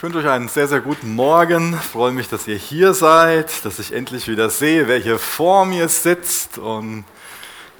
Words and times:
Ich 0.00 0.02
wünsche 0.02 0.20
euch 0.20 0.28
einen 0.28 0.48
sehr, 0.48 0.66
sehr 0.66 0.80
guten 0.80 1.14
Morgen. 1.14 1.74
Ich 1.74 1.88
freue 1.88 2.10
mich, 2.10 2.26
dass 2.26 2.48
ihr 2.48 2.56
hier 2.56 2.94
seid, 2.94 3.66
dass 3.66 3.78
ich 3.78 3.92
endlich 3.92 4.28
wieder 4.28 4.48
sehe, 4.48 4.88
wer 4.88 4.96
hier 4.96 5.18
vor 5.18 5.66
mir 5.66 5.90
sitzt 5.90 6.56
und 6.56 7.04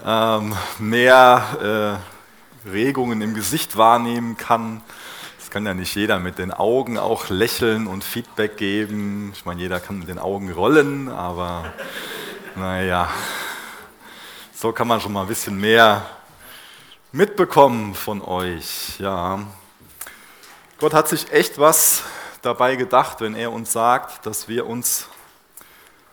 ähm, 0.05 0.55
mehr 0.79 2.03
äh, 2.67 2.69
Regungen 2.69 3.23
im 3.23 3.33
Gesicht 3.33 3.79
wahrnehmen 3.79 4.37
kann. 4.37 4.83
Das 5.39 5.49
kann 5.49 5.65
ja 5.65 5.73
nicht 5.73 5.95
jeder 5.95 6.19
mit 6.19 6.37
den 6.37 6.53
Augen 6.53 6.99
auch 6.99 7.31
lächeln 7.31 7.87
und 7.87 8.05
Feedback 8.05 8.59
geben. 8.59 9.33
Ich 9.35 9.47
meine, 9.47 9.63
jeder 9.63 9.81
kann 9.81 9.99
mit 9.99 10.09
den 10.09 10.19
Augen 10.19 10.53
rollen, 10.53 11.09
aber 11.09 11.73
naja, 12.55 13.09
so 14.55 14.73
kann 14.73 14.89
man 14.89 15.01
schon 15.01 15.15
mal 15.15 15.23
ein 15.23 15.29
bisschen 15.29 15.59
mehr 15.59 16.05
mitbekommen 17.13 17.95
von 17.95 18.21
euch. 18.21 18.99
Ja. 18.99 19.41
Gott 20.81 20.95
hat 20.95 21.09
sich 21.09 21.31
echt 21.31 21.59
was 21.59 22.05
dabei 22.41 22.75
gedacht, 22.75 23.21
wenn 23.21 23.35
er 23.35 23.53
uns 23.53 23.71
sagt, 23.71 24.25
dass 24.25 24.49
wir 24.49 24.67
uns 24.67 25.09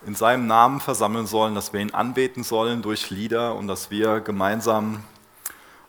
in 0.05 0.13
seinem 0.13 0.45
Namen 0.45 0.81
versammeln 0.81 1.25
sollen, 1.25 1.55
dass 1.55 1.71
wir 1.71 1.79
ihn 1.79 1.93
anbeten 1.93 2.43
sollen 2.43 2.81
durch 2.81 3.09
Lieder 3.09 3.55
und 3.55 3.69
dass 3.69 3.91
wir 3.91 4.19
gemeinsam 4.19 5.05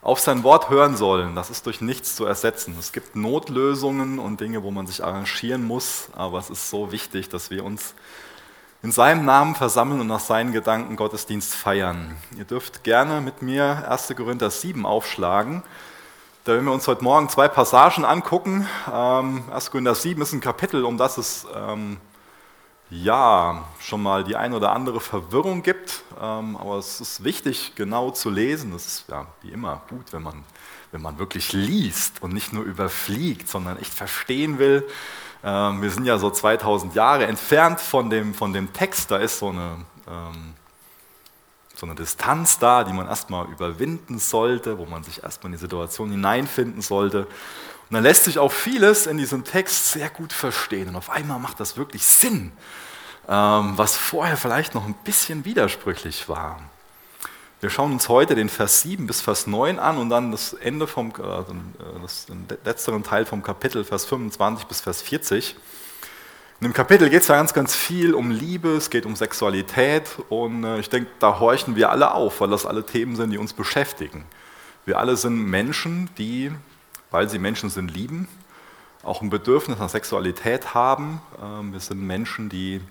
auf 0.01 0.21
sein 0.21 0.43
Wort 0.43 0.69
hören 0.69 0.95
sollen. 0.95 1.35
Das 1.35 1.49
ist 1.49 1.65
durch 1.65 1.81
nichts 1.81 2.15
zu 2.15 2.23
ersetzen. 2.23 2.73
Es 2.79 2.93
gibt 2.93 3.17
Notlösungen 3.17 4.17
und 4.17 4.39
Dinge, 4.39 4.63
wo 4.63 4.71
man 4.71 4.87
sich 4.87 5.03
arrangieren 5.03 5.67
muss, 5.67 6.07
aber 6.13 6.39
es 6.39 6.49
ist 6.49 6.69
so 6.69 6.93
wichtig, 6.93 7.27
dass 7.27 7.51
wir 7.51 7.65
uns 7.65 7.95
in 8.81 8.93
seinem 8.93 9.25
Namen 9.25 9.55
versammeln 9.55 9.99
und 9.99 10.07
nach 10.07 10.21
seinen 10.21 10.53
Gedanken 10.53 10.95
Gottesdienst 10.95 11.53
feiern. 11.53 12.15
Ihr 12.37 12.45
dürft 12.45 12.85
gerne 12.85 13.19
mit 13.19 13.41
mir 13.41 13.89
1. 13.89 14.13
Korinther 14.15 14.49
7 14.49 14.85
aufschlagen. 14.85 15.63
Da 16.45 16.53
werden 16.53 16.65
wir 16.65 16.71
uns 16.71 16.87
heute 16.87 17.03
Morgen 17.03 17.27
zwei 17.27 17.49
Passagen 17.49 18.05
angucken. 18.05 18.65
Ähm, 18.91 19.43
1. 19.51 19.71
Korinther 19.71 19.93
7 19.93 20.21
ist 20.21 20.31
ein 20.31 20.39
Kapitel, 20.39 20.85
um 20.85 20.97
das 20.97 21.17
es 21.17 21.45
ähm, 21.53 21.97
ja 22.89 23.65
schon 23.81 24.01
mal 24.01 24.23
die 24.23 24.37
ein 24.37 24.53
oder 24.53 24.71
andere 24.71 25.01
Verwirrung 25.01 25.63
gibt. 25.63 26.01
Ähm, 26.19 26.55
aber 26.55 26.77
es 26.77 27.01
ist 27.01 27.25
wichtig, 27.25 27.73
genau 27.75 28.11
zu 28.11 28.29
lesen. 28.29 28.73
Es 28.73 28.87
ist 28.87 29.09
ja 29.09 29.25
wie 29.41 29.51
immer 29.51 29.81
gut, 29.89 30.13
wenn 30.13 30.23
man, 30.23 30.45
wenn 30.93 31.01
man 31.01 31.19
wirklich 31.19 31.51
liest 31.51 32.23
und 32.23 32.33
nicht 32.33 32.53
nur 32.53 32.63
überfliegt, 32.63 33.49
sondern 33.49 33.77
echt 33.77 33.93
verstehen 33.93 34.59
will. 34.59 34.87
Ähm, 35.43 35.81
wir 35.81 35.91
sind 35.91 36.05
ja 36.05 36.17
so 36.19 36.31
2000 36.31 36.95
Jahre 36.95 37.27
entfernt 37.27 37.81
von 37.81 38.09
dem, 38.09 38.33
von 38.33 38.53
dem 38.53 38.71
Text. 38.71 39.11
Da 39.11 39.17
ist 39.17 39.39
so 39.39 39.49
eine 39.49 39.75
ähm, 40.07 40.53
so 41.79 41.85
eine 41.85 41.95
Distanz 41.95 42.59
da, 42.59 42.83
die 42.83 42.93
man 42.93 43.07
erstmal 43.07 43.47
überwinden 43.47 44.19
sollte, 44.19 44.77
wo 44.77 44.85
man 44.85 45.03
sich 45.03 45.23
erstmal 45.23 45.47
in 45.47 45.57
die 45.57 45.61
Situation 45.61 46.11
hineinfinden 46.11 46.81
sollte. 46.81 47.19
Und 47.19 47.95
dann 47.95 48.03
lässt 48.03 48.25
sich 48.25 48.37
auch 48.37 48.51
vieles 48.51 49.07
in 49.07 49.17
diesem 49.17 49.45
Text 49.45 49.93
sehr 49.93 50.09
gut 50.09 50.33
verstehen. 50.33 50.89
Und 50.89 50.95
auf 50.95 51.09
einmal 51.09 51.39
macht 51.39 51.59
das 51.59 51.77
wirklich 51.77 52.05
Sinn, 52.05 52.51
ähm, 53.27 53.73
was 53.77 53.95
vorher 53.95 54.37
vielleicht 54.37 54.75
noch 54.75 54.85
ein 54.85 54.93
bisschen 55.05 55.45
widersprüchlich 55.45 56.27
war. 56.27 56.59
Wir 57.61 57.69
schauen 57.69 57.91
uns 57.93 58.07
heute 58.07 58.35
den 58.35 58.49
Vers 58.49 58.81
7 58.81 59.07
bis 59.07 59.21
Vers 59.21 59.47
9 59.47 59.79
an 59.79 59.97
und 59.97 60.09
dann 60.09 60.31
das 60.31 60.53
Ende 60.53 60.85
vom, 60.85 61.13
äh, 61.17 61.21
äh 61.21 61.43
das, 62.01 62.25
den 62.25 62.45
letzteren 62.63 63.03
Teil 63.03 63.25
vom 63.25 63.41
Kapitel, 63.41 63.83
Vers 63.83 64.05
25 64.05 64.67
bis 64.67 64.81
Vers 64.81 65.01
40. 65.01 65.55
In 66.61 66.67
dem 66.67 66.73
Kapitel 66.73 67.09
geht 67.09 67.21
es 67.21 67.29
ja 67.29 67.37
ganz, 67.37 67.53
ganz 67.53 67.73
viel 67.73 68.13
um 68.13 68.31
Liebe, 68.31 68.75
es 68.75 68.89
geht 68.89 69.05
um 69.05 69.15
Sexualität 69.15 70.17
und 70.27 70.65
äh, 70.65 70.79
ich 70.79 70.89
denke, 70.89 71.09
da 71.19 71.39
horchen 71.39 71.77
wir 71.77 71.89
alle 71.89 72.13
auf, 72.13 72.41
weil 72.41 72.49
das 72.49 72.65
alle 72.65 72.85
Themen 72.85 73.15
sind, 73.15 73.29
die 73.29 73.37
uns 73.37 73.53
beschäftigen. 73.53 74.25
Wir 74.85 74.99
alle 74.99 75.15
sind 75.15 75.37
Menschen, 75.37 76.09
die, 76.17 76.51
weil 77.11 77.29
sie 77.29 77.39
Menschen 77.39 77.69
sind, 77.69 77.91
lieben, 77.91 78.27
auch 79.03 79.21
ein 79.21 79.29
Bedürfnis 79.29 79.79
nach 79.79 79.87
Sexualität 79.87 80.73
haben. 80.73 81.21
Ähm, 81.41 81.71
wir 81.71 81.79
sind 81.79 82.01
Menschen, 82.01 82.49
die 82.49 82.81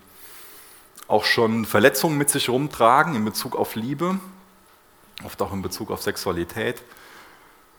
auch 1.07 1.23
schon 1.23 1.65
Verletzungen 1.65 2.17
mit 2.17 2.31
sich 2.31 2.49
rumtragen 2.49 3.13
in 3.13 3.23
Bezug 3.23 3.55
auf 3.55 3.75
Liebe, 3.75 4.17
oft 5.23 5.39
auch 5.43 5.53
in 5.53 5.61
Bezug 5.61 5.91
auf 5.91 6.01
Sexualität. 6.01 6.81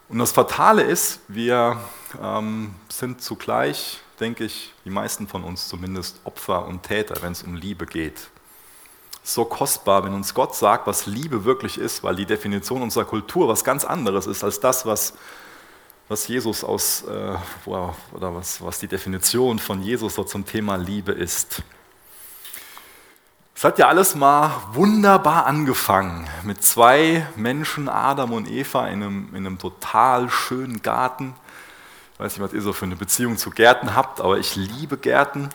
Und 0.09 0.20
das 0.20 0.31
Fatale 0.31 0.82
ist, 0.82 1.19
wir 1.26 1.81
ähm, 2.22 2.76
sind 2.88 3.22
zugleich 3.22 4.03
denke 4.20 4.44
ich, 4.44 4.72
die 4.84 4.91
meisten 4.91 5.26
von 5.26 5.44
uns 5.44 5.69
zumindest 5.69 6.20
Opfer 6.25 6.66
und 6.66 6.82
Täter, 6.82 7.22
wenn 7.22 7.32
es 7.32 7.42
um 7.42 7.54
Liebe 7.54 7.86
geht. 7.86 8.28
So 9.22 9.44
kostbar, 9.44 10.04
wenn 10.04 10.14
uns 10.14 10.34
Gott 10.34 10.54
sagt, 10.54 10.86
was 10.86 11.06
Liebe 11.06 11.44
wirklich 11.44 11.78
ist, 11.78 12.03
weil 12.03 12.16
die 12.16 12.26
Definition 12.26 12.82
unserer 12.82 13.04
Kultur 13.04 13.48
was 13.48 13.64
ganz 13.64 13.84
anderes 13.84 14.26
ist 14.26 14.44
als 14.44 14.60
das, 14.60 14.86
was, 14.86 15.14
was 16.08 16.26
Jesus 16.28 16.64
aus, 16.64 17.03
äh, 17.03 17.36
oder 17.66 18.34
was, 18.34 18.62
was 18.62 18.78
die 18.78 18.88
Definition 18.88 19.58
von 19.58 19.82
Jesus 19.82 20.14
so 20.14 20.25
zum 20.25 20.47
Thema 20.47 20.76
Liebe 20.76 21.12
ist. 21.12 21.62
Es 23.54 23.64
hat 23.64 23.78
ja 23.78 23.88
alles 23.88 24.14
mal 24.14 24.50
wunderbar 24.72 25.44
angefangen 25.44 26.26
mit 26.44 26.64
zwei 26.64 27.26
Menschen, 27.37 27.91
Adam 27.91 28.32
und 28.32 28.50
Eva, 28.50 28.88
in 28.88 29.02
einem, 29.02 29.28
in 29.34 29.47
einem 29.47 29.58
total 29.58 30.31
schönen 30.31 30.81
Garten 30.81 31.34
weiß 32.20 32.36
nicht, 32.36 32.47
was 32.47 32.53
ihr 32.53 32.60
so 32.60 32.75
für 32.75 32.84
eine 32.84 32.97
Beziehung 32.97 33.38
zu 33.38 33.50
Gärten 33.50 33.94
habt, 33.97 34.20
aber 34.20 34.38
ich 34.38 34.54
liebe 34.54 34.98
Gärten. 34.98 35.48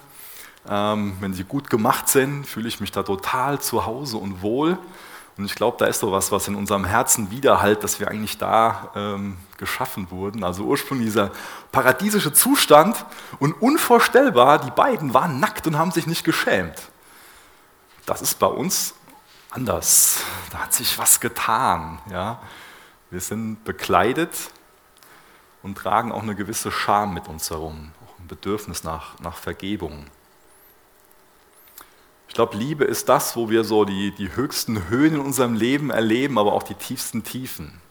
Ähm, 0.68 1.16
wenn 1.20 1.34
sie 1.34 1.44
gut 1.44 1.70
gemacht 1.70 2.10
sind, 2.10 2.46
fühle 2.46 2.68
ich 2.68 2.80
mich 2.80 2.92
da 2.92 3.04
total 3.04 3.60
zu 3.62 3.86
Hause 3.86 4.18
und 4.18 4.42
wohl. 4.42 4.80
Und 5.38 5.46
ich 5.46 5.54
glaube, 5.54 5.78
da 5.78 5.86
ist 5.86 6.00
so 6.00 6.12
was, 6.12 6.32
was 6.32 6.48
in 6.48 6.56
unserem 6.56 6.86
Herzen 6.86 7.30
widerhallt, 7.30 7.84
dass 7.84 8.00
wir 8.00 8.08
eigentlich 8.08 8.40
da 8.40 8.90
ähm, 8.96 9.38
geschaffen 9.58 10.10
wurden. 10.10 10.44
Also 10.44 10.64
ursprünglich 10.64 11.10
dieser 11.10 11.30
paradiesische 11.72 12.34
Zustand 12.34 13.06
und 13.38 13.54
unvorstellbar, 13.62 14.58
die 14.58 14.72
beiden 14.72 15.14
waren 15.14 15.40
nackt 15.40 15.68
und 15.68 15.78
haben 15.78 15.92
sich 15.92 16.08
nicht 16.08 16.24
geschämt. 16.24 16.82
Das 18.08 18.24
ist 18.24 18.40
bei 18.40 18.48
uns 18.48 18.96
anders. 19.52 20.22
Da 20.52 20.60
hat 20.60 20.74
sich 20.74 20.98
was 20.98 21.20
getan. 21.20 22.00
Ja? 22.10 22.40
Wir 23.12 23.22
sind 23.22 23.64
bekleidet 23.66 24.32
und 25.66 25.80
tragen 25.80 26.12
auch 26.12 26.22
eine 26.22 26.36
gewisse 26.36 26.72
Scham 26.72 27.16
mit 27.16 27.28
uns 27.28 27.50
herum, 27.50 27.92
auch 28.06 28.20
ein 28.20 28.28
Bedürfnis 28.28 28.84
nach, 28.84 29.20
nach 29.20 29.36
Vergebung. 29.36 30.06
Ich 32.28 32.36
glaube, 32.36 32.56
Liebe 32.56 32.84
ist 32.84 33.10
das, 33.10 33.36
wo 33.36 33.50
wir 33.50 33.64
so 33.64 33.84
die, 33.84 34.12
die 34.12 34.36
höchsten 34.36 34.90
Höhen 34.90 35.16
in 35.16 35.20
unserem 35.20 35.56
Leben 35.56 35.90
erleben, 35.90 36.38
aber 36.38 36.54
auch 36.54 36.62
die 36.62 36.76
tiefsten 36.76 37.24
Tiefen. 37.24 37.82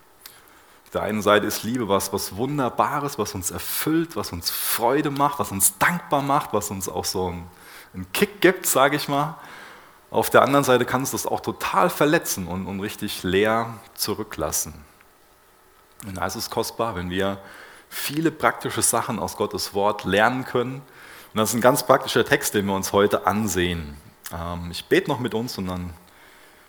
Auf 0.85 0.91
der 0.91 1.03
einen 1.03 1.21
Seite 1.21 1.49
ist 1.49 1.65
Liebe 1.65 1.89
was, 1.89 2.13
was 2.13 2.37
Wunderbares, 2.37 3.19
was 3.19 3.35
uns 3.35 3.51
erfüllt, 3.51 4.15
was 4.15 4.31
uns 4.31 4.51
Freude 4.51 5.11
macht, 5.11 5.41
was 5.41 5.51
uns 5.51 5.77
dankbar 5.77 6.23
macht, 6.23 6.53
was 6.53 6.71
uns 6.71 6.89
auch 6.89 7.05
so 7.05 7.27
einen, 7.27 7.51
einen 7.93 8.07
Kick 8.13 8.41
gibt, 8.41 8.67
sage 8.67 8.95
ich 8.95 9.09
mal. 9.09 9.37
Auf 10.13 10.31
der 10.31 10.43
anderen 10.43 10.65
Seite 10.65 10.85
kann 10.85 11.03
es 11.03 11.11
das 11.11 11.27
auch 11.27 11.41
total 11.41 11.91
verletzen 11.91 12.47
und, 12.47 12.69
und 12.69 12.79
richtig 12.79 13.25
leer 13.25 13.81
zurücklassen. 13.97 14.75
Und 16.07 16.19
da 16.19 16.27
ist 16.27 16.37
es 16.37 16.51
kostbar, 16.51 16.95
wenn 16.95 17.11
wir 17.11 17.41
viele 17.95 18.31
praktische 18.31 18.83
Sachen 18.83 19.19
aus 19.19 19.37
Gottes 19.37 19.73
Wort 19.73 20.05
lernen 20.05 20.45
können. 20.45 20.77
Und 20.77 21.39
das 21.39 21.51
ist 21.51 21.55
ein 21.55 21.61
ganz 21.61 21.87
praktischer 21.87 22.25
Text, 22.25 22.55
den 22.55 22.67
wir 22.67 22.75
uns 22.75 22.93
heute 22.93 23.27
ansehen. 23.27 23.97
Ähm, 24.33 24.69
ich 24.71 24.87
bete 24.87 25.09
noch 25.09 25.21
mit 25.21 25.33
uns 25.35 25.57
und 25.59 25.69
dann 25.69 25.95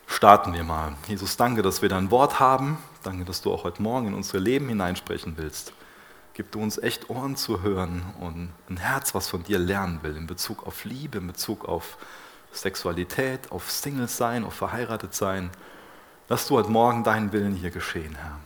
starten 0.07 0.53
wir 0.53 0.63
mal. 0.63 0.95
Jesus, 1.07 1.35
danke, 1.35 1.61
dass 1.61 1.81
wir 1.81 1.89
dein 1.89 2.11
Wort 2.11 2.39
haben. 2.39 2.77
Danke, 3.03 3.25
dass 3.25 3.41
du 3.41 3.51
auch 3.51 3.63
heute 3.63 3.81
Morgen 3.81 4.07
in 4.07 4.13
unser 4.13 4.39
Leben 4.39 4.69
hineinsprechen 4.69 5.33
willst. 5.37 5.73
Gib 6.33 6.51
du 6.51 6.61
uns 6.61 6.77
echt 6.77 7.09
Ohren 7.09 7.35
zu 7.35 7.61
hören 7.61 8.03
und 8.19 8.51
ein 8.69 8.77
Herz, 8.77 9.15
was 9.15 9.27
von 9.27 9.43
dir 9.43 9.57
lernen 9.57 9.99
will, 10.03 10.15
in 10.15 10.27
Bezug 10.27 10.67
auf 10.67 10.85
Liebe, 10.85 11.17
in 11.17 11.27
Bezug 11.27 11.65
auf 11.65 11.97
Sexualität, 12.51 13.51
auf 13.51 13.71
Single 13.71 14.07
sein, 14.07 14.43
auf 14.43 14.53
verheiratet 14.53 15.15
sein. 15.15 15.49
Lass 16.27 16.47
du 16.47 16.55
heute 16.57 16.69
Morgen 16.69 17.03
deinen 17.03 17.31
Willen 17.31 17.55
hier 17.55 17.71
geschehen, 17.71 18.15
Herr. 18.15 18.39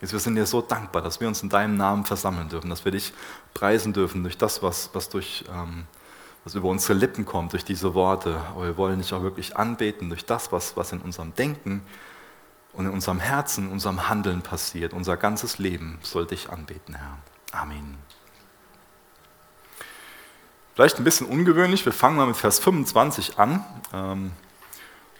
Jesus, 0.00 0.12
wir 0.12 0.20
sind 0.20 0.34
dir 0.36 0.46
so 0.46 0.60
dankbar, 0.60 1.00
dass 1.02 1.20
wir 1.20 1.28
uns 1.28 1.42
in 1.42 1.48
deinem 1.48 1.76
Namen 1.76 2.04
versammeln 2.04 2.48
dürfen, 2.48 2.68
dass 2.68 2.84
wir 2.84 2.92
dich 2.92 3.12
preisen 3.54 3.92
dürfen 3.92 4.22
durch 4.22 4.36
das, 4.36 4.62
was, 4.62 4.90
was, 4.92 5.08
durch, 5.08 5.44
ähm, 5.50 5.86
was 6.44 6.54
über 6.54 6.68
unsere 6.68 6.92
Lippen 6.92 7.24
kommt, 7.24 7.52
durch 7.52 7.64
diese 7.64 7.94
Worte. 7.94 8.40
Aber 8.50 8.66
wir 8.66 8.76
wollen 8.76 8.98
dich 8.98 9.14
auch 9.14 9.22
wirklich 9.22 9.56
anbeten 9.56 10.10
durch 10.10 10.26
das, 10.26 10.52
was, 10.52 10.76
was 10.76 10.92
in 10.92 11.00
unserem 11.00 11.34
Denken 11.34 11.82
und 12.74 12.84
in 12.84 12.92
unserem 12.92 13.20
Herzen, 13.20 13.66
in 13.66 13.72
unserem 13.72 14.08
Handeln 14.08 14.42
passiert. 14.42 14.92
Unser 14.92 15.16
ganzes 15.16 15.58
Leben 15.58 15.98
soll 16.02 16.26
dich 16.26 16.50
anbeten, 16.50 16.94
Herr. 16.94 17.16
Amen. 17.52 17.96
Vielleicht 20.74 20.98
ein 20.98 21.04
bisschen 21.04 21.26
ungewöhnlich, 21.26 21.86
wir 21.86 21.92
fangen 21.92 22.16
mal 22.16 22.26
mit 22.26 22.36
Vers 22.36 22.58
25 22.58 23.38
an. 23.38 23.64
Ähm, 23.94 24.32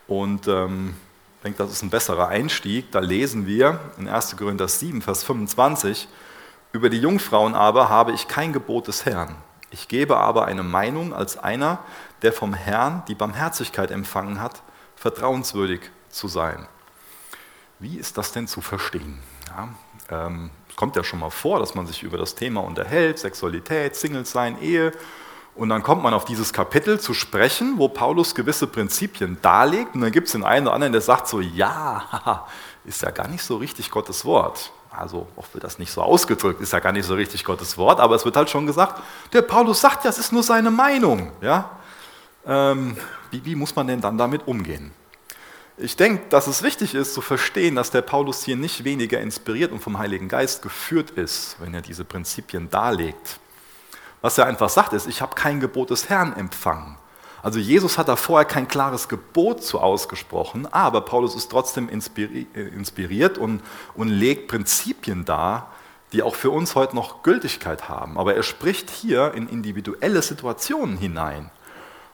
und 0.07 0.47
ähm, 0.49 0.95
denke, 1.47 1.63
das 1.63 1.73
ist 1.73 1.83
ein 1.83 1.91
besserer 1.91 2.29
Einstieg. 2.29 2.91
Da 2.91 2.99
lesen 2.99 3.47
wir 3.47 3.81
in 3.99 4.09
1. 4.09 4.37
Korinther 4.37 4.69
7, 4.69 5.01
Vers 5.01 5.23
25, 5.23 6.09
über 6.73 6.91
die 6.91 6.99
Jungfrauen 6.99 7.55
aber 7.55 7.89
habe 7.89 8.13
ich 8.13 8.29
kein 8.29 8.53
Gebot 8.53 8.89
des 8.89 9.07
Herrn. 9.07 9.37
Ich 9.71 9.89
gebe 9.89 10.17
aber 10.17 10.47
eine 10.47 10.63
Meinung 10.63 11.15
als 11.15 11.39
einer, 11.39 11.79
der 12.23 12.33
vom 12.33 12.53
Herrn 12.53 13.03
die 13.09 13.15
Barmherzigkeit 13.15 13.91
empfangen 13.91 14.41
hat, 14.41 14.63
vertrauenswürdig 14.97 15.81
zu 16.09 16.29
sein. 16.29 16.67
Wie 17.79 17.97
ist 17.97 18.19
das 18.19 18.33
denn 18.33 18.49
zu 18.49 18.61
verstehen? 18.61 19.19
Ja, 19.49 19.69
ähm, 20.11 20.51
kommt 20.77 20.97
ja 20.97 21.05
schon 21.05 21.21
mal 21.21 21.31
vor, 21.31 21.61
dass 21.61 21.75
man 21.75 21.87
sich 21.87 22.03
über 22.03 22.19
das 22.19 22.35
Thema 22.35 22.63
unterhält, 22.63 23.19
Sexualität, 23.19 23.95
Single 23.95 24.27
sein, 24.27 24.61
Ehe. 24.61 24.93
Und 25.57 25.71
dann 25.71 25.83
kommt 25.83 26.03
man 26.03 26.13
auf 26.13 26.27
dieses 26.27 26.53
Kapitel 26.53 27.01
zu 27.01 27.15
sprechen, 27.15 27.75
wo 27.79 27.89
Paulus 27.89 28.35
gewisse 28.35 28.67
Prinzipien 28.67 29.39
darlegt. 29.41 29.95
Und 29.95 30.03
dann 30.03 30.13
gibt 30.13 30.27
es 30.27 30.33
den 30.33 30.45
einen 30.45 30.67
oder 30.67 30.75
anderen, 30.75 30.93
der 30.93 31.01
sagt 31.01 31.29
so, 31.29 31.41
ja, 31.41 32.47
ist 32.85 33.03
ja 33.03 33.11
gar 33.11 33.29
nicht 33.29 33.43
so 33.43 33.57
richtig 33.57 33.91
Gottes 33.91 34.25
Wort. 34.25 34.71
Also 34.91 35.27
auch 35.37 35.47
wird 35.53 35.65
das 35.65 35.79
nicht 35.79 35.91
so 35.91 36.03
ausgedrückt, 36.03 36.61
ist 36.61 36.73
ja 36.73 36.79
gar 36.79 36.93
nicht 36.93 37.05
so 37.05 37.15
richtig 37.15 37.45
Gottes 37.45 37.77
Wort, 37.77 38.01
aber 38.01 38.15
es 38.15 38.25
wird 38.25 38.37
halt 38.37 38.49
schon 38.49 38.67
gesagt, 38.67 39.03
der 39.33 39.43
Paulus 39.43 39.83
sagt 39.83 40.05
ja, 40.05 40.11
es 40.11 40.19
ist 40.19 40.33
nur 40.33 40.43
seine 40.43 40.71
Meinung. 40.71 41.33
Ja? 41.43 41.71
Ähm, 42.47 42.97
wie, 43.31 43.45
wie 43.45 43.55
muss 43.57 43.77
man 43.77 43.87
denn 43.87 44.01
dann 44.01 44.17
damit 44.17 44.47
umgehen? 44.47 44.93
Ich 45.77 45.97
denke, 45.97 46.23
dass 46.31 46.47
es 46.47 46.63
wichtig 46.63 46.95
ist 46.95 47.13
zu 47.13 47.21
verstehen, 47.21 47.75
dass 47.75 47.91
der 47.91 48.01
Paulus 48.01 48.43
hier 48.43 48.57
nicht 48.57 48.85
weniger 48.85 49.21
inspiriert 49.21 49.73
und 49.73 49.81
vom 49.81 49.99
Heiligen 49.99 50.29
Geist 50.29 50.63
geführt 50.63 51.11
ist, 51.11 51.57
wenn 51.61 51.75
er 51.75 51.83
diese 51.83 52.05
Prinzipien 52.05 52.71
darlegt. 52.71 53.39
Was 54.27 54.39
er 54.39 54.47
einfach 54.47 54.71
sagt, 54.71 54.93
ist, 54.93 55.07
ich 55.07 55.23
habe 55.23 55.37
kein 55.37 55.61
Gebot 55.61 55.91
des 55.91 56.09
Herrn 56.09 56.33
empfangen. 56.33 56.97
Also 57.45 57.61
Jesus 57.61 57.97
hat 57.97 58.09
da 58.09 58.17
vorher 58.17 58.45
kein 58.45 58.67
klares 58.67 59.07
Gebot 59.07 59.63
zu 59.63 59.79
ausgesprochen, 59.79 60.67
aber 60.73 61.03
Paulus 61.03 61.37
ist 61.37 61.49
trotzdem 61.49 61.89
äh, 61.89 62.61
inspiriert 62.61 63.39
und, 63.39 63.63
und 63.95 64.09
legt 64.09 64.49
Prinzipien 64.49 65.25
dar, 65.25 65.71
die 66.13 66.25
auch 66.25 66.35
für 66.35 66.51
uns 66.51 66.75
heute 66.75 66.97
noch 66.97 67.23
Gültigkeit 67.23 67.89
haben. 67.89 68.19
Aber 68.19 68.35
er 68.35 68.43
spricht 68.43 68.91
hier 68.91 69.33
in 69.35 69.49
individuelle 69.49 70.21
Situationen 70.23 70.97
hinein. 70.97 71.53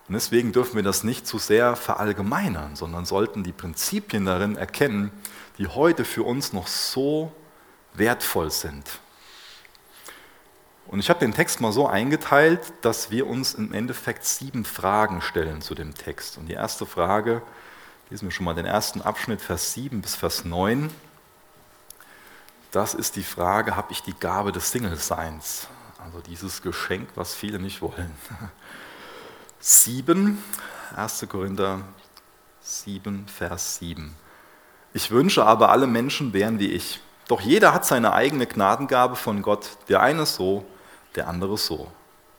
Und 0.06 0.12
deswegen 0.12 0.52
dürfen 0.52 0.76
wir 0.76 0.82
das 0.82 1.04
nicht 1.04 1.26
zu 1.26 1.38
sehr 1.38 1.76
verallgemeinern, 1.76 2.76
sondern 2.76 3.06
sollten 3.06 3.42
die 3.42 3.52
Prinzipien 3.52 4.26
darin 4.26 4.56
erkennen, 4.56 5.12
die 5.56 5.66
heute 5.66 6.04
für 6.04 6.24
uns 6.24 6.52
noch 6.52 6.66
so 6.66 7.32
wertvoll 7.94 8.50
sind. 8.50 8.84
Und 10.92 11.00
ich 11.00 11.08
habe 11.08 11.20
den 11.20 11.32
Text 11.32 11.62
mal 11.62 11.72
so 11.72 11.88
eingeteilt, 11.88 12.60
dass 12.82 13.10
wir 13.10 13.26
uns 13.26 13.54
im 13.54 13.72
Endeffekt 13.72 14.26
sieben 14.26 14.66
Fragen 14.66 15.22
stellen 15.22 15.62
zu 15.62 15.74
dem 15.74 15.94
Text. 15.94 16.36
Und 16.36 16.48
die 16.48 16.52
erste 16.52 16.84
Frage, 16.84 17.40
lesen 18.10 18.26
wir 18.26 18.30
schon 18.30 18.44
mal 18.44 18.54
den 18.54 18.66
ersten 18.66 19.00
Abschnitt, 19.00 19.40
Vers 19.40 19.72
7 19.72 20.02
bis 20.02 20.16
Vers 20.16 20.44
9. 20.44 20.90
Das 22.72 22.92
ist 22.92 23.16
die 23.16 23.22
Frage, 23.22 23.74
habe 23.74 23.90
ich 23.90 24.02
die 24.02 24.12
Gabe 24.12 24.52
des 24.52 24.70
Single-Seins? 24.70 25.66
Also 26.04 26.20
dieses 26.20 26.60
Geschenk, 26.60 27.08
was 27.14 27.34
viele 27.34 27.58
nicht 27.58 27.80
wollen. 27.80 28.12
7, 29.60 30.44
1. 30.94 31.26
Korinther 31.30 31.80
7, 32.60 33.28
Vers 33.28 33.78
7. 33.78 34.14
Ich 34.92 35.10
wünsche 35.10 35.46
aber, 35.46 35.70
alle 35.70 35.86
Menschen 35.86 36.34
wären 36.34 36.58
wie 36.58 36.70
ich. 36.70 37.00
Doch 37.28 37.40
jeder 37.40 37.72
hat 37.72 37.86
seine 37.86 38.12
eigene 38.12 38.46
Gnadengabe 38.46 39.16
von 39.16 39.40
Gott, 39.40 39.70
der 39.88 40.02
eine 40.02 40.26
so, 40.26 40.66
der 41.16 41.28
andere 41.28 41.58
so. 41.58 41.90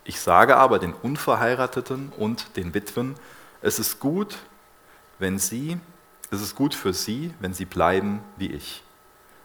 Ich 0.03 0.19
sage 0.19 0.57
aber 0.57 0.79
den 0.79 0.93
Unverheirateten 0.93 2.11
und 2.17 2.57
den 2.57 2.73
Witwen, 2.73 3.15
es 3.61 3.79
ist 3.79 3.99
gut, 3.99 4.37
wenn 5.19 5.39
sie, 5.39 5.79
es 6.31 6.41
ist 6.41 6.55
gut 6.55 6.75
für 6.75 6.93
sie, 6.93 7.33
wenn 7.39 7.53
sie 7.53 7.65
bleiben 7.65 8.21
wie 8.37 8.51
ich. 8.51 8.83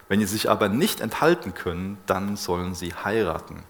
Wenn 0.08 0.20
sie 0.20 0.26
sich 0.26 0.50
aber 0.50 0.69
nicht 0.69 1.00
enthalten 1.00 1.54
können, 1.54 1.98
dann 2.06 2.36
sollen 2.36 2.75
sie 2.75 2.94
heiraten 2.94 3.62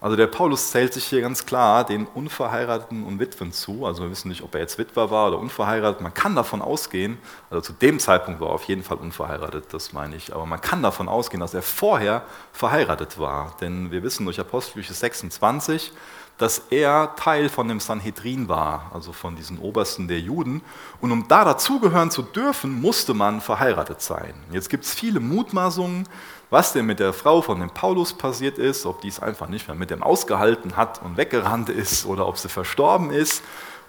also 0.00 0.14
der 0.14 0.26
Paulus 0.26 0.70
zählt 0.70 0.92
sich 0.92 1.06
hier 1.06 1.22
ganz 1.22 1.46
klar 1.46 1.84
den 1.84 2.06
Unverheirateten 2.06 3.04
und 3.04 3.18
Witwen 3.18 3.52
zu. 3.52 3.86
Also 3.86 4.02
wir 4.02 4.10
wissen 4.10 4.28
nicht, 4.28 4.42
ob 4.42 4.54
er 4.54 4.60
jetzt 4.60 4.78
Witwer 4.78 5.10
war 5.10 5.28
oder 5.28 5.38
unverheiratet. 5.38 6.02
Man 6.02 6.12
kann 6.12 6.36
davon 6.36 6.60
ausgehen, 6.60 7.18
also 7.50 7.62
zu 7.62 7.72
dem 7.72 7.98
Zeitpunkt 7.98 8.40
war 8.40 8.48
er 8.48 8.54
auf 8.54 8.64
jeden 8.64 8.82
Fall 8.82 8.98
unverheiratet, 8.98 9.72
das 9.72 9.94
meine 9.94 10.16
ich. 10.16 10.34
Aber 10.34 10.44
man 10.44 10.60
kann 10.60 10.82
davon 10.82 11.08
ausgehen, 11.08 11.40
dass 11.40 11.54
er 11.54 11.62
vorher 11.62 12.22
verheiratet 12.52 13.18
war. 13.18 13.56
Denn 13.60 13.90
wir 13.90 14.02
wissen 14.02 14.26
durch 14.26 14.38
Apostelgeschichte 14.38 14.94
26, 14.94 15.92
dass 16.38 16.58
er 16.70 17.14
Teil 17.16 17.48
von 17.48 17.66
dem 17.68 17.80
Sanhedrin 17.80 18.48
war, 18.48 18.90
also 18.92 19.12
von 19.12 19.36
diesen 19.36 19.58
Obersten 19.58 20.06
der 20.06 20.20
Juden. 20.20 20.60
Und 21.00 21.10
um 21.10 21.26
da 21.28 21.44
dazugehören 21.44 22.10
zu 22.10 22.22
dürfen, 22.22 22.80
musste 22.80 23.14
man 23.14 23.40
verheiratet 23.40 24.02
sein. 24.02 24.34
Jetzt 24.52 24.68
gibt 24.68 24.84
es 24.84 24.92
viele 24.92 25.20
Mutmaßungen, 25.20 26.06
was 26.50 26.72
denn 26.72 26.86
mit 26.86 27.00
der 27.00 27.12
Frau 27.12 27.42
von 27.42 27.58
dem 27.60 27.70
Paulus 27.70 28.14
passiert 28.14 28.58
ist, 28.58 28.86
ob 28.86 29.00
die 29.00 29.08
es 29.08 29.20
einfach 29.20 29.48
nicht 29.48 29.66
mehr 29.66 29.76
mit 29.76 29.90
dem 29.90 30.02
ausgehalten 30.02 30.76
hat 30.76 31.02
und 31.02 31.16
weggerannt 31.16 31.68
ist 31.68 32.06
oder 32.06 32.26
ob 32.26 32.38
sie 32.38 32.48
verstorben 32.48 33.10
ist. 33.10 33.42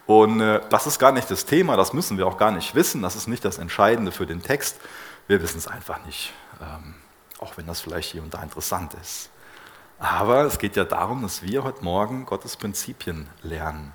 Und 0.07 0.41
äh, 0.41 0.61
das 0.69 0.87
ist 0.87 0.99
gar 0.99 1.11
nicht 1.11 1.29
das 1.29 1.45
Thema, 1.45 1.75
das 1.75 1.93
müssen 1.93 2.17
wir 2.17 2.25
auch 2.25 2.37
gar 2.37 2.51
nicht 2.51 2.73
wissen, 2.73 3.01
das 3.01 3.15
ist 3.15 3.27
nicht 3.27 3.43
das 3.45 3.57
Entscheidende 3.57 4.11
für 4.11 4.25
den 4.25 4.41
Text. 4.41 4.79
Wir 5.27 5.41
wissen 5.41 5.57
es 5.57 5.67
einfach 5.67 6.03
nicht, 6.05 6.33
ähm, 6.61 6.95
auch 7.39 7.57
wenn 7.57 7.67
das 7.67 7.81
vielleicht 7.81 8.11
hier 8.11 8.23
und 8.23 8.33
da 8.33 8.41
interessant 8.41 8.93
ist. 9.01 9.29
Aber 9.99 10.43
es 10.45 10.59
geht 10.59 10.75
ja 10.75 10.85
darum, 10.85 11.23
dass 11.23 11.41
wir 11.41 11.63
heute 11.63 11.83
Morgen 11.83 12.25
Gottes 12.25 12.55
Prinzipien 12.55 13.27
lernen. 13.43 13.91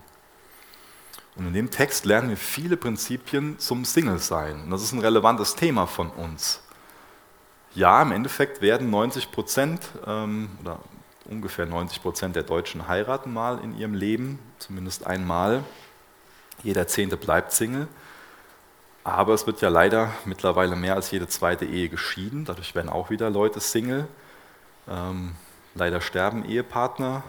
Und 1.35 1.47
in 1.47 1.55
dem 1.55 1.71
Text 1.71 2.05
lernen 2.05 2.29
wir 2.29 2.37
viele 2.37 2.77
Prinzipien 2.77 3.59
zum 3.59 3.85
Single-Sein. 3.87 4.65
Und 4.65 4.71
das 4.71 4.83
ist 4.83 4.93
ein 4.93 5.01
relevantes 5.01 5.55
Thema 5.55 5.87
von 5.87 6.11
uns 6.11 6.61
ja, 7.75 8.03
im 8.03 8.13
Endeffekt 8.13 8.61
werden 8.61 8.91
90 8.91 9.31
Prozent 9.31 9.81
ähm, 10.07 10.51
oder 10.61 10.79
ungefähr 11.25 11.67
90 11.67 12.03
Prozent 12.03 12.37
der 12.37 12.43
Deutschen 12.43 12.89
heiraten 12.89 13.33
mal 13.33 13.59
in 13.63 13.77
ihrem 13.77 13.95
Leben, 13.95 14.39
zumindest 14.59 15.07
einmal. 15.07 15.65
Jeder 16.63 16.87
Zehnte 16.87 17.17
bleibt 17.17 17.53
Single. 17.53 17.89
Aber 19.05 19.35
es 19.35 19.47
wird 19.47 19.61
ja 19.61 19.69
leider 19.69 20.13
mittlerweile 20.25 20.77
mehr 20.77 20.95
als 20.95 21.11
jede 21.11 21.27
zweite 21.27 21.65
Ehe 21.65 21.89
geschieden. 21.89 22.45
Dadurch 22.45 22.75
werden 22.75 22.89
auch 22.89 23.11
wieder 23.11 23.31
Leute 23.31 23.59
Single. 23.59 24.07
Ähm, 24.89 25.35
leider 25.75 26.01
sterben 26.01 26.45
Ehepartner. 26.45 27.25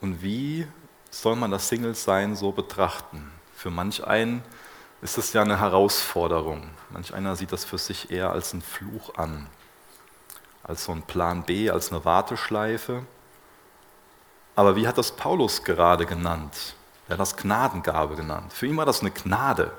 Und 0.00 0.22
wie 0.22 0.66
soll 1.10 1.36
man 1.36 1.52
das 1.52 1.68
Single-Sein 1.68 2.34
so 2.34 2.50
betrachten? 2.50 3.30
Für 3.54 3.70
manch 3.70 4.04
einen 4.04 4.42
ist 5.02 5.18
es 5.18 5.32
ja 5.32 5.42
eine 5.42 5.58
Herausforderung. 5.58 6.70
Manch 6.90 7.12
einer 7.12 7.34
sieht 7.34 7.52
das 7.52 7.64
für 7.64 7.76
sich 7.76 8.10
eher 8.12 8.30
als 8.30 8.52
einen 8.52 8.62
Fluch 8.62 9.16
an, 9.16 9.48
als 10.62 10.84
so 10.84 10.92
ein 10.92 11.02
Plan 11.02 11.42
B, 11.42 11.70
als 11.70 11.90
eine 11.90 12.04
Warteschleife. 12.04 13.04
Aber 14.54 14.76
wie 14.76 14.86
hat 14.86 14.98
das 14.98 15.10
Paulus 15.12 15.64
gerade 15.64 16.06
genannt? 16.06 16.76
Er 17.08 17.14
hat 17.14 17.20
das 17.20 17.36
Gnadengabe 17.36 18.14
genannt. 18.14 18.52
Für 18.52 18.66
ihn 18.66 18.76
war 18.76 18.86
das 18.86 19.00
eine 19.00 19.10
Gnade. 19.10 19.72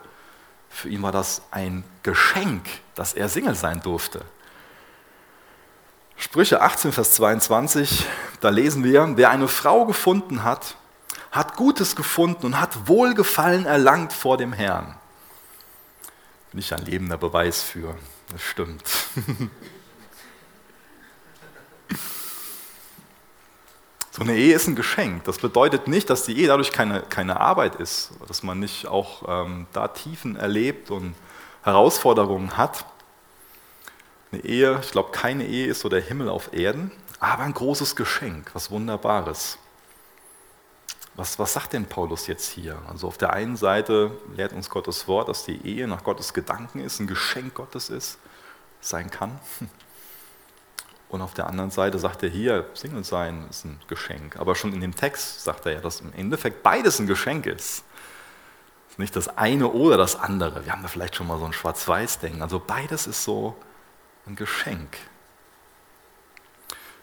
Für 0.69 0.89
ihn 0.89 1.01
war 1.01 1.13
das 1.13 1.41
ein 1.51 1.85
Geschenk, 2.03 2.67
dass 2.95 3.13
er 3.13 3.29
Single 3.29 3.55
sein 3.55 3.79
durfte. 3.81 4.25
Sprüche 6.17 6.61
18, 6.61 6.91
Vers 6.91 7.15
22, 7.15 8.05
da 8.41 8.49
lesen 8.49 8.83
wir, 8.83 9.15
wer 9.15 9.29
eine 9.29 9.47
Frau 9.47 9.85
gefunden 9.85 10.43
hat, 10.43 10.75
hat 11.31 11.55
Gutes 11.55 11.95
gefunden 11.95 12.45
und 12.45 12.59
hat 12.59 12.87
Wohlgefallen 12.87 13.65
erlangt 13.65 14.11
vor 14.11 14.37
dem 14.37 14.51
Herrn 14.51 14.97
bin 16.53 16.59
ich 16.59 16.71
ein 16.71 16.85
lebender 16.85 17.17
Beweis 17.17 17.63
für. 17.63 17.95
Das 18.31 18.41
stimmt. 18.43 18.83
So 24.11 24.21
eine 24.21 24.35
Ehe 24.35 24.53
ist 24.53 24.67
ein 24.67 24.75
Geschenk. 24.75 25.23
Das 25.23 25.39
bedeutet 25.39 25.87
nicht, 25.87 26.07
dass 26.11 26.25
die 26.25 26.39
Ehe 26.39 26.47
dadurch 26.47 26.71
keine, 26.71 27.01
keine 27.01 27.39
Arbeit 27.39 27.77
ist, 27.77 28.11
dass 28.27 28.43
man 28.43 28.59
nicht 28.59 28.85
auch 28.85 29.23
ähm, 29.27 29.65
da 29.73 29.87
Tiefen 29.87 30.35
erlebt 30.35 30.91
und 30.91 31.15
Herausforderungen 31.63 32.55
hat. 32.55 32.85
Eine 34.31 34.45
Ehe, 34.45 34.79
ich 34.83 34.91
glaube, 34.91 35.09
keine 35.11 35.47
Ehe 35.47 35.65
ist 35.65 35.79
so 35.79 35.89
der 35.89 36.01
Himmel 36.01 36.29
auf 36.29 36.53
Erden, 36.53 36.91
aber 37.19 37.41
ein 37.41 37.55
großes 37.55 37.95
Geschenk, 37.95 38.51
was 38.53 38.69
Wunderbares. 38.69 39.57
Was, 41.15 41.37
was 41.37 41.53
sagt 41.53 41.73
denn 41.73 41.85
Paulus 41.85 42.27
jetzt 42.27 42.49
hier? 42.49 42.81
Also 42.87 43.07
auf 43.07 43.17
der 43.17 43.33
einen 43.33 43.55
Seite 43.55 44.11
lehrt 44.35 44.51
uns 44.51 44.69
Gottes 44.69 45.07
Wort, 45.07 45.29
dass 45.29 45.45
die 45.45 45.65
Ehe 45.65 45.87
nach 45.87 46.03
Gottes 46.03 46.33
Gedanken 46.33 46.79
ist, 46.79 46.99
ein 46.99 47.07
Geschenk 47.07 47.53
Gottes 47.53 47.89
ist, 47.89 48.17
sein 48.81 49.11
kann. 49.11 49.39
Und 51.09 51.21
auf 51.21 51.35
der 51.35 51.45
anderen 51.45 51.69
Seite 51.69 51.99
sagt 51.99 52.23
er 52.23 52.29
hier, 52.29 52.67
Single 52.73 53.03
sein 53.03 53.45
ist 53.47 53.65
ein 53.65 53.79
Geschenk. 53.87 54.37
Aber 54.37 54.55
schon 54.55 54.73
in 54.73 54.81
dem 54.81 54.95
Text 54.95 55.43
sagt 55.43 55.67
er 55.67 55.73
ja, 55.73 55.79
dass 55.79 56.01
im 56.01 56.11
Endeffekt 56.13 56.63
beides 56.63 56.97
ein 56.97 57.05
Geschenk 57.05 57.45
ist. 57.45 57.83
Nicht 58.97 59.15
das 59.15 59.37
eine 59.37 59.69
oder 59.69 59.97
das 59.97 60.15
andere. 60.15 60.65
Wir 60.65 60.71
haben 60.71 60.81
da 60.81 60.87
vielleicht 60.87 61.15
schon 61.15 61.27
mal 61.27 61.37
so 61.37 61.45
ein 61.45 61.53
Schwarz-Weiß-Denken. 61.53 62.41
Also 62.41 62.59
beides 62.59 63.05
ist 63.05 63.23
so 63.23 63.55
ein 64.25 64.35
Geschenk. 64.35 64.97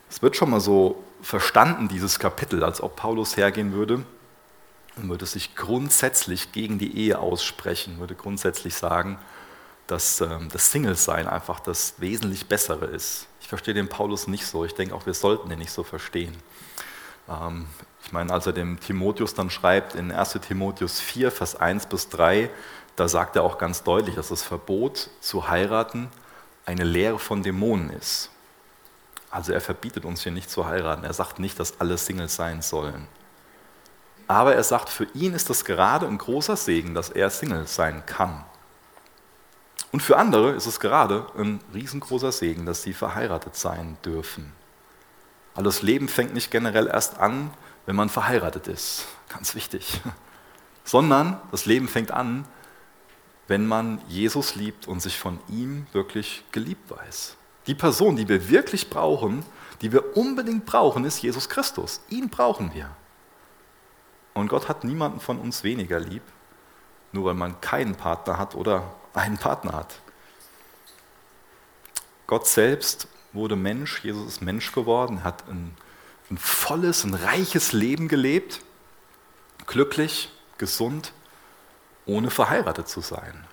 Es 0.08 0.22
wird 0.22 0.36
schon 0.36 0.50
mal 0.50 0.60
so 0.60 1.04
verstanden, 1.22 1.88
dieses 1.88 2.18
Kapitel, 2.18 2.64
als 2.64 2.82
ob 2.82 2.96
Paulus 2.96 3.36
hergehen 3.36 3.72
würde 3.72 4.04
und 4.96 5.08
würde 5.08 5.26
sich 5.26 5.54
grundsätzlich 5.54 6.52
gegen 6.52 6.78
die 6.78 6.96
Ehe 6.96 7.18
aussprechen, 7.18 7.98
würde 7.98 8.14
grundsätzlich 8.14 8.74
sagen, 8.74 9.18
dass 9.86 10.20
ähm, 10.20 10.48
das 10.52 10.70
Single-Sein 10.70 11.26
einfach 11.26 11.60
das 11.60 11.94
wesentlich 11.98 12.46
Bessere 12.46 12.86
ist. 12.86 13.26
Ich 13.40 13.48
verstehe 13.48 13.74
den 13.74 13.88
Paulus 13.88 14.28
nicht 14.28 14.46
so. 14.46 14.64
Ich 14.64 14.74
denke 14.74 14.94
auch, 14.94 15.06
wir 15.06 15.14
sollten 15.14 15.48
den 15.48 15.58
nicht 15.58 15.72
so 15.72 15.82
verstehen. 15.82 16.36
Ähm, 17.28 17.66
ich 18.04 18.12
meine, 18.12 18.32
als 18.32 18.46
er 18.46 18.52
dem 18.52 18.78
Timotheus 18.80 19.34
dann 19.34 19.50
schreibt 19.50 19.94
in 19.94 20.12
1 20.12 20.38
Timotheus 20.46 21.00
4, 21.00 21.30
Vers 21.30 21.56
1 21.56 21.86
bis 21.86 22.08
3, 22.08 22.50
da 22.96 23.08
sagt 23.08 23.36
er 23.36 23.42
auch 23.42 23.58
ganz 23.58 23.82
deutlich, 23.82 24.14
dass 24.14 24.28
das 24.28 24.42
Verbot 24.42 25.10
zu 25.20 25.48
heiraten 25.48 26.08
eine 26.66 26.84
Lehre 26.84 27.18
von 27.18 27.42
Dämonen 27.42 27.90
ist. 27.90 28.30
Also 29.30 29.52
er 29.52 29.60
verbietet 29.60 30.04
uns 30.04 30.22
hier 30.22 30.32
nicht 30.32 30.50
zu 30.50 30.66
heiraten. 30.66 31.04
Er 31.04 31.12
sagt 31.12 31.38
nicht, 31.38 31.58
dass 31.60 31.80
alle 31.80 31.96
Singles 31.96 32.34
sein 32.34 32.62
sollen. 32.62 33.06
Aber 34.26 34.54
er 34.54 34.62
sagt, 34.62 34.88
für 34.90 35.08
ihn 35.14 35.34
ist 35.34 35.50
das 35.50 35.64
gerade 35.64 36.06
ein 36.06 36.18
großer 36.18 36.56
Segen, 36.56 36.94
dass 36.94 37.10
er 37.10 37.30
Single 37.30 37.66
sein 37.66 38.04
kann. 38.06 38.44
Und 39.92 40.02
für 40.02 40.16
andere 40.16 40.52
ist 40.52 40.66
es 40.66 40.78
gerade 40.78 41.26
ein 41.36 41.60
riesengroßer 41.74 42.30
Segen, 42.30 42.64
dass 42.64 42.82
sie 42.82 42.92
verheiratet 42.92 43.56
sein 43.56 43.98
dürfen. 44.04 44.52
Weil 45.54 45.64
das 45.64 45.82
Leben 45.82 46.06
fängt 46.06 46.32
nicht 46.32 46.52
generell 46.52 46.86
erst 46.86 47.18
an, 47.18 47.50
wenn 47.86 47.96
man 47.96 48.08
verheiratet 48.08 48.68
ist. 48.68 49.06
Ganz 49.28 49.56
wichtig. 49.56 50.00
Sondern 50.84 51.40
das 51.50 51.66
Leben 51.66 51.88
fängt 51.88 52.12
an, 52.12 52.46
wenn 53.48 53.66
man 53.66 54.00
Jesus 54.06 54.54
liebt 54.54 54.86
und 54.86 55.00
sich 55.00 55.18
von 55.18 55.40
ihm 55.48 55.88
wirklich 55.92 56.44
geliebt 56.52 56.88
weiß. 56.88 57.36
Die 57.70 57.76
Person, 57.76 58.16
die 58.16 58.28
wir 58.28 58.48
wirklich 58.48 58.90
brauchen, 58.90 59.44
die 59.80 59.92
wir 59.92 60.16
unbedingt 60.16 60.66
brauchen, 60.66 61.04
ist 61.04 61.22
Jesus 61.22 61.48
Christus. 61.48 62.00
Ihn 62.08 62.28
brauchen 62.28 62.74
wir. 62.74 62.90
Und 64.34 64.48
Gott 64.48 64.68
hat 64.68 64.82
niemanden 64.82 65.20
von 65.20 65.38
uns 65.38 65.62
weniger 65.62 66.00
lieb, 66.00 66.24
nur 67.12 67.26
weil 67.26 67.34
man 67.34 67.60
keinen 67.60 67.94
Partner 67.94 68.38
hat 68.38 68.56
oder 68.56 68.92
einen 69.14 69.38
Partner 69.38 69.74
hat. 69.74 70.00
Gott 72.26 72.48
selbst 72.48 73.06
wurde 73.32 73.54
Mensch, 73.54 74.02
Jesus 74.02 74.26
ist 74.26 74.42
Mensch 74.42 74.72
geworden, 74.72 75.22
hat 75.22 75.48
ein, 75.48 75.76
ein 76.28 76.38
volles, 76.38 77.04
ein 77.04 77.14
reiches 77.14 77.72
Leben 77.72 78.08
gelebt, 78.08 78.62
glücklich, 79.68 80.32
gesund, 80.58 81.12
ohne 82.04 82.30
verheiratet 82.30 82.88
zu 82.88 83.00
sein. 83.00 83.44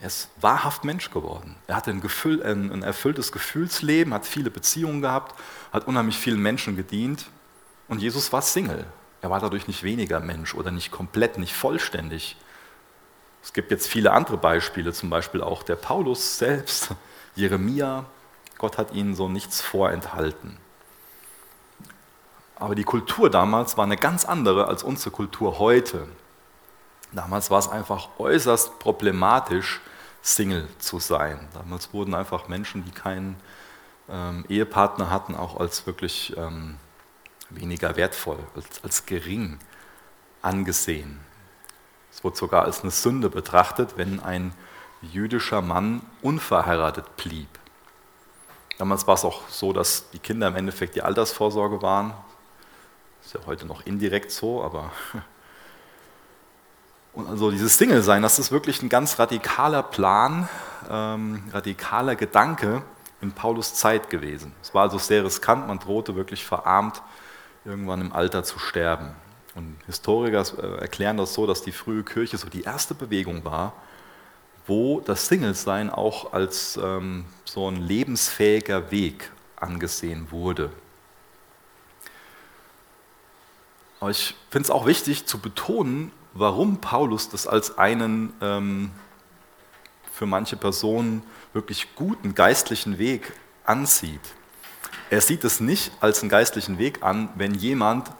Er 0.00 0.06
ist 0.06 0.30
wahrhaft 0.40 0.84
Mensch 0.84 1.10
geworden. 1.10 1.56
Er 1.66 1.76
hatte 1.76 1.90
ein, 1.90 2.00
Gefühl, 2.00 2.42
ein, 2.42 2.72
ein 2.72 2.82
erfülltes 2.82 3.32
Gefühlsleben, 3.32 4.14
hat 4.14 4.24
viele 4.24 4.50
Beziehungen 4.50 5.02
gehabt, 5.02 5.38
hat 5.72 5.86
unheimlich 5.86 6.16
vielen 6.18 6.40
Menschen 6.40 6.74
gedient. 6.74 7.26
Und 7.86 8.00
Jesus 8.00 8.32
war 8.32 8.40
Single. 8.40 8.86
Er 9.20 9.28
war 9.28 9.40
dadurch 9.40 9.68
nicht 9.68 9.82
weniger 9.82 10.20
Mensch 10.20 10.54
oder 10.54 10.70
nicht 10.70 10.90
komplett, 10.90 11.36
nicht 11.36 11.54
vollständig. 11.54 12.36
Es 13.42 13.52
gibt 13.52 13.70
jetzt 13.70 13.88
viele 13.88 14.12
andere 14.12 14.38
Beispiele, 14.38 14.92
zum 14.92 15.10
Beispiel 15.10 15.42
auch 15.42 15.62
der 15.62 15.76
Paulus 15.76 16.38
selbst, 16.38 16.90
Jeremia. 17.34 18.06
Gott 18.56 18.78
hat 18.78 18.92
ihnen 18.92 19.14
so 19.14 19.28
nichts 19.28 19.60
vorenthalten. 19.60 20.56
Aber 22.56 22.74
die 22.74 22.84
Kultur 22.84 23.30
damals 23.30 23.76
war 23.76 23.84
eine 23.84 23.96
ganz 23.96 24.24
andere 24.24 24.68
als 24.68 24.82
unsere 24.82 25.10
Kultur 25.10 25.58
heute. 25.58 26.06
Damals 27.12 27.50
war 27.50 27.58
es 27.58 27.68
einfach 27.68 28.08
äußerst 28.18 28.78
problematisch, 28.78 29.80
Single 30.22 30.68
zu 30.78 30.98
sein. 30.98 31.48
Damals 31.54 31.92
wurden 31.92 32.14
einfach 32.14 32.48
Menschen, 32.48 32.84
die 32.84 32.90
keinen 32.90 33.36
ähm, 34.08 34.44
Ehepartner 34.48 35.10
hatten, 35.10 35.34
auch 35.34 35.58
als 35.58 35.86
wirklich 35.86 36.36
ähm, 36.36 36.76
weniger 37.48 37.96
wertvoll, 37.96 38.38
als, 38.54 38.82
als 38.82 39.06
gering 39.06 39.58
angesehen. 40.42 41.20
Es 42.12 42.24
wurde 42.24 42.36
sogar 42.36 42.64
als 42.64 42.82
eine 42.82 42.90
Sünde 42.90 43.30
betrachtet, 43.30 43.96
wenn 43.96 44.20
ein 44.20 44.52
jüdischer 45.02 45.62
Mann 45.62 46.02
unverheiratet 46.22 47.16
blieb. 47.16 47.48
Damals 48.78 49.06
war 49.06 49.14
es 49.14 49.24
auch 49.24 49.48
so, 49.48 49.72
dass 49.72 50.10
die 50.10 50.18
Kinder 50.18 50.48
im 50.48 50.56
Endeffekt 50.56 50.94
die 50.94 51.02
Altersvorsorge 51.02 51.82
waren. 51.82 52.14
Ist 53.22 53.34
ja 53.34 53.40
heute 53.46 53.66
noch 53.66 53.84
indirekt 53.86 54.30
so, 54.30 54.62
aber 54.62 54.90
und 57.12 57.28
also 57.28 57.50
dieses 57.50 57.76
Single-Sein, 57.76 58.22
das 58.22 58.38
ist 58.38 58.52
wirklich 58.52 58.82
ein 58.82 58.88
ganz 58.88 59.18
radikaler 59.18 59.82
Plan, 59.82 60.48
ähm, 60.88 61.42
radikaler 61.52 62.14
Gedanke 62.14 62.82
in 63.20 63.32
Paulus 63.32 63.74
Zeit 63.74 64.10
gewesen. 64.10 64.54
Es 64.62 64.74
war 64.74 64.82
also 64.82 64.98
sehr 64.98 65.24
riskant, 65.24 65.66
man 65.66 65.78
drohte 65.78 66.14
wirklich 66.14 66.44
verarmt, 66.44 67.02
irgendwann 67.64 68.00
im 68.00 68.12
Alter 68.12 68.44
zu 68.44 68.58
sterben. 68.58 69.10
Und 69.54 69.76
Historiker 69.86 70.44
äh, 70.62 70.80
erklären 70.80 71.16
das 71.16 71.34
so, 71.34 71.46
dass 71.46 71.62
die 71.62 71.72
frühe 71.72 72.04
Kirche 72.04 72.38
so 72.38 72.48
die 72.48 72.62
erste 72.62 72.94
Bewegung 72.94 73.44
war, 73.44 73.72
wo 74.66 75.00
das 75.00 75.26
Single-Sein 75.26 75.90
auch 75.90 76.32
als 76.32 76.78
ähm, 76.82 77.24
so 77.44 77.68
ein 77.68 77.76
lebensfähiger 77.76 78.90
Weg 78.92 79.32
angesehen 79.56 80.30
wurde. 80.30 80.70
Aber 83.98 84.10
ich 84.10 84.34
finde 84.48 84.66
es 84.66 84.70
auch 84.70 84.86
wichtig 84.86 85.26
zu 85.26 85.38
betonen, 85.38 86.12
warum 86.34 86.78
Paulus 86.78 87.28
das 87.28 87.46
als 87.46 87.78
einen 87.78 88.32
ähm, 88.40 88.90
für 90.12 90.26
manche 90.26 90.56
Personen 90.56 91.22
wirklich 91.52 91.94
guten 91.94 92.34
geistlichen 92.34 92.98
Weg 92.98 93.32
ansieht. 93.64 94.20
Er 95.08 95.20
sieht 95.20 95.44
es 95.44 95.60
nicht 95.60 95.92
als 96.00 96.20
einen 96.20 96.30
geistlichen 96.30 96.78
Weg 96.78 97.02
an, 97.02 97.30
wenn 97.34 97.54
jemand 97.54 98.10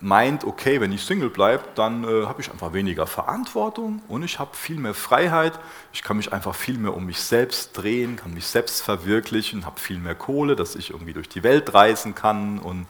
meint, 0.00 0.44
okay, 0.44 0.80
wenn 0.80 0.92
ich 0.92 1.02
Single 1.02 1.28
bleibe, 1.28 1.64
dann 1.74 2.04
äh, 2.04 2.26
habe 2.26 2.40
ich 2.40 2.50
einfach 2.50 2.72
weniger 2.72 3.06
Verantwortung 3.06 4.02
und 4.08 4.22
ich 4.22 4.38
habe 4.38 4.56
viel 4.56 4.76
mehr 4.76 4.94
Freiheit. 4.94 5.52
Ich 5.92 6.02
kann 6.02 6.16
mich 6.16 6.32
einfach 6.32 6.54
viel 6.54 6.78
mehr 6.78 6.96
um 6.96 7.04
mich 7.04 7.20
selbst 7.20 7.76
drehen, 7.76 8.16
kann 8.16 8.32
mich 8.32 8.46
selbst 8.46 8.80
verwirklichen, 8.80 9.66
habe 9.66 9.78
viel 9.78 9.98
mehr 9.98 10.14
Kohle, 10.14 10.56
dass 10.56 10.74
ich 10.74 10.90
irgendwie 10.90 11.12
durch 11.12 11.28
die 11.28 11.42
Welt 11.42 11.74
reisen 11.74 12.14
kann. 12.14 12.58
Und 12.58 12.86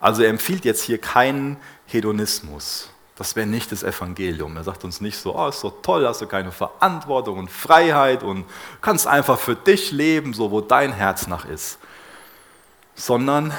also 0.00 0.22
er 0.22 0.30
empfiehlt 0.30 0.64
jetzt 0.64 0.82
hier 0.82 0.98
keinen 0.98 1.58
Hedonismus. 1.86 2.88
Das 3.16 3.36
wäre 3.36 3.46
nicht 3.46 3.70
das 3.70 3.82
Evangelium. 3.82 4.56
Er 4.56 4.64
sagt 4.64 4.84
uns 4.84 5.00
nicht 5.00 5.16
so, 5.16 5.36
oh, 5.36 5.48
ist 5.48 5.60
so 5.60 5.70
toll, 5.70 6.06
hast 6.06 6.20
du 6.20 6.26
keine 6.26 6.50
Verantwortung 6.50 7.38
und 7.38 7.50
Freiheit 7.50 8.22
und 8.24 8.44
kannst 8.80 9.06
einfach 9.06 9.38
für 9.38 9.54
dich 9.54 9.92
leben, 9.92 10.34
so 10.34 10.50
wo 10.50 10.60
dein 10.60 10.92
Herz 10.92 11.28
nach 11.28 11.44
ist. 11.44 11.78
Sondern 12.96 13.54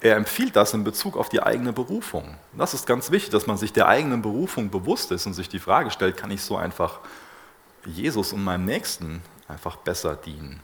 er 0.00 0.16
empfiehlt 0.16 0.54
das 0.54 0.74
in 0.74 0.84
Bezug 0.84 1.16
auf 1.16 1.28
die 1.28 1.42
eigene 1.42 1.72
Berufung. 1.72 2.36
Das 2.52 2.74
ist 2.74 2.86
ganz 2.86 3.10
wichtig, 3.10 3.30
dass 3.30 3.46
man 3.46 3.56
sich 3.56 3.72
der 3.72 3.88
eigenen 3.88 4.22
Berufung 4.22 4.70
bewusst 4.70 5.10
ist 5.10 5.26
und 5.26 5.34
sich 5.34 5.48
die 5.48 5.58
Frage 5.58 5.90
stellt, 5.90 6.16
kann 6.16 6.30
ich 6.30 6.42
so 6.42 6.56
einfach 6.56 7.00
Jesus 7.86 8.32
und 8.32 8.44
meinem 8.44 8.64
Nächsten 8.64 9.22
einfach 9.48 9.76
besser 9.76 10.14
dienen? 10.14 10.60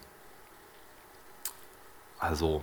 Also 2.19 2.63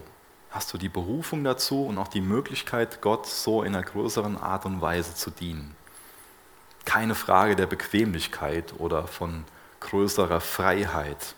hast 0.58 0.74
du 0.74 0.80
die 0.80 0.90
Berufung 0.90 1.44
dazu 1.44 1.86
und 1.86 2.00
auch 2.00 2.08
die 2.08 2.20
Möglichkeit, 2.20 3.00
Gott 3.00 3.28
so 3.28 3.62
in 3.62 3.76
einer 3.76 3.84
größeren 3.84 4.42
Art 4.42 4.66
und 4.66 4.82
Weise 4.82 5.14
zu 5.14 5.30
dienen. 5.30 5.76
Keine 6.84 7.14
Frage 7.14 7.56
der 7.56 7.68
Bequemlichkeit 7.68 8.74
oder 8.80 9.06
von 9.06 9.44
größerer 9.82 10.42
Freiheit. 10.42 11.36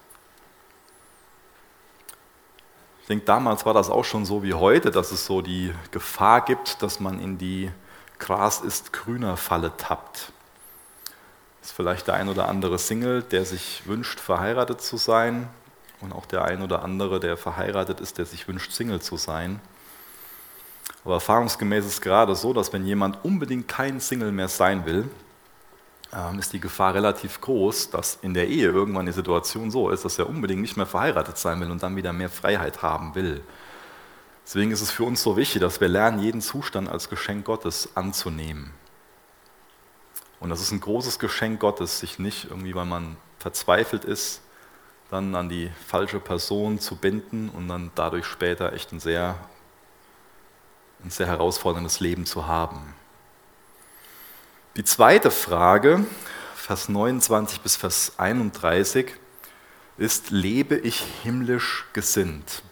Ich 3.02 3.08
denke, 3.08 3.26
damals 3.26 3.66
war 3.66 3.74
das 3.74 3.90
auch 3.90 4.06
schon 4.06 4.26
so 4.26 4.42
wie 4.42 4.54
heute, 4.54 4.90
dass 4.90 5.12
es 5.12 5.26
so 5.26 5.42
die 5.42 5.74
Gefahr 5.92 6.46
gibt, 6.46 6.82
dass 6.82 7.02
man 7.02 7.20
in 7.20 7.38
die 7.38 7.72
Gras 8.20 8.62
ist 8.62 8.94
grüner 8.94 9.36
Falle 9.36 9.76
tappt. 9.76 10.32
Ist 11.62 11.74
vielleicht 11.74 12.08
der 12.08 12.14
ein 12.14 12.30
oder 12.30 12.48
andere 12.48 12.80
Single, 12.80 13.22
der 13.24 13.44
sich 13.44 13.86
wünscht, 13.86 14.22
verheiratet 14.22 14.80
zu 14.80 14.96
sein, 14.96 15.50
und 16.02 16.14
auch 16.14 16.26
der 16.26 16.46
ein 16.46 16.62
oder 16.62 16.84
andere, 16.84 17.20
der 17.20 17.38
verheiratet 17.38 18.00
ist, 18.00 18.18
der 18.18 18.26
sich 18.26 18.48
wünscht, 18.48 18.72
Single 18.72 19.02
zu 19.02 19.18
sein. 19.18 19.60
Aber 21.04 21.16
erfahrungsgemäß 21.16 21.86
ist 21.86 21.94
es 21.94 22.02
gerade 22.02 22.36
so, 22.36 22.54
dass 22.54 22.74
wenn 22.74 22.86
jemand 22.86 23.24
unbedingt 23.24 23.68
kein 23.68 24.00
Single 24.00 24.32
mehr 24.32 24.48
sein 24.48 24.86
will, 24.86 25.10
ähm, 26.12 26.40
ist 26.40 26.54
die 26.54 26.60
Gefahr 26.60 26.94
relativ 26.96 27.40
groß, 27.42 27.92
dass 27.92 28.18
in 28.22 28.34
der 28.34 28.48
Ehe 28.48 28.70
irgendwann 28.70 29.06
die 29.06 29.12
Situation 29.12 29.70
so 29.72 29.90
ist, 29.90 30.06
dass 30.06 30.18
er 30.18 30.28
unbedingt 30.28 30.62
nicht 30.62 30.78
mehr 30.78 30.86
verheiratet 30.86 31.38
sein 31.38 31.60
will 31.62 31.70
und 31.70 31.84
dann 31.84 31.96
wieder 31.96 32.14
mehr 32.14 32.30
Freiheit 32.30 32.82
haben 32.82 33.16
will. 33.16 33.42
Deswegen 34.46 34.72
ist 34.72 34.82
es 34.82 34.90
für 34.90 35.04
uns 35.04 35.22
so 35.22 35.38
wichtig, 35.38 35.62
dass 35.62 35.80
wir 35.80 35.88
lernen, 35.88 36.20
jeden 36.20 36.42
Zustand 36.42 36.90
als 36.90 37.10
Geschenk 37.10 37.46
Gottes 37.46 37.90
anzunehmen. 37.96 38.74
Und 40.40 40.50
das 40.50 40.62
ist 40.62 40.72
ein 40.72 40.80
großes 40.80 41.20
Geschenk 41.20 41.60
Gottes, 41.60 42.00
sich 42.00 42.18
nicht 42.18 42.46
irgendwie, 42.50 42.74
weil 42.74 42.86
man 42.86 43.18
verzweifelt 43.38 44.06
ist, 44.06 44.42
dann 45.10 45.36
an 45.36 45.50
die 45.50 45.72
falsche 45.88 46.20
Person 46.20 46.80
zu 46.80 46.96
binden 46.96 47.50
und 47.50 47.68
dann 47.68 47.92
dadurch 47.96 48.26
später 48.26 48.74
echt 48.74 48.92
ein 48.92 49.00
sehr, 49.00 49.36
ein 51.04 51.10
sehr 51.10 51.28
herausforderndes 51.28 52.00
Leben 52.00 52.26
zu 52.26 52.48
haben. 52.48 52.94
Die 54.76 54.84
zweite 54.84 55.32
Frage, 55.32 56.06
Vers 56.56 56.90
29 56.90 57.62
bis 57.62 57.76
Vers 57.76 58.14
31, 58.18 59.14
ist, 59.98 60.30
lebe 60.30 60.78
ich 60.78 61.04
himmlisch 61.24 61.86
gesinnt? 61.94 62.64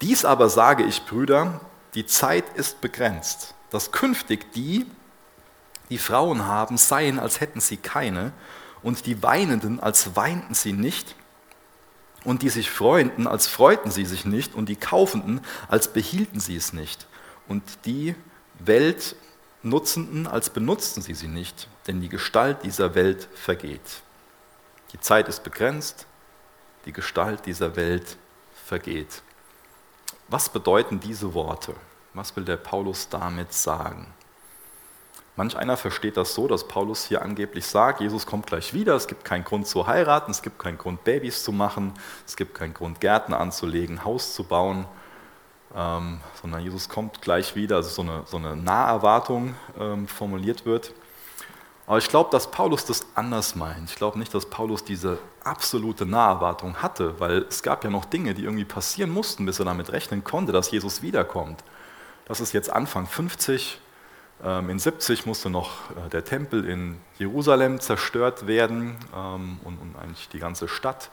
Dies 0.00 0.24
aber 0.24 0.48
sage 0.50 0.84
ich, 0.84 1.06
Brüder, 1.06 1.60
die 1.94 2.06
Zeit 2.06 2.44
ist 2.56 2.80
begrenzt, 2.80 3.54
dass 3.70 3.90
künftig 3.90 4.52
die, 4.52 4.86
die 5.88 5.98
Frauen 5.98 6.46
haben, 6.46 6.76
seien, 6.76 7.18
als 7.18 7.40
hätten 7.40 7.60
sie 7.60 7.78
keine, 7.78 8.32
und 8.84 9.06
die 9.06 9.22
Weinenden, 9.22 9.80
als 9.80 10.14
weinten 10.14 10.54
sie 10.54 10.72
nicht, 10.72 11.16
und 12.22 12.42
die 12.42 12.50
sich 12.50 12.70
freunden, 12.70 13.26
als 13.26 13.46
freuten 13.46 13.90
sie 13.90 14.04
sich 14.04 14.24
nicht, 14.24 14.54
und 14.54 14.68
die 14.68 14.76
Kaufenden, 14.76 15.40
als 15.68 15.88
behielten 15.88 16.38
sie 16.38 16.54
es 16.54 16.72
nicht, 16.72 17.06
und 17.48 17.62
die 17.86 18.14
Weltnutzenden, 18.60 20.26
als 20.26 20.50
benutzten 20.50 21.02
sie 21.02 21.14
sie 21.14 21.28
nicht, 21.28 21.68
denn 21.86 22.00
die 22.00 22.08
Gestalt 22.08 22.62
dieser 22.62 22.94
Welt 22.94 23.28
vergeht. 23.34 24.02
Die 24.92 25.00
Zeit 25.00 25.28
ist 25.28 25.42
begrenzt, 25.42 26.06
die 26.84 26.92
Gestalt 26.92 27.46
dieser 27.46 27.76
Welt 27.76 28.16
vergeht. 28.64 29.22
was 30.28 30.48
bedeuten 30.48 31.00
diese 31.00 31.34
Worte? 31.34 31.74
Was 32.14 32.34
will 32.36 32.44
der 32.44 32.56
Paulus 32.56 33.08
damit 33.08 33.52
sagen? 33.52 34.06
Manch 35.36 35.56
einer 35.56 35.76
versteht 35.76 36.16
das 36.16 36.34
so, 36.34 36.46
dass 36.46 36.68
Paulus 36.68 37.06
hier 37.06 37.22
angeblich 37.22 37.66
sagt, 37.66 38.00
Jesus 38.00 38.24
kommt 38.24 38.46
gleich 38.46 38.72
wieder, 38.72 38.94
es 38.94 39.08
gibt 39.08 39.24
keinen 39.24 39.42
Grund 39.42 39.66
zu 39.66 39.86
heiraten, 39.88 40.30
es 40.30 40.42
gibt 40.42 40.60
keinen 40.60 40.78
Grund, 40.78 41.02
Babys 41.02 41.42
zu 41.42 41.50
machen, 41.50 41.92
es 42.24 42.36
gibt 42.36 42.54
keinen 42.54 42.72
Grund, 42.72 43.00
Gärten 43.00 43.34
anzulegen, 43.34 44.04
Haus 44.04 44.34
zu 44.34 44.44
bauen, 44.44 44.86
ähm, 45.74 46.20
sondern 46.40 46.62
Jesus 46.62 46.88
kommt 46.88 47.20
gleich 47.20 47.56
wieder, 47.56 47.76
also 47.76 47.88
so 47.88 48.02
eine, 48.02 48.22
so 48.26 48.36
eine 48.36 48.54
Naherwartung 48.54 49.56
ähm, 49.76 50.06
formuliert 50.06 50.66
wird. 50.66 50.92
Aber 51.86 51.98
ich 51.98 52.08
glaube, 52.08 52.30
dass 52.30 52.50
Paulus 52.50 52.84
das 52.86 53.04
anders 53.16 53.56
meint. 53.56 53.90
Ich 53.90 53.96
glaube 53.96 54.18
nicht, 54.18 54.32
dass 54.32 54.46
Paulus 54.46 54.84
diese 54.84 55.18
absolute 55.42 56.06
Naherwartung 56.06 56.76
hatte, 56.76 57.18
weil 57.20 57.38
es 57.48 57.62
gab 57.62 57.82
ja 57.84 57.90
noch 57.90 58.04
Dinge, 58.04 58.34
die 58.34 58.44
irgendwie 58.44 58.64
passieren 58.64 59.10
mussten, 59.10 59.44
bis 59.44 59.58
er 59.58 59.64
damit 59.64 59.92
rechnen 59.92 60.22
konnte, 60.22 60.52
dass 60.52 60.70
Jesus 60.70 61.02
wiederkommt. 61.02 61.62
Das 62.26 62.40
ist 62.40 62.54
jetzt 62.54 62.70
Anfang 62.70 63.06
50, 63.06 63.80
ähm, 63.80 63.83
in 64.44 64.78
70 64.78 65.24
musste 65.24 65.48
noch 65.48 65.90
äh, 65.90 66.10
der 66.10 66.24
Tempel 66.24 66.68
in 66.68 66.98
Jerusalem 67.18 67.80
zerstört 67.80 68.46
werden 68.46 68.96
ähm, 69.16 69.58
und, 69.64 69.78
eigentlich 70.00 70.28
die 70.28 70.38
ganze 70.38 70.68
Stadt. 70.68 71.10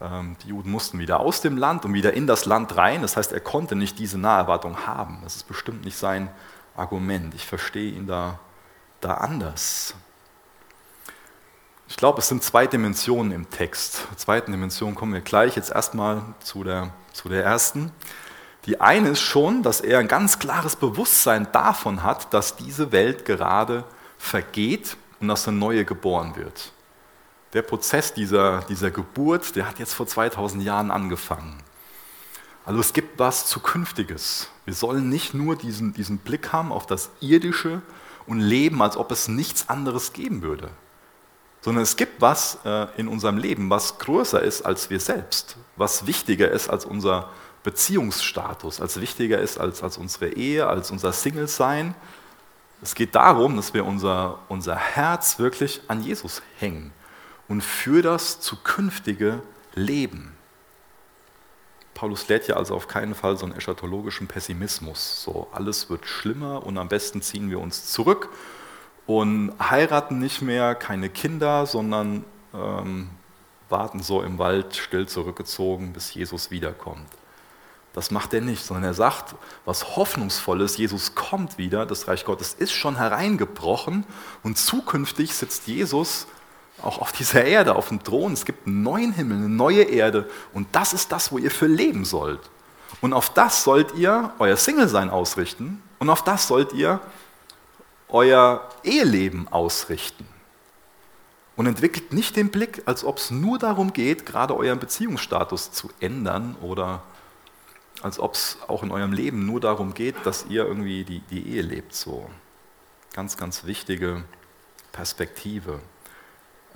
Ähm, 0.00 0.36
die 0.42 0.48
Juden 0.48 0.70
mussten 0.70 0.98
wieder 0.98 1.20
aus 1.20 1.40
dem 1.40 1.56
Land 1.56 1.84
und 1.84 1.94
wieder 1.94 2.14
in 2.14 2.26
das 2.26 2.44
Land 2.44 2.76
rein. 2.76 3.02
Das 3.02 3.16
heißt, 3.16 3.32
er 3.32 3.40
konnte 3.40 3.76
nicht 3.76 3.98
diese 3.98 4.18
Naherwartung 4.18 4.86
haben. 4.86 5.20
Das 5.22 5.36
ist 5.36 5.46
bestimmt 5.46 5.84
nicht 5.84 5.96
sein 5.96 6.28
Argument. 6.76 7.34
Ich 7.34 7.46
verstehe 7.46 7.92
ihn 7.92 8.06
da, 8.06 8.40
da 9.00 9.14
anders. 9.14 9.94
Ich 11.88 11.96
glaube, 11.96 12.18
es 12.18 12.28
sind 12.28 12.42
zwei 12.42 12.66
Dimensionen 12.66 13.30
im 13.30 13.48
Text. 13.48 14.06
Zur 14.08 14.16
zweiten 14.16 14.50
Dimension 14.50 14.96
kommen 14.96 15.14
wir 15.14 15.20
gleich. 15.20 15.54
Jetzt 15.54 15.70
erstmal 15.70 16.20
zu 16.40 16.64
der, 16.64 16.92
zu 17.12 17.28
der 17.28 17.44
ersten. 17.44 17.92
Die 18.66 18.80
eine 18.80 19.10
ist 19.10 19.20
schon, 19.20 19.62
dass 19.62 19.80
er 19.80 20.00
ein 20.00 20.08
ganz 20.08 20.38
klares 20.38 20.76
Bewusstsein 20.76 21.48
davon 21.52 22.02
hat, 22.02 22.34
dass 22.34 22.56
diese 22.56 22.90
Welt 22.90 23.24
gerade 23.24 23.84
vergeht 24.18 24.96
und 25.20 25.28
dass 25.28 25.46
eine 25.46 25.56
neue 25.56 25.84
geboren 25.84 26.34
wird. 26.36 26.72
Der 27.52 27.62
Prozess 27.62 28.12
dieser, 28.12 28.62
dieser 28.62 28.90
Geburt, 28.90 29.54
der 29.54 29.68
hat 29.68 29.78
jetzt 29.78 29.94
vor 29.94 30.06
2000 30.06 30.64
Jahren 30.64 30.90
angefangen. 30.90 31.62
Also 32.64 32.80
es 32.80 32.92
gibt 32.92 33.20
was 33.20 33.46
Zukünftiges. 33.46 34.50
Wir 34.64 34.74
sollen 34.74 35.08
nicht 35.08 35.32
nur 35.32 35.54
diesen, 35.54 35.94
diesen 35.94 36.18
Blick 36.18 36.52
haben 36.52 36.72
auf 36.72 36.86
das 36.86 37.10
Irdische 37.20 37.80
und 38.26 38.40
leben, 38.40 38.82
als 38.82 38.96
ob 38.96 39.12
es 39.12 39.28
nichts 39.28 39.68
anderes 39.68 40.12
geben 40.12 40.42
würde, 40.42 40.70
sondern 41.60 41.84
es 41.84 41.96
gibt 41.96 42.20
was 42.20 42.58
äh, 42.64 42.88
in 42.96 43.06
unserem 43.06 43.38
Leben, 43.38 43.70
was 43.70 43.98
größer 43.98 44.42
ist 44.42 44.62
als 44.62 44.90
wir 44.90 44.98
selbst, 44.98 45.56
was 45.76 46.08
wichtiger 46.08 46.50
ist 46.50 46.68
als 46.68 46.84
unser 46.84 47.30
Beziehungsstatus, 47.66 48.80
als 48.80 49.00
wichtiger 49.00 49.40
ist 49.40 49.58
als, 49.58 49.82
als 49.82 49.98
unsere 49.98 50.28
Ehe, 50.28 50.68
als 50.68 50.92
unser 50.92 51.10
Single-Sein. 51.10 51.96
Es 52.80 52.94
geht 52.94 53.16
darum, 53.16 53.56
dass 53.56 53.74
wir 53.74 53.84
unser, 53.84 54.38
unser 54.48 54.76
Herz 54.76 55.40
wirklich 55.40 55.80
an 55.88 56.00
Jesus 56.00 56.42
hängen 56.60 56.92
und 57.48 57.64
für 57.64 58.02
das 58.02 58.38
zukünftige 58.38 59.42
Leben. 59.74 60.32
Paulus 61.94 62.28
lädt 62.28 62.46
ja 62.46 62.54
also 62.54 62.72
auf 62.72 62.86
keinen 62.86 63.16
Fall 63.16 63.36
so 63.36 63.46
einen 63.46 63.56
eschatologischen 63.56 64.28
Pessimismus. 64.28 65.24
So, 65.24 65.48
alles 65.50 65.90
wird 65.90 66.06
schlimmer 66.06 66.64
und 66.64 66.78
am 66.78 66.86
besten 66.88 67.20
ziehen 67.20 67.50
wir 67.50 67.58
uns 67.58 67.90
zurück 67.90 68.28
und 69.06 69.54
heiraten 69.58 70.20
nicht 70.20 70.40
mehr, 70.40 70.76
keine 70.76 71.08
Kinder, 71.08 71.66
sondern 71.66 72.24
ähm, 72.54 73.10
warten 73.68 74.04
so 74.04 74.22
im 74.22 74.38
Wald 74.38 74.76
still 74.76 75.08
zurückgezogen, 75.08 75.92
bis 75.92 76.14
Jesus 76.14 76.52
wiederkommt. 76.52 77.08
Das 77.96 78.10
macht 78.10 78.34
er 78.34 78.42
nicht, 78.42 78.62
sondern 78.62 78.84
er 78.84 78.92
sagt, 78.92 79.34
was 79.64 79.96
hoffnungsvolles, 79.96 80.76
Jesus 80.76 81.14
kommt 81.14 81.56
wieder, 81.56 81.86
das 81.86 82.06
Reich 82.08 82.26
Gottes 82.26 82.52
ist 82.52 82.72
schon 82.72 82.96
hereingebrochen 82.96 84.04
und 84.42 84.58
zukünftig 84.58 85.34
sitzt 85.34 85.66
Jesus 85.66 86.26
auch 86.82 86.98
auf 86.98 87.12
dieser 87.12 87.46
Erde, 87.46 87.74
auf 87.74 87.88
dem 87.88 88.04
Thron. 88.04 88.34
Es 88.34 88.44
gibt 88.44 88.66
einen 88.66 88.82
neuen 88.82 89.12
Himmel, 89.14 89.38
eine 89.38 89.48
neue 89.48 89.82
Erde 89.84 90.28
und 90.52 90.68
das 90.72 90.92
ist 90.92 91.10
das, 91.10 91.32
wo 91.32 91.38
ihr 91.38 91.50
für 91.50 91.68
leben 91.68 92.04
sollt. 92.04 92.40
Und 93.00 93.14
auf 93.14 93.32
das 93.32 93.64
sollt 93.64 93.94
ihr 93.94 94.30
euer 94.38 94.58
Single-Sein 94.58 95.08
ausrichten 95.08 95.82
und 95.98 96.10
auf 96.10 96.22
das 96.22 96.48
sollt 96.48 96.74
ihr 96.74 97.00
euer 98.10 98.68
Eheleben 98.84 99.48
ausrichten. 99.48 100.28
Und 101.56 101.64
entwickelt 101.64 102.12
nicht 102.12 102.36
den 102.36 102.50
Blick, 102.50 102.82
als 102.84 103.04
ob 103.04 103.16
es 103.16 103.30
nur 103.30 103.58
darum 103.58 103.94
geht, 103.94 104.26
gerade 104.26 104.54
euren 104.54 104.80
Beziehungsstatus 104.80 105.72
zu 105.72 105.88
ändern 105.98 106.56
oder 106.60 107.00
als 108.02 108.18
ob 108.18 108.34
es 108.34 108.58
auch 108.68 108.82
in 108.82 108.90
eurem 108.90 109.12
Leben 109.12 109.46
nur 109.46 109.60
darum 109.60 109.94
geht, 109.94 110.14
dass 110.24 110.46
ihr 110.48 110.64
irgendwie 110.64 111.04
die, 111.04 111.20
die 111.20 111.48
Ehe 111.48 111.62
lebt. 111.62 111.94
So 111.94 112.28
ganz, 113.12 113.36
ganz 113.36 113.64
wichtige 113.64 114.24
Perspektive. 114.92 115.80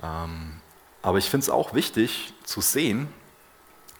Ähm, 0.01 0.59
aber 1.01 1.17
ich 1.17 1.29
finde 1.29 1.43
es 1.43 1.49
auch 1.49 1.73
wichtig 1.73 2.33
zu 2.43 2.61
sehen, 2.61 3.07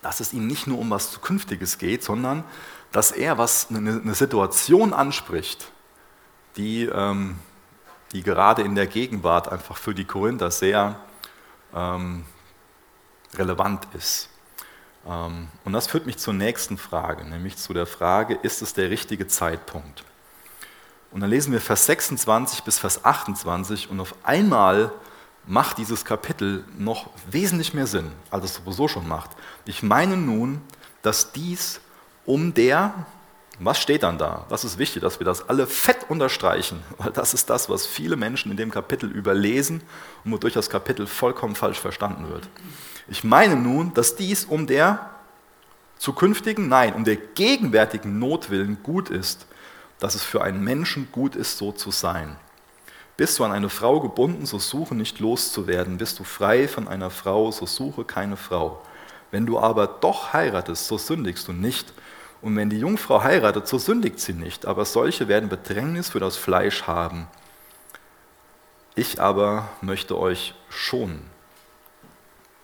dass 0.01 0.19
es 0.19 0.33
ihm 0.33 0.47
nicht 0.47 0.67
nur 0.67 0.79
um 0.79 0.89
was 0.89 1.11
Zukünftiges 1.11 1.77
geht, 1.77 2.03
sondern 2.03 2.43
dass 2.91 3.11
er 3.11 3.37
was 3.37 3.67
eine, 3.69 4.01
eine 4.01 4.15
Situation 4.15 4.93
anspricht, 4.93 5.71
die, 6.57 6.85
ähm, 6.85 7.37
die 8.11 8.23
gerade 8.23 8.63
in 8.63 8.75
der 8.75 8.87
Gegenwart 8.87 9.49
einfach 9.49 9.77
für 9.77 9.93
die 9.93 10.05
Korinther 10.05 10.51
sehr 10.51 10.99
ähm, 11.73 12.25
relevant 13.35 13.87
ist. 13.93 14.30
Ähm, 15.07 15.47
und 15.65 15.73
das 15.73 15.87
führt 15.87 16.05
mich 16.05 16.17
zur 16.17 16.33
nächsten 16.33 16.77
Frage, 16.77 17.25
nämlich 17.25 17.57
zu 17.57 17.73
der 17.73 17.85
Frage, 17.85 18.35
ist 18.35 18.61
es 18.61 18.73
der 18.73 18.89
richtige 18.89 19.27
Zeitpunkt? 19.27 20.03
Und 21.11 21.21
dann 21.21 21.29
lesen 21.29 21.51
wir 21.51 21.59
Vers 21.59 21.85
26 21.87 22.63
bis 22.63 22.79
Vers 22.79 23.03
28 23.03 23.89
und 23.89 23.99
auf 23.99 24.15
einmal 24.23 24.91
macht 25.45 25.77
dieses 25.77 26.05
Kapitel 26.05 26.63
noch 26.77 27.09
wesentlich 27.29 27.73
mehr 27.73 27.87
Sinn, 27.87 28.11
als 28.29 28.45
es 28.45 28.55
sowieso 28.55 28.87
schon 28.87 29.07
macht. 29.07 29.31
Ich 29.65 29.83
meine 29.83 30.15
nun, 30.15 30.61
dass 31.01 31.31
dies 31.31 31.81
um 32.25 32.53
der, 32.53 32.93
was 33.59 33.79
steht 33.79 34.03
dann 34.03 34.17
da? 34.17 34.45
Das 34.49 34.63
ist 34.63 34.77
wichtig, 34.77 35.01
dass 35.01 35.19
wir 35.19 35.25
das 35.25 35.49
alle 35.49 35.67
fett 35.67 36.09
unterstreichen, 36.09 36.81
weil 36.97 37.11
das 37.11 37.33
ist 37.33 37.49
das, 37.49 37.69
was 37.69 37.85
viele 37.85 38.15
Menschen 38.15 38.51
in 38.51 38.57
dem 38.57 38.71
Kapitel 38.71 39.09
überlesen 39.09 39.81
und 40.23 40.31
wodurch 40.31 40.53
das 40.53 40.69
Kapitel 40.69 41.07
vollkommen 41.07 41.55
falsch 41.55 41.79
verstanden 41.79 42.29
wird. 42.29 42.47
Ich 43.11 43.25
meine 43.25 43.57
nun, 43.57 43.93
dass 43.93 44.15
dies 44.15 44.45
um 44.45 44.67
der 44.67 45.09
zukünftigen, 45.97 46.69
nein, 46.69 46.93
um 46.93 47.03
der 47.03 47.17
gegenwärtigen 47.17 48.19
Notwillen 48.19 48.81
gut 48.83 49.09
ist, 49.09 49.47
dass 49.99 50.15
es 50.15 50.23
für 50.23 50.41
einen 50.41 50.63
Menschen 50.63 51.09
gut 51.11 51.35
ist, 51.35 51.57
so 51.57 51.73
zu 51.73 51.91
sein. 51.91 52.37
Bist 53.17 53.37
du 53.37 53.43
an 53.43 53.51
eine 53.51 53.67
Frau 53.67 53.99
gebunden, 53.99 54.45
so 54.45 54.59
suche 54.59 54.95
nicht 54.95 55.19
loszuwerden. 55.19 55.97
Bist 55.97 56.19
du 56.19 56.23
frei 56.23 56.69
von 56.69 56.87
einer 56.87 57.09
Frau, 57.09 57.51
so 57.51 57.65
suche 57.65 58.05
keine 58.05 58.37
Frau. 58.37 58.81
Wenn 59.29 59.45
du 59.45 59.59
aber 59.59 59.87
doch 59.87 60.31
heiratest, 60.31 60.87
so 60.87 60.97
sündigst 60.97 61.49
du 61.49 61.51
nicht. 61.51 61.91
Und 62.41 62.55
wenn 62.55 62.69
die 62.69 62.79
Jungfrau 62.79 63.23
heiratet, 63.23 63.67
so 63.67 63.77
sündigt 63.77 64.21
sie 64.21 64.31
nicht. 64.31 64.65
Aber 64.65 64.85
solche 64.85 65.27
werden 65.27 65.49
Bedrängnis 65.49 66.11
für 66.11 66.21
das 66.21 66.37
Fleisch 66.37 66.83
haben. 66.83 67.27
Ich 68.95 69.19
aber 69.19 69.67
möchte 69.81 70.17
euch 70.17 70.55
schonen. 70.69 71.30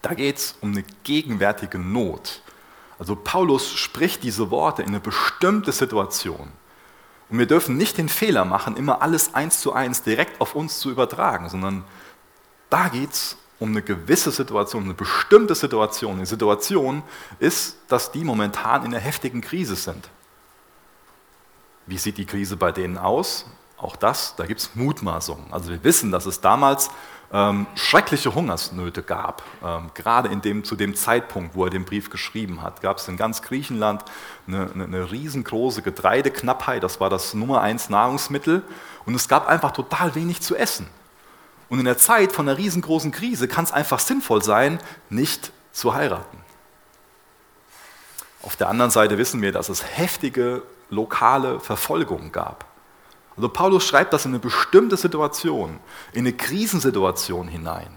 Da 0.07 0.13
geht 0.13 0.37
es 0.37 0.55
um 0.61 0.71
eine 0.71 0.85
gegenwärtige 1.03 1.77
Not. 1.77 2.41
Also 2.97 3.13
Paulus 3.13 3.73
spricht 3.73 4.23
diese 4.23 4.49
Worte 4.51 4.81
in 4.81 4.87
eine 4.87 5.01
bestimmte 5.01 5.73
Situation. 5.73 6.49
Und 7.29 7.39
wir 7.39 7.45
dürfen 7.45 7.75
nicht 7.75 7.97
den 7.97 8.07
Fehler 8.07 8.45
machen, 8.45 8.77
immer 8.77 9.01
alles 9.01 9.33
eins 9.33 9.59
zu 9.59 9.73
eins 9.73 10.03
direkt 10.03 10.39
auf 10.39 10.55
uns 10.55 10.79
zu 10.79 10.89
übertragen, 10.89 11.49
sondern 11.49 11.83
da 12.69 12.87
geht 12.87 13.11
es 13.11 13.37
um 13.59 13.71
eine 13.71 13.81
gewisse 13.81 14.31
Situation, 14.31 14.85
eine 14.85 14.93
bestimmte 14.93 15.55
Situation. 15.55 16.19
Die 16.19 16.25
Situation 16.25 17.03
ist, 17.39 17.75
dass 17.89 18.13
die 18.13 18.23
momentan 18.23 18.85
in 18.85 18.93
einer 18.93 19.03
heftigen 19.03 19.41
Krise 19.41 19.75
sind. 19.75 20.07
Wie 21.85 21.97
sieht 21.97 22.17
die 22.17 22.25
Krise 22.25 22.55
bei 22.55 22.71
denen 22.71 22.97
aus? 22.97 23.45
Auch 23.75 23.97
das, 23.97 24.37
da 24.37 24.45
gibt 24.45 24.61
es 24.61 24.73
Mutmaßungen. 24.73 25.51
Also 25.51 25.69
wir 25.69 25.83
wissen, 25.83 26.11
dass 26.11 26.25
es 26.25 26.39
damals 26.39 26.91
ähm, 27.31 27.67
schreckliche 27.75 28.33
Hungersnöte 28.33 29.03
gab. 29.03 29.43
Ähm, 29.63 29.91
gerade 29.93 30.29
in 30.29 30.41
dem, 30.41 30.63
zu 30.63 30.75
dem 30.75 30.95
Zeitpunkt, 30.95 31.55
wo 31.55 31.65
er 31.65 31.69
den 31.69 31.85
Brief 31.85 32.09
geschrieben 32.09 32.61
hat, 32.61 32.81
gab 32.81 32.97
es 32.97 33.07
in 33.07 33.17
ganz 33.17 33.41
Griechenland 33.41 34.03
eine, 34.47 34.71
eine, 34.73 34.83
eine, 34.85 35.11
riesengroße 35.11 35.81
Getreideknappheit. 35.81 36.83
Das 36.83 36.99
war 36.99 37.09
das 37.09 37.33
Nummer 37.33 37.61
eins 37.61 37.89
Nahrungsmittel. 37.89 38.63
Und 39.05 39.15
es 39.15 39.27
gab 39.27 39.47
einfach 39.47 39.71
total 39.71 40.15
wenig 40.15 40.41
zu 40.41 40.55
essen. 40.55 40.87
Und 41.69 41.79
in 41.79 41.85
der 41.85 41.97
Zeit 41.97 42.31
von 42.31 42.47
einer 42.47 42.57
riesengroßen 42.57 43.11
Krise 43.11 43.47
kann 43.47 43.65
es 43.65 43.73
einfach 43.73 43.99
sinnvoll 43.99 44.41
sein, 44.41 44.79
nicht 45.09 45.51
zu 45.73 45.93
heiraten. 45.93 46.37
Auf 48.41 48.55
der 48.55 48.69
anderen 48.69 48.91
Seite 48.91 49.17
wissen 49.17 49.41
wir, 49.41 49.51
dass 49.51 49.67
es 49.67 49.83
heftige 49.97 50.61
lokale 50.89 51.59
Verfolgung 51.59 52.31
gab. 52.31 52.65
Also 53.37 53.49
Paulus 53.49 53.85
schreibt 53.85 54.13
das 54.13 54.25
in 54.25 54.31
eine 54.31 54.39
bestimmte 54.39 54.97
Situation, 54.97 55.79
in 56.11 56.21
eine 56.21 56.33
Krisensituation 56.33 57.47
hinein. 57.47 57.89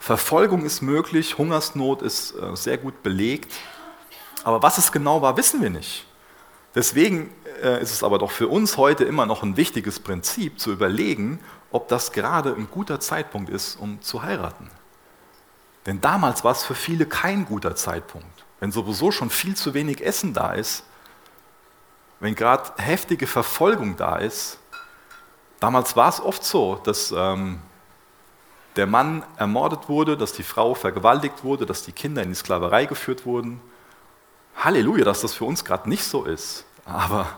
Verfolgung 0.00 0.64
ist 0.64 0.82
möglich, 0.82 1.38
Hungersnot 1.38 2.02
ist 2.02 2.34
äh, 2.34 2.54
sehr 2.56 2.76
gut 2.78 3.02
belegt. 3.02 3.52
Aber 4.44 4.62
was 4.62 4.78
es 4.78 4.92
genau 4.92 5.22
war, 5.22 5.36
wissen 5.36 5.62
wir 5.62 5.70
nicht. 5.70 6.06
Deswegen 6.74 7.32
äh, 7.62 7.80
ist 7.82 7.92
es 7.92 8.02
aber 8.02 8.18
doch 8.18 8.30
für 8.30 8.48
uns 8.48 8.76
heute 8.76 9.04
immer 9.04 9.26
noch 9.26 9.42
ein 9.42 9.56
wichtiges 9.56 10.00
Prinzip 10.00 10.60
zu 10.60 10.72
überlegen, 10.72 11.40
ob 11.70 11.88
das 11.88 12.12
gerade 12.12 12.54
ein 12.54 12.68
guter 12.70 13.00
Zeitpunkt 13.00 13.50
ist, 13.50 13.76
um 13.76 14.00
zu 14.00 14.22
heiraten. 14.22 14.70
Denn 15.86 16.00
damals 16.00 16.44
war 16.44 16.52
es 16.52 16.64
für 16.64 16.74
viele 16.74 17.06
kein 17.06 17.46
guter 17.46 17.74
Zeitpunkt. 17.74 18.44
Wenn 18.60 18.72
sowieso 18.72 19.10
schon 19.10 19.30
viel 19.30 19.56
zu 19.56 19.74
wenig 19.74 20.04
Essen 20.04 20.34
da 20.34 20.52
ist, 20.52 20.84
wenn 22.20 22.34
gerade 22.34 22.70
heftige 22.78 23.26
Verfolgung 23.26 23.96
da 23.96 24.16
ist, 24.16 24.58
damals 25.60 25.96
war 25.96 26.08
es 26.08 26.20
oft 26.20 26.44
so, 26.44 26.76
dass 26.76 27.12
ähm, 27.16 27.60
der 28.76 28.86
Mann 28.86 29.24
ermordet 29.36 29.88
wurde, 29.88 30.16
dass 30.16 30.32
die 30.32 30.42
Frau 30.42 30.74
vergewaltigt 30.74 31.44
wurde, 31.44 31.66
dass 31.66 31.84
die 31.84 31.92
Kinder 31.92 32.22
in 32.22 32.30
die 32.30 32.34
Sklaverei 32.34 32.86
geführt 32.86 33.24
wurden. 33.26 33.60
Halleluja, 34.56 35.04
dass 35.04 35.20
das 35.20 35.34
für 35.34 35.44
uns 35.44 35.64
gerade 35.64 35.88
nicht 35.88 36.04
so 36.04 36.24
ist. 36.24 36.64
Aber 36.84 37.28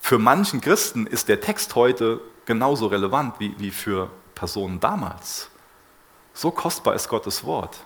für 0.00 0.18
manchen 0.18 0.60
Christen 0.60 1.06
ist 1.06 1.28
der 1.28 1.40
Text 1.40 1.74
heute 1.74 2.20
genauso 2.46 2.86
relevant 2.86 3.38
wie, 3.38 3.54
wie 3.58 3.70
für 3.70 4.10
Personen 4.34 4.80
damals. 4.80 5.50
So 6.34 6.50
kostbar 6.50 6.94
ist 6.94 7.08
Gottes 7.08 7.44
Wort, 7.44 7.84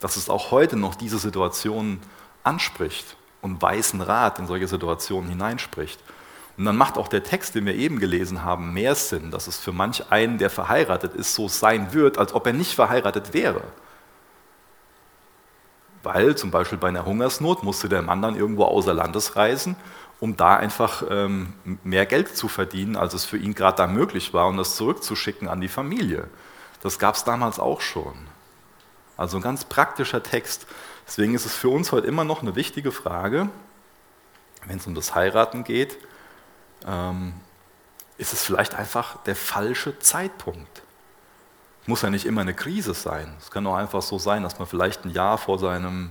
dass 0.00 0.16
es 0.16 0.28
auch 0.28 0.50
heute 0.50 0.76
noch 0.76 0.94
diese 0.94 1.18
Situation 1.18 2.00
anspricht 2.42 3.16
und 3.44 3.60
weisen 3.60 4.00
Rat 4.00 4.38
in 4.38 4.46
solche 4.46 4.66
Situationen 4.66 5.28
hineinspricht. 5.28 6.00
Und 6.56 6.64
dann 6.64 6.76
macht 6.76 6.96
auch 6.96 7.08
der 7.08 7.22
Text, 7.22 7.54
den 7.54 7.66
wir 7.66 7.74
eben 7.74 8.00
gelesen 8.00 8.42
haben, 8.42 8.72
mehr 8.72 8.94
Sinn, 8.94 9.30
dass 9.30 9.48
es 9.48 9.58
für 9.58 9.72
manch 9.72 10.10
einen, 10.10 10.38
der 10.38 10.50
verheiratet 10.50 11.14
ist, 11.14 11.34
so 11.34 11.46
sein 11.46 11.92
wird, 11.92 12.16
als 12.16 12.32
ob 12.32 12.46
er 12.46 12.54
nicht 12.54 12.74
verheiratet 12.74 13.34
wäre. 13.34 13.60
Weil 16.02 16.36
zum 16.36 16.50
Beispiel 16.50 16.78
bei 16.78 16.88
einer 16.88 17.04
Hungersnot 17.04 17.64
musste 17.64 17.88
der 17.88 18.02
Mann 18.02 18.22
dann 18.22 18.36
irgendwo 18.36 18.64
außer 18.64 18.94
Landes 18.94 19.36
reisen, 19.36 19.76
um 20.20 20.36
da 20.36 20.56
einfach 20.56 21.02
ähm, 21.10 21.52
mehr 21.82 22.06
Geld 22.06 22.34
zu 22.34 22.48
verdienen, 22.48 22.96
als 22.96 23.12
es 23.12 23.26
für 23.26 23.36
ihn 23.36 23.54
gerade 23.54 23.76
da 23.76 23.86
möglich 23.86 24.32
war, 24.32 24.46
und 24.46 24.56
das 24.56 24.76
zurückzuschicken 24.76 25.48
an 25.48 25.60
die 25.60 25.68
Familie. 25.68 26.28
Das 26.82 26.98
gab 26.98 27.16
es 27.16 27.24
damals 27.24 27.58
auch 27.58 27.82
schon. 27.82 28.14
Also 29.18 29.36
ein 29.36 29.42
ganz 29.42 29.64
praktischer 29.64 30.22
Text. 30.22 30.66
Deswegen 31.06 31.34
ist 31.34 31.46
es 31.46 31.54
für 31.54 31.68
uns 31.68 31.92
heute 31.92 32.06
immer 32.06 32.24
noch 32.24 32.42
eine 32.42 32.56
wichtige 32.56 32.92
Frage, 32.92 33.48
wenn 34.66 34.78
es 34.78 34.86
um 34.86 34.94
das 34.94 35.14
Heiraten 35.14 35.64
geht, 35.64 35.98
ähm, 36.86 37.34
ist 38.16 38.32
es 38.32 38.42
vielleicht 38.42 38.74
einfach 38.74 39.22
der 39.24 39.36
falsche 39.36 39.98
Zeitpunkt. 39.98 40.82
Muss 41.86 42.02
ja 42.02 42.10
nicht 42.10 42.24
immer 42.24 42.40
eine 42.40 42.54
Krise 42.54 42.94
sein. 42.94 43.34
Es 43.38 43.50
kann 43.50 43.66
auch 43.66 43.74
einfach 43.74 44.02
so 44.02 44.18
sein, 44.18 44.42
dass 44.42 44.58
man 44.58 44.66
vielleicht 44.66 45.04
ein 45.04 45.10
Jahr 45.10 45.36
vor 45.36 45.58
seinem 45.58 46.10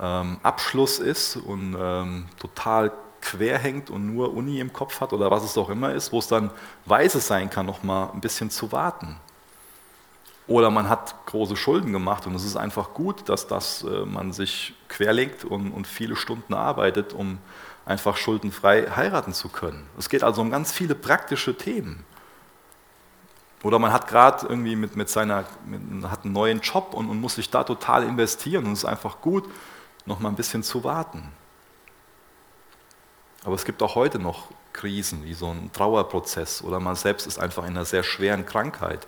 ähm, 0.00 0.38
Abschluss 0.42 0.98
ist 0.98 1.36
und 1.36 1.76
ähm, 1.78 2.26
total 2.38 2.92
quer 3.20 3.58
hängt 3.58 3.90
und 3.90 4.14
nur 4.14 4.34
Uni 4.34 4.60
im 4.60 4.72
Kopf 4.72 5.00
hat 5.00 5.12
oder 5.12 5.30
was 5.30 5.42
es 5.42 5.58
auch 5.58 5.68
immer 5.68 5.92
ist, 5.92 6.12
wo 6.12 6.18
es 6.18 6.28
dann 6.28 6.50
weise 6.84 7.20
sein 7.20 7.50
kann, 7.50 7.66
noch 7.66 7.82
mal 7.82 8.10
ein 8.14 8.20
bisschen 8.20 8.50
zu 8.50 8.72
warten. 8.72 9.16
Oder 10.48 10.70
man 10.70 10.88
hat 10.88 11.26
große 11.26 11.56
Schulden 11.56 11.92
gemacht 11.92 12.26
und 12.26 12.34
es 12.34 12.44
ist 12.44 12.56
einfach 12.56 12.94
gut, 12.94 13.28
dass 13.28 13.48
das, 13.48 13.82
äh, 13.82 14.04
man 14.04 14.32
sich 14.32 14.74
querlegt 14.88 15.44
und, 15.44 15.72
und 15.72 15.86
viele 15.86 16.14
Stunden 16.14 16.54
arbeitet, 16.54 17.12
um 17.12 17.38
einfach 17.84 18.16
schuldenfrei 18.16 18.86
heiraten 18.94 19.32
zu 19.32 19.48
können. 19.48 19.88
Es 19.98 20.08
geht 20.08 20.22
also 20.22 20.42
um 20.42 20.50
ganz 20.50 20.72
viele 20.72 20.94
praktische 20.94 21.56
Themen. 21.56 22.04
Oder 23.62 23.80
man 23.80 23.92
hat 23.92 24.06
gerade 24.06 24.46
irgendwie 24.46 24.76
mit, 24.76 24.94
mit 24.94 25.08
seiner, 25.08 25.44
mit, 25.64 26.08
hat 26.08 26.24
einen 26.24 26.32
neuen 26.32 26.60
Job 26.60 26.94
und, 26.94 27.08
und, 27.08 27.20
muss 27.20 27.34
sich 27.34 27.50
da 27.50 27.64
total 27.64 28.04
investieren 28.04 28.66
und 28.66 28.72
es 28.72 28.80
ist 28.80 28.84
einfach 28.84 29.20
gut, 29.20 29.48
noch 30.04 30.20
mal 30.20 30.28
ein 30.28 30.36
bisschen 30.36 30.62
zu 30.62 30.84
warten. 30.84 31.32
Aber 33.44 33.54
es 33.56 33.64
gibt 33.64 33.82
auch 33.82 33.96
heute 33.96 34.20
noch 34.20 34.48
Krisen, 34.72 35.24
wie 35.24 35.34
so 35.34 35.50
ein 35.50 35.70
Trauerprozess 35.72 36.62
oder 36.62 36.78
man 36.78 36.94
selbst 36.94 37.26
ist 37.26 37.38
einfach 37.38 37.64
in 37.64 37.70
einer 37.70 37.84
sehr 37.84 38.04
schweren 38.04 38.46
Krankheit 38.46 39.06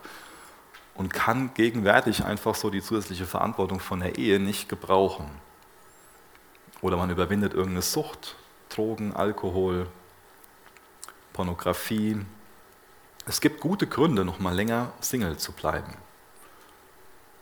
und 0.99 1.15
kann 1.15 1.55
gegenwärtig 1.55 2.25
einfach 2.25 2.57
so 2.57 2.71
die 2.71 2.83
zusätzliche 2.83 3.25
Verantwortung 3.25 3.79
von 3.79 4.01
der 4.01 4.19
Ehe 4.19 4.41
nicht 4.41 4.69
gebrauchen. 4.69 5.31
Oder 6.83 6.97
man 6.97 7.09
überwindet 7.09 7.55
irgendeine 7.55 7.83
Sucht 7.83 8.37
Drogen, 8.69 9.15
Alkohol, 9.15 9.87
Pornografie. 11.33 12.21
Es 13.27 13.41
gibt 13.41 13.61
gute 13.61 13.87
Gründe, 13.87 14.25
noch 14.25 14.41
mal 14.41 14.55
länger 14.55 14.93
Single 15.01 15.39
zu 15.39 15.53
bleiben. 15.53 15.95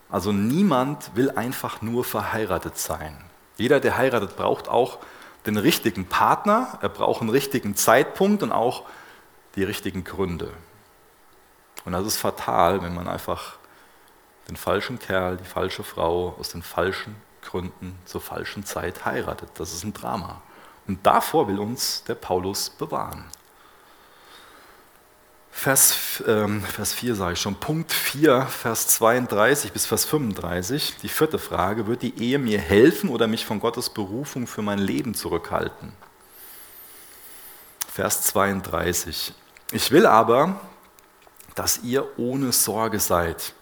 Also 0.09 0.33
niemand 0.33 1.16
will 1.16 1.31
einfach 1.31 1.83
nur 1.83 2.05
verheiratet 2.05 2.79
sein. 2.79 3.16
Jeder, 3.57 3.81
der 3.81 3.97
heiratet, 3.97 4.37
braucht 4.37 4.69
auch 4.69 4.99
den 5.47 5.57
richtigen 5.57 6.07
Partner, 6.07 6.79
er 6.83 6.90
braucht 6.90 7.23
einen 7.23 7.31
richtigen 7.31 7.75
Zeitpunkt 7.75 8.42
und 8.42 8.53
auch 8.53 8.85
die 9.57 9.64
richtigen 9.64 10.05
Gründe. 10.05 10.53
Und 11.87 11.92
das 11.92 12.05
ist 12.05 12.18
fatal, 12.18 12.83
wenn 12.83 12.94
man 12.94 13.09
einfach 13.09 13.57
den 14.49 14.57
falschen 14.57 14.99
Kerl, 14.99 15.37
die 15.37 15.44
falsche 15.44 15.85
Frau 15.85 16.37
aus 16.38 16.51
den 16.51 16.62
falschen 16.62 17.16
Gründen 17.42 17.99
zur 18.05 18.20
falschen 18.20 18.64
Zeit 18.64 19.05
heiratet. 19.05 19.49
Das 19.55 19.72
ist 19.72 19.85
ein 19.85 19.94
Drama. 19.94 20.42
Und 20.88 21.07
davor 21.07 21.49
will 21.49 21.59
uns 21.59 22.03
der 22.05 22.16
Paulus 22.16 22.70
bewahren. 22.70 23.25
Vers, 25.53 26.22
ähm, 26.27 26.61
Vers 26.62 26.92
4 26.92 27.14
sage 27.14 27.33
ich 27.33 27.40
schon, 27.40 27.55
Punkt 27.55 27.92
4, 27.92 28.42
Vers 28.42 28.88
32 28.88 29.72
bis 29.72 29.87
Vers 29.87 30.05
35, 30.05 30.96
die 31.03 31.09
vierte 31.09 31.38
Frage, 31.38 31.87
wird 31.87 32.03
die 32.03 32.20
Ehe 32.20 32.38
mir 32.38 32.61
helfen 32.61 33.09
oder 33.09 33.27
mich 33.27 33.46
von 33.46 33.59
Gottes 33.59 33.88
Berufung 33.88 34.46
für 34.46 34.61
mein 34.61 34.79
Leben 34.79 35.14
zurückhalten? 35.14 35.92
Vers 37.90 38.22
32, 38.22 39.33
ich 39.72 39.90
will 39.90 40.05
aber, 40.05 40.61
dass 41.57 41.83
ihr 41.83 42.07
ohne 42.16 42.53
Sorge 42.53 43.01
seid 43.01 43.53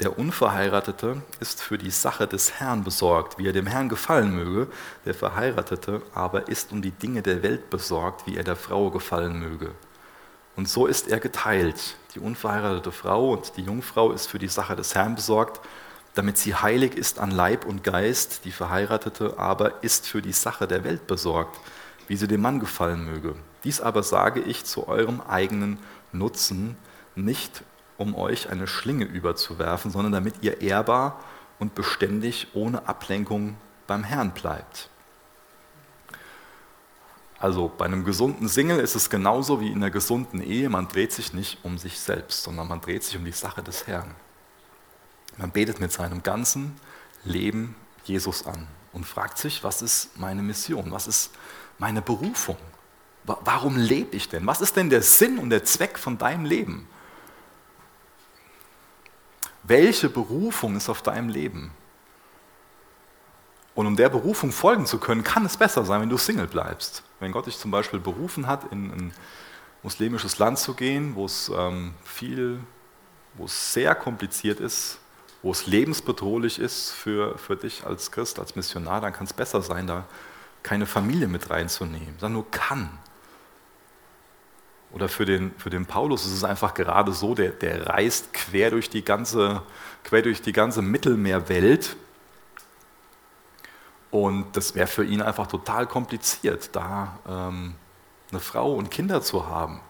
der 0.00 0.18
Unverheiratete 0.18 1.22
ist 1.40 1.62
für 1.62 1.78
die 1.78 1.90
Sache 1.90 2.26
des 2.26 2.60
Herrn 2.60 2.84
besorgt, 2.84 3.38
wie 3.38 3.46
er 3.46 3.54
dem 3.54 3.66
Herrn 3.66 3.88
gefallen 3.88 4.34
möge. 4.34 4.70
Der 5.06 5.14
Verheiratete 5.14 6.02
aber 6.12 6.48
ist 6.48 6.70
um 6.70 6.82
die 6.82 6.90
Dinge 6.90 7.22
der 7.22 7.42
Welt 7.42 7.70
besorgt, 7.70 8.26
wie 8.26 8.36
er 8.36 8.44
der 8.44 8.56
Frau 8.56 8.90
gefallen 8.90 9.38
möge. 9.38 9.70
Und 10.54 10.68
so 10.68 10.84
ist 10.86 11.08
er 11.08 11.18
geteilt. 11.18 11.96
Die 12.14 12.20
unverheiratete 12.20 12.92
Frau 12.92 13.32
und 13.32 13.56
die 13.56 13.62
Jungfrau 13.62 14.12
ist 14.12 14.26
für 14.26 14.38
die 14.38 14.48
Sache 14.48 14.76
des 14.76 14.94
Herrn 14.94 15.14
besorgt, 15.14 15.62
damit 16.14 16.36
sie 16.36 16.54
heilig 16.54 16.94
ist 16.94 17.18
an 17.18 17.30
Leib 17.30 17.64
und 17.64 17.82
Geist. 17.82 18.44
Die 18.44 18.52
Verheiratete 18.52 19.38
aber 19.38 19.82
ist 19.82 20.06
für 20.06 20.20
die 20.20 20.32
Sache 20.32 20.66
der 20.66 20.84
Welt 20.84 21.06
besorgt, 21.06 21.58
wie 22.06 22.16
sie 22.16 22.28
dem 22.28 22.42
Mann 22.42 22.60
gefallen 22.60 23.06
möge. 23.06 23.34
Dies 23.64 23.80
aber 23.80 24.02
sage 24.02 24.40
ich 24.40 24.66
zu 24.66 24.88
eurem 24.88 25.22
eigenen 25.22 25.78
Nutzen, 26.12 26.76
nicht 27.16 27.64
um 27.98 28.14
euch 28.14 28.50
eine 28.50 28.66
Schlinge 28.66 29.04
überzuwerfen, 29.04 29.90
sondern 29.90 30.12
damit 30.12 30.42
ihr 30.42 30.60
ehrbar 30.60 31.20
und 31.58 31.74
beständig 31.74 32.48
ohne 32.54 32.86
Ablenkung 32.88 33.56
beim 33.86 34.04
Herrn 34.04 34.32
bleibt. 34.32 34.90
Also 37.38 37.70
bei 37.76 37.84
einem 37.84 38.04
gesunden 38.04 38.48
Single 38.48 38.78
ist 38.78 38.94
es 38.94 39.10
genauso 39.10 39.60
wie 39.60 39.68
in 39.68 39.76
einer 39.76 39.90
gesunden 39.90 40.42
Ehe. 40.42 40.68
Man 40.70 40.88
dreht 40.88 41.12
sich 41.12 41.32
nicht 41.32 41.58
um 41.62 41.78
sich 41.78 41.98
selbst, 42.00 42.42
sondern 42.42 42.68
man 42.68 42.80
dreht 42.80 43.04
sich 43.04 43.16
um 43.16 43.24
die 43.24 43.32
Sache 43.32 43.62
des 43.62 43.86
Herrn. 43.86 44.14
Man 45.36 45.50
betet 45.50 45.80
mit 45.80 45.92
seinem 45.92 46.22
ganzen 46.22 46.76
Leben 47.24 47.74
Jesus 48.04 48.46
an 48.46 48.66
und 48.92 49.04
fragt 49.04 49.36
sich, 49.36 49.62
was 49.64 49.82
ist 49.82 50.18
meine 50.18 50.42
Mission? 50.42 50.90
Was 50.90 51.06
ist 51.06 51.30
meine 51.78 52.00
Berufung? 52.00 52.56
Warum 53.24 53.76
lebe 53.76 54.16
ich 54.16 54.28
denn? 54.28 54.46
Was 54.46 54.60
ist 54.60 54.76
denn 54.76 54.88
der 54.88 55.02
Sinn 55.02 55.38
und 55.38 55.50
der 55.50 55.64
Zweck 55.64 55.98
von 55.98 56.16
deinem 56.16 56.44
Leben? 56.44 56.88
Welche 59.66 60.08
Berufung 60.08 60.76
ist 60.76 60.88
auf 60.88 61.02
deinem 61.02 61.28
Leben? 61.28 61.70
Und 63.74 63.86
um 63.86 63.96
der 63.96 64.08
Berufung 64.08 64.52
folgen 64.52 64.86
zu 64.86 64.98
können, 64.98 65.22
kann 65.22 65.44
es 65.44 65.56
besser 65.56 65.84
sein, 65.84 66.00
wenn 66.00 66.08
du 66.08 66.16
Single 66.16 66.46
bleibst. 66.46 67.02
Wenn 67.20 67.32
Gott 67.32 67.46
dich 67.46 67.58
zum 67.58 67.70
Beispiel 67.70 68.00
berufen 68.00 68.46
hat, 68.46 68.72
in 68.72 68.90
ein 68.90 69.12
muslimisches 69.82 70.38
Land 70.38 70.58
zu 70.58 70.74
gehen, 70.74 71.14
wo 71.14 71.26
es 71.26 71.52
ähm, 71.54 71.92
viel, 72.02 72.60
wo 73.34 73.44
es 73.44 73.74
sehr 73.74 73.94
kompliziert 73.94 74.60
ist, 74.60 74.98
wo 75.42 75.52
es 75.52 75.66
lebensbedrohlich 75.66 76.58
ist 76.58 76.90
für, 76.90 77.36
für 77.36 77.56
dich 77.56 77.84
als 77.84 78.10
Christ, 78.10 78.38
als 78.38 78.56
Missionar, 78.56 79.02
dann 79.02 79.12
kann 79.12 79.26
es 79.26 79.34
besser 79.34 79.60
sein, 79.60 79.86
da 79.86 80.04
keine 80.62 80.86
Familie 80.86 81.28
mit 81.28 81.50
reinzunehmen, 81.50 82.14
sondern 82.18 82.32
nur 82.32 82.50
kann. 82.50 82.90
Oder 84.92 85.08
für 85.08 85.24
den, 85.24 85.52
für 85.58 85.70
den 85.70 85.86
Paulus 85.86 86.24
ist 86.26 86.32
es 86.32 86.44
einfach 86.44 86.74
gerade 86.74 87.12
so, 87.12 87.34
der, 87.34 87.50
der 87.50 87.86
reist 87.86 88.32
quer 88.32 88.70
durch 88.70 88.88
die 88.88 89.04
ganze, 89.04 89.62
quer 90.04 90.22
durch 90.22 90.42
die 90.42 90.52
ganze 90.52 90.82
Mittelmeerwelt. 90.82 91.96
Und 94.10 94.56
das 94.56 94.74
wäre 94.74 94.86
für 94.86 95.04
ihn 95.04 95.20
einfach 95.20 95.46
total 95.46 95.86
kompliziert, 95.86 96.70
da 96.74 97.18
ähm, 97.28 97.74
eine 98.30 98.40
Frau 98.40 98.72
und 98.74 98.90
Kinder 98.90 99.20
zu 99.22 99.48
haben. 99.48 99.80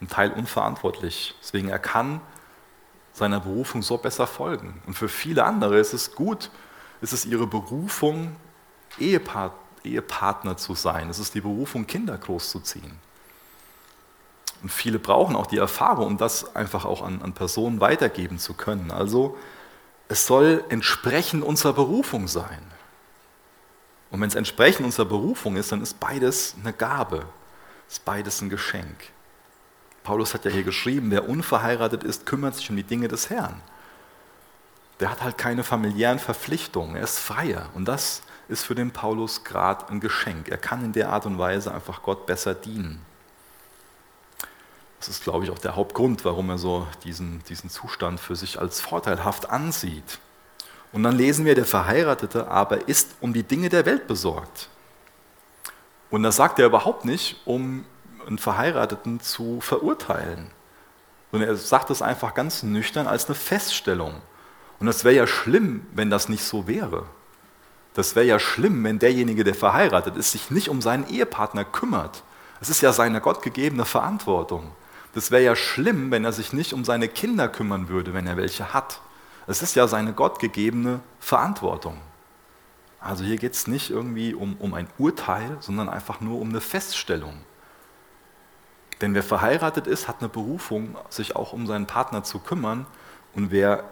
Ein 0.00 0.08
Teil 0.08 0.32
unverantwortlich. 0.32 1.34
Deswegen 1.40 1.68
er 1.68 1.78
kann 1.78 2.20
seiner 3.12 3.40
Berufung 3.40 3.82
so 3.82 3.98
besser 3.98 4.26
folgen. 4.26 4.82
Und 4.86 4.94
für 4.94 5.08
viele 5.08 5.44
andere 5.44 5.78
ist 5.78 5.92
es 5.92 6.14
gut, 6.14 6.50
ist 7.00 7.12
es 7.12 7.24
ihre 7.24 7.46
Berufung, 7.46 8.36
Ehepaar, 8.98 9.54
Ehepartner 9.84 10.56
zu 10.56 10.74
sein. 10.74 11.08
Es 11.08 11.18
ist 11.18 11.34
die 11.34 11.40
Berufung, 11.40 11.86
Kinder 11.86 12.16
großzuziehen. 12.16 12.98
Und 14.62 14.70
viele 14.70 14.98
brauchen 14.98 15.34
auch 15.34 15.46
die 15.46 15.58
Erfahrung, 15.58 16.06
um 16.06 16.18
das 16.18 16.54
einfach 16.54 16.84
auch 16.84 17.02
an, 17.02 17.20
an 17.22 17.32
Personen 17.32 17.80
weitergeben 17.80 18.38
zu 18.38 18.54
können. 18.54 18.90
Also 18.90 19.36
es 20.08 20.26
soll 20.26 20.64
entsprechend 20.68 21.42
unserer 21.42 21.72
Berufung 21.72 22.28
sein. 22.28 22.62
Und 24.10 24.20
wenn 24.20 24.28
es 24.28 24.34
entsprechend 24.34 24.84
unserer 24.84 25.06
Berufung 25.06 25.56
ist, 25.56 25.72
dann 25.72 25.80
ist 25.80 25.98
beides 25.98 26.54
eine 26.60 26.72
Gabe, 26.72 27.24
ist 27.88 28.04
beides 28.04 28.40
ein 28.40 28.50
Geschenk. 28.50 29.10
Paulus 30.04 30.34
hat 30.34 30.44
ja 30.44 30.50
hier 30.50 30.64
geschrieben, 30.64 31.10
wer 31.10 31.28
unverheiratet 31.28 32.04
ist, 32.04 32.26
kümmert 32.26 32.54
sich 32.54 32.68
um 32.68 32.76
die 32.76 32.82
Dinge 32.82 33.08
des 33.08 33.30
Herrn. 33.30 33.60
Der 35.00 35.10
hat 35.10 35.22
halt 35.22 35.38
keine 35.38 35.64
familiären 35.64 36.18
Verpflichtungen, 36.18 36.94
er 36.94 37.04
ist 37.04 37.18
freier. 37.18 37.70
Und 37.74 37.86
das 37.86 38.22
ist 38.48 38.64
für 38.64 38.74
den 38.74 38.90
Paulus 38.90 39.44
gerade 39.44 39.88
ein 39.88 40.00
Geschenk. 40.00 40.48
Er 40.48 40.58
kann 40.58 40.84
in 40.84 40.92
der 40.92 41.08
Art 41.08 41.24
und 41.26 41.38
Weise 41.38 41.72
einfach 41.72 42.02
Gott 42.02 42.26
besser 42.26 42.54
dienen. 42.54 43.00
Das 45.02 45.08
ist, 45.08 45.24
glaube 45.24 45.44
ich, 45.44 45.50
auch 45.50 45.58
der 45.58 45.74
Hauptgrund, 45.74 46.24
warum 46.24 46.48
er 46.48 46.58
so 46.58 46.86
diesen, 47.02 47.42
diesen 47.48 47.68
Zustand 47.68 48.20
für 48.20 48.36
sich 48.36 48.60
als 48.60 48.80
vorteilhaft 48.80 49.50
ansieht. 49.50 50.20
Und 50.92 51.02
dann 51.02 51.16
lesen 51.16 51.44
wir, 51.44 51.56
der 51.56 51.64
Verheiratete 51.64 52.46
aber 52.46 52.86
ist 52.86 53.16
um 53.20 53.32
die 53.32 53.42
Dinge 53.42 53.68
der 53.68 53.84
Welt 53.84 54.06
besorgt. 54.06 54.68
Und 56.08 56.22
das 56.22 56.36
sagt 56.36 56.60
er 56.60 56.66
überhaupt 56.66 57.04
nicht, 57.04 57.40
um 57.46 57.84
einen 58.28 58.38
Verheirateten 58.38 59.18
zu 59.18 59.60
verurteilen, 59.60 60.52
sondern 61.32 61.48
er 61.48 61.56
sagt 61.56 61.90
es 61.90 62.00
einfach 62.00 62.32
ganz 62.34 62.62
nüchtern 62.62 63.08
als 63.08 63.26
eine 63.26 63.34
Feststellung. 63.34 64.14
Und 64.78 64.86
es 64.86 65.02
wäre 65.02 65.16
ja 65.16 65.26
schlimm, 65.26 65.84
wenn 65.92 66.10
das 66.10 66.28
nicht 66.28 66.44
so 66.44 66.68
wäre. 66.68 67.06
Das 67.94 68.14
wäre 68.14 68.26
ja 68.26 68.38
schlimm, 68.38 68.84
wenn 68.84 69.00
derjenige, 69.00 69.42
der 69.42 69.56
verheiratet 69.56 70.16
ist, 70.16 70.30
sich 70.30 70.52
nicht 70.52 70.68
um 70.68 70.80
seinen 70.80 71.08
Ehepartner 71.08 71.64
kümmert. 71.64 72.22
Es 72.60 72.70
ist 72.70 72.82
ja 72.82 72.92
seine 72.92 73.20
gottgegebene 73.20 73.84
Verantwortung. 73.84 74.70
Das 75.14 75.30
wäre 75.30 75.42
ja 75.42 75.56
schlimm, 75.56 76.10
wenn 76.10 76.24
er 76.24 76.32
sich 76.32 76.52
nicht 76.52 76.72
um 76.72 76.84
seine 76.84 77.08
Kinder 77.08 77.48
kümmern 77.48 77.88
würde, 77.88 78.14
wenn 78.14 78.26
er 78.26 78.36
welche 78.36 78.72
hat. 78.72 79.00
Es 79.46 79.62
ist 79.62 79.74
ja 79.74 79.86
seine 79.86 80.12
gottgegebene 80.12 81.00
Verantwortung. 81.20 81.98
Also 83.00 83.24
hier 83.24 83.36
geht 83.36 83.54
es 83.54 83.66
nicht 83.66 83.90
irgendwie 83.90 84.32
um, 84.32 84.56
um 84.58 84.74
ein 84.74 84.88
Urteil, 84.96 85.56
sondern 85.60 85.88
einfach 85.88 86.20
nur 86.20 86.40
um 86.40 86.50
eine 86.50 86.60
Feststellung. 86.60 87.40
Denn 89.00 89.14
wer 89.14 89.24
verheiratet 89.24 89.88
ist, 89.88 90.06
hat 90.06 90.20
eine 90.20 90.28
Berufung, 90.28 90.96
sich 91.08 91.34
auch 91.34 91.52
um 91.52 91.66
seinen 91.66 91.86
Partner 91.86 92.22
zu 92.22 92.38
kümmern. 92.38 92.86
Und 93.34 93.50
wer 93.50 93.84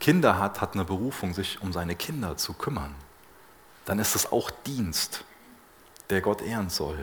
Kinder 0.00 0.38
hat, 0.38 0.60
hat 0.60 0.74
eine 0.74 0.84
Berufung, 0.84 1.32
sich 1.32 1.62
um 1.62 1.72
seine 1.72 1.94
Kinder 1.94 2.36
zu 2.36 2.52
kümmern. 2.52 2.94
Dann 3.84 4.00
ist 4.00 4.16
es 4.16 4.32
auch 4.32 4.50
Dienst, 4.50 5.24
der 6.10 6.20
Gott 6.20 6.42
ehren 6.42 6.68
soll. 6.68 6.98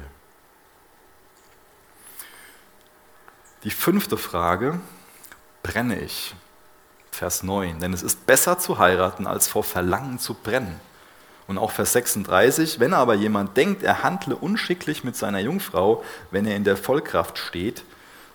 Die 3.65 3.71
fünfte 3.71 4.15
Frage, 4.15 4.80
brenne 5.63 5.99
ich? 5.99 6.36
Vers 7.10 7.41
9, 7.41 7.80
denn 7.80 7.93
es 7.93 8.04
ist 8.04 8.28
besser 8.28 8.60
zu 8.60 8.78
heiraten, 8.78 9.25
als 9.25 9.47
vor 9.47 9.63
Verlangen 9.63 10.19
zu 10.19 10.36
brennen. 10.36 10.80
Und 11.47 11.58
auch 11.58 11.71
Vers 11.71 11.93
36, 11.93 12.80
wenn 12.80 12.93
aber 12.93 13.15
jemand 13.15 13.58
denkt, 13.58 13.82
er 13.82 14.04
handle 14.04 14.36
unschicklich 14.36 15.04
mit 15.04 15.15
seiner 15.15 15.39
Jungfrau, 15.39 16.04
wenn 16.30 16.45
er 16.45 16.56
in 16.56 16.63
der 16.63 16.78
Vollkraft 16.78 17.39
steht, 17.39 17.84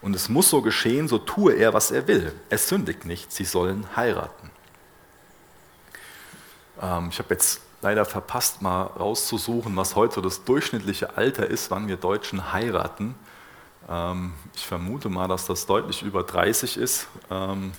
und 0.02 0.16
es 0.16 0.28
muss 0.28 0.50
so 0.50 0.62
geschehen, 0.62 1.06
so 1.06 1.18
tue 1.18 1.52
er, 1.52 1.74
was 1.74 1.92
er 1.92 2.08
will. 2.08 2.32
Es 2.48 2.68
sündigt 2.68 3.04
nicht, 3.04 3.30
sie 3.30 3.44
sollen 3.44 3.86
heiraten. 3.94 4.50
Ähm, 6.82 7.10
ich 7.12 7.18
habe 7.20 7.34
jetzt 7.34 7.60
leider 7.82 8.04
verpasst, 8.04 8.62
mal 8.62 8.82
rauszusuchen, 8.82 9.76
was 9.76 9.94
heute 9.94 10.22
das 10.22 10.42
durchschnittliche 10.42 11.16
Alter 11.16 11.46
ist, 11.46 11.70
wann 11.70 11.86
wir 11.86 11.98
Deutschen 11.98 12.52
heiraten. 12.52 13.14
Ähm, 13.90 14.32
ich 14.54 14.66
vermute 14.66 15.08
mal, 15.08 15.28
dass 15.28 15.46
das 15.46 15.66
deutlich 15.66 16.02
über 16.02 16.22
30 16.22 16.76
ist. 16.76 17.08
Ähm, 17.30 17.72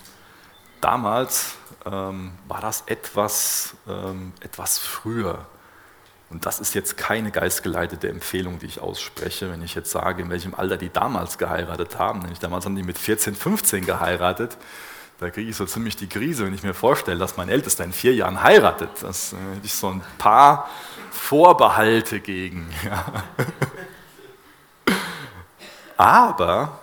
Damals 0.82 1.54
ähm, 1.86 2.32
war 2.48 2.60
das 2.60 2.82
etwas, 2.86 3.76
ähm, 3.88 4.32
etwas 4.40 4.78
früher. 4.78 5.46
Und 6.28 6.44
das 6.44 6.58
ist 6.58 6.74
jetzt 6.74 6.96
keine 6.96 7.30
geistgeleitete 7.30 8.08
Empfehlung, 8.08 8.58
die 8.58 8.66
ich 8.66 8.80
ausspreche, 8.80 9.48
wenn 9.48 9.62
ich 9.62 9.76
jetzt 9.76 9.92
sage, 9.92 10.22
in 10.22 10.28
welchem 10.28 10.54
Alter 10.54 10.76
die 10.76 10.90
damals 10.90 11.38
geheiratet 11.38 12.00
haben. 12.00 12.18
Nämlich 12.18 12.40
damals 12.40 12.64
haben 12.64 12.74
die 12.74 12.82
mit 12.82 12.98
14, 12.98 13.36
15 13.36 13.86
geheiratet. 13.86 14.58
Da 15.20 15.30
kriege 15.30 15.48
ich 15.48 15.56
so 15.56 15.66
ziemlich 15.66 15.94
die 15.94 16.08
Krise, 16.08 16.46
wenn 16.46 16.54
ich 16.54 16.64
mir 16.64 16.74
vorstelle, 16.74 17.20
dass 17.20 17.36
mein 17.36 17.48
Ältester 17.48 17.84
in 17.84 17.92
vier 17.92 18.16
Jahren 18.16 18.42
heiratet. 18.42 18.90
Das 19.02 19.34
äh, 19.34 19.36
hätte 19.36 19.66
ich 19.66 19.74
so 19.74 19.88
ein 19.88 20.02
paar 20.18 20.68
Vorbehalte 21.12 22.18
gegen. 22.18 22.68
Ja. 22.84 23.04
Aber 26.02 26.80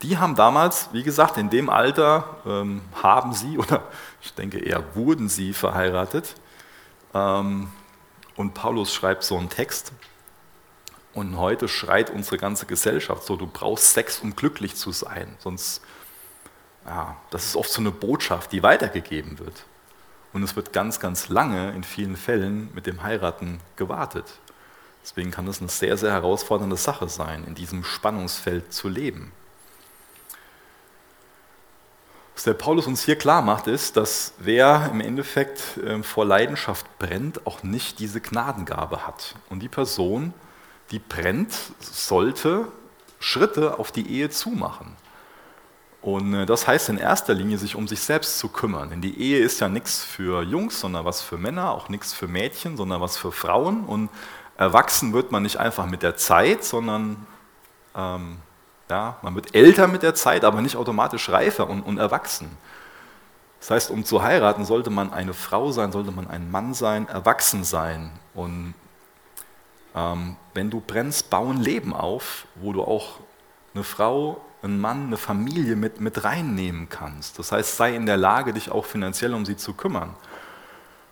die 0.00 0.16
haben 0.16 0.34
damals, 0.34 0.88
wie 0.92 1.02
gesagt, 1.02 1.36
in 1.36 1.50
dem 1.50 1.68
Alter 1.68 2.38
ähm, 2.46 2.80
haben 3.02 3.34
sie, 3.34 3.58
oder 3.58 3.82
ich 4.22 4.32
denke 4.32 4.58
eher 4.58 4.96
wurden 4.96 5.28
sie 5.28 5.52
verheiratet. 5.52 6.34
Ähm, 7.12 7.70
und 8.36 8.54
Paulus 8.54 8.94
schreibt 8.94 9.22
so 9.22 9.36
einen 9.36 9.50
Text. 9.50 9.92
Und 11.12 11.36
heute 11.36 11.68
schreit 11.68 12.08
unsere 12.08 12.38
ganze 12.38 12.64
Gesellschaft 12.64 13.24
so, 13.24 13.36
du 13.36 13.46
brauchst 13.46 13.92
Sex, 13.92 14.20
um 14.20 14.34
glücklich 14.34 14.74
zu 14.74 14.90
sein. 14.90 15.36
Sonst, 15.38 15.82
ja, 16.86 17.18
das 17.28 17.44
ist 17.44 17.54
oft 17.54 17.68
so 17.68 17.82
eine 17.82 17.90
Botschaft, 17.90 18.50
die 18.52 18.62
weitergegeben 18.62 19.38
wird. 19.38 19.66
Und 20.32 20.42
es 20.42 20.56
wird 20.56 20.72
ganz, 20.72 21.00
ganz 21.00 21.28
lange 21.28 21.72
in 21.72 21.84
vielen 21.84 22.16
Fällen 22.16 22.70
mit 22.74 22.86
dem 22.86 23.02
Heiraten 23.02 23.60
gewartet. 23.76 24.24
Deswegen 25.08 25.30
kann 25.30 25.46
das 25.46 25.60
eine 25.60 25.70
sehr, 25.70 25.96
sehr 25.96 26.12
herausfordernde 26.12 26.76
Sache 26.76 27.08
sein, 27.08 27.44
in 27.46 27.54
diesem 27.54 27.82
Spannungsfeld 27.82 28.74
zu 28.74 28.90
leben. 28.90 29.32
Was 32.34 32.44
der 32.44 32.52
Paulus 32.52 32.86
uns 32.86 33.04
hier 33.04 33.16
klar 33.16 33.40
macht, 33.40 33.68
ist, 33.68 33.96
dass 33.96 34.34
wer 34.38 34.90
im 34.92 35.00
Endeffekt 35.00 35.80
ähm, 35.82 36.04
vor 36.04 36.26
Leidenschaft 36.26 36.86
brennt, 36.98 37.46
auch 37.46 37.62
nicht 37.62 38.00
diese 38.00 38.20
Gnadengabe 38.20 39.06
hat. 39.06 39.34
Und 39.48 39.60
die 39.60 39.68
Person, 39.68 40.34
die 40.90 40.98
brennt, 40.98 41.54
sollte 41.80 42.66
Schritte 43.18 43.78
auf 43.78 43.90
die 43.90 44.10
Ehe 44.10 44.28
zumachen. 44.28 44.94
Und 46.02 46.34
äh, 46.34 46.44
das 46.44 46.66
heißt 46.66 46.90
in 46.90 46.98
erster 46.98 47.32
Linie, 47.32 47.56
sich 47.56 47.76
um 47.76 47.88
sich 47.88 48.00
selbst 48.00 48.38
zu 48.38 48.48
kümmern. 48.48 48.90
Denn 48.90 49.00
die 49.00 49.18
Ehe 49.18 49.38
ist 49.38 49.60
ja 49.60 49.70
nichts 49.70 50.04
für 50.04 50.42
Jungs, 50.42 50.80
sondern 50.80 51.06
was 51.06 51.22
für 51.22 51.38
Männer, 51.38 51.70
auch 51.70 51.88
nichts 51.88 52.12
für 52.12 52.28
Mädchen, 52.28 52.76
sondern 52.76 53.00
was 53.00 53.16
für 53.16 53.32
Frauen. 53.32 53.84
Und 53.84 54.10
erwachsen 54.58 55.14
wird 55.14 55.32
man 55.32 55.44
nicht 55.44 55.56
einfach 55.56 55.86
mit 55.86 56.02
der 56.02 56.16
Zeit, 56.16 56.64
sondern 56.64 57.26
ähm, 57.96 58.38
ja, 58.90 59.16
man 59.22 59.34
wird 59.34 59.54
älter 59.54 59.86
mit 59.86 60.02
der 60.02 60.14
Zeit, 60.14 60.44
aber 60.44 60.60
nicht 60.60 60.76
automatisch 60.76 61.30
reifer 61.30 61.70
und, 61.70 61.82
und 61.82 61.98
erwachsen. 61.98 62.50
Das 63.60 63.70
heißt, 63.70 63.90
um 63.90 64.04
zu 64.04 64.22
heiraten, 64.22 64.64
sollte 64.64 64.90
man 64.90 65.12
eine 65.12 65.32
Frau 65.32 65.72
sein, 65.72 65.92
sollte 65.92 66.10
man 66.10 66.28
ein 66.28 66.50
Mann 66.50 66.74
sein, 66.74 67.08
erwachsen 67.08 67.64
sein. 67.64 68.10
Und 68.34 68.74
ähm, 69.94 70.36
wenn 70.54 70.70
du 70.70 70.80
brennst, 70.80 71.30
bau 71.30 71.48
ein 71.50 71.60
Leben 71.60 71.92
auf, 71.92 72.46
wo 72.56 72.72
du 72.72 72.82
auch 72.82 73.20
eine 73.74 73.84
Frau, 73.84 74.40
einen 74.62 74.80
Mann, 74.80 75.06
eine 75.06 75.16
Familie 75.16 75.76
mit, 75.76 76.00
mit 76.00 76.24
reinnehmen 76.24 76.88
kannst. 76.88 77.38
Das 77.38 77.52
heißt, 77.52 77.76
sei 77.76 77.94
in 77.94 78.06
der 78.06 78.16
Lage, 78.16 78.52
dich 78.52 78.70
auch 78.70 78.84
finanziell 78.84 79.34
um 79.34 79.44
sie 79.44 79.56
zu 79.56 79.74
kümmern. 79.74 80.14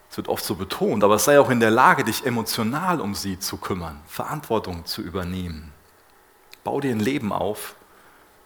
Das 0.09 0.19
wird 0.19 0.29
oft 0.29 0.45
so 0.45 0.55
betont, 0.55 1.03
aber 1.05 1.19
sei 1.19 1.39
auch 1.41 1.51
in 1.51 1.61
der 1.61 1.71
Lage, 1.71 2.05
dich 2.05 2.25
emotional 2.25 3.01
um 3.01 3.15
sie 3.15 3.39
zu 3.39 3.57
kümmern, 3.57 4.01
Verantwortung 4.07 4.87
zu 4.87 5.03
übernehmen. 5.03 5.73
Bau 6.65 6.81
dir 6.81 6.91
ein 6.91 7.01
Leben 7.01 7.33
auf, 7.33 7.75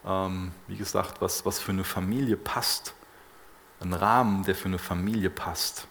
ähm, 0.06 0.52
wie 0.66 0.76
gesagt, 0.76 1.20
was, 1.20 1.44
was 1.44 1.58
für 1.58 1.72
eine 1.72 1.84
Familie 1.84 2.36
passt. 2.36 2.94
Ein 3.80 3.94
Rahmen, 3.94 4.44
der 4.44 4.54
für 4.54 4.68
eine 4.68 4.78
Familie 4.78 5.30
passt. 5.30 5.86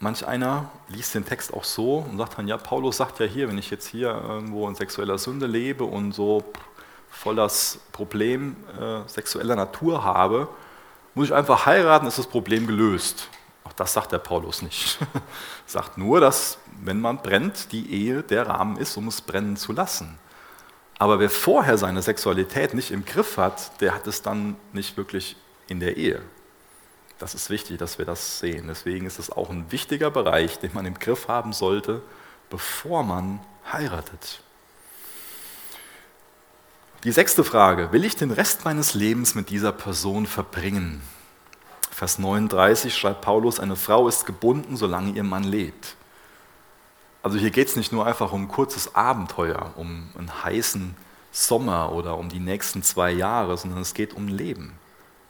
Manch 0.00 0.26
einer 0.26 0.70
liest 0.88 1.14
den 1.14 1.24
Text 1.24 1.52
auch 1.52 1.64
so 1.64 1.98
und 1.98 2.18
sagt 2.18 2.38
dann, 2.38 2.46
ja, 2.46 2.56
Paulus 2.56 2.98
sagt 2.98 3.18
ja 3.18 3.26
hier, 3.26 3.48
wenn 3.48 3.58
ich 3.58 3.70
jetzt 3.70 3.86
hier 3.86 4.10
irgendwo 4.10 4.68
in 4.68 4.76
sexueller 4.76 5.18
Sünde 5.18 5.46
lebe 5.46 5.82
und 5.84 6.12
so 6.12 6.44
voll 7.10 7.34
das 7.34 7.80
Problem 7.90 8.56
äh, 8.80 9.08
sexueller 9.08 9.56
Natur 9.56 10.04
habe, 10.04 10.48
muss 11.18 11.30
ich 11.30 11.34
einfach 11.34 11.66
heiraten, 11.66 12.06
ist 12.06 12.18
das 12.18 12.28
Problem 12.28 12.68
gelöst. 12.68 13.28
Auch 13.64 13.72
das 13.72 13.92
sagt 13.92 14.12
der 14.12 14.18
Paulus 14.18 14.62
nicht. 14.62 14.98
sagt 15.66 15.98
nur, 15.98 16.20
dass 16.20 16.58
wenn 16.80 17.00
man 17.00 17.18
brennt, 17.18 17.72
die 17.72 17.92
Ehe 17.92 18.22
der 18.22 18.46
Rahmen 18.46 18.76
ist, 18.76 18.96
um 18.96 19.08
es 19.08 19.20
brennen 19.20 19.56
zu 19.56 19.72
lassen. 19.72 20.16
Aber 20.96 21.18
wer 21.18 21.28
vorher 21.28 21.76
seine 21.76 22.02
Sexualität 22.02 22.72
nicht 22.72 22.92
im 22.92 23.04
Griff 23.04 23.36
hat, 23.36 23.80
der 23.80 23.96
hat 23.96 24.06
es 24.06 24.22
dann 24.22 24.54
nicht 24.72 24.96
wirklich 24.96 25.34
in 25.66 25.80
der 25.80 25.96
Ehe. 25.96 26.22
Das 27.18 27.34
ist 27.34 27.50
wichtig, 27.50 27.78
dass 27.78 27.98
wir 27.98 28.04
das 28.04 28.38
sehen. 28.38 28.66
Deswegen 28.68 29.04
ist 29.04 29.18
es 29.18 29.28
auch 29.28 29.50
ein 29.50 29.72
wichtiger 29.72 30.12
Bereich, 30.12 30.60
den 30.60 30.72
man 30.72 30.86
im 30.86 31.00
Griff 31.00 31.26
haben 31.26 31.52
sollte, 31.52 32.00
bevor 32.48 33.02
man 33.02 33.40
heiratet. 33.72 34.40
Die 37.04 37.12
sechste 37.12 37.44
Frage, 37.44 37.92
will 37.92 38.04
ich 38.04 38.16
den 38.16 38.32
Rest 38.32 38.64
meines 38.64 38.94
Lebens 38.94 39.36
mit 39.36 39.50
dieser 39.50 39.70
Person 39.70 40.26
verbringen? 40.26 41.00
Vers 41.92 42.18
39 42.18 42.92
schreibt 42.92 43.20
Paulus, 43.20 43.60
eine 43.60 43.76
Frau 43.76 44.08
ist 44.08 44.26
gebunden, 44.26 44.76
solange 44.76 45.12
ihr 45.12 45.22
Mann 45.22 45.44
lebt. 45.44 45.94
Also 47.22 47.38
hier 47.38 47.50
geht 47.50 47.68
es 47.68 47.76
nicht 47.76 47.92
nur 47.92 48.04
einfach 48.04 48.32
um 48.32 48.42
ein 48.42 48.48
kurzes 48.48 48.96
Abenteuer, 48.96 49.74
um 49.76 50.08
einen 50.18 50.42
heißen 50.42 50.96
Sommer 51.30 51.92
oder 51.92 52.18
um 52.18 52.30
die 52.30 52.40
nächsten 52.40 52.82
zwei 52.82 53.12
Jahre, 53.12 53.56
sondern 53.56 53.80
es 53.80 53.94
geht 53.94 54.14
um 54.14 54.26
Leben. 54.26 54.72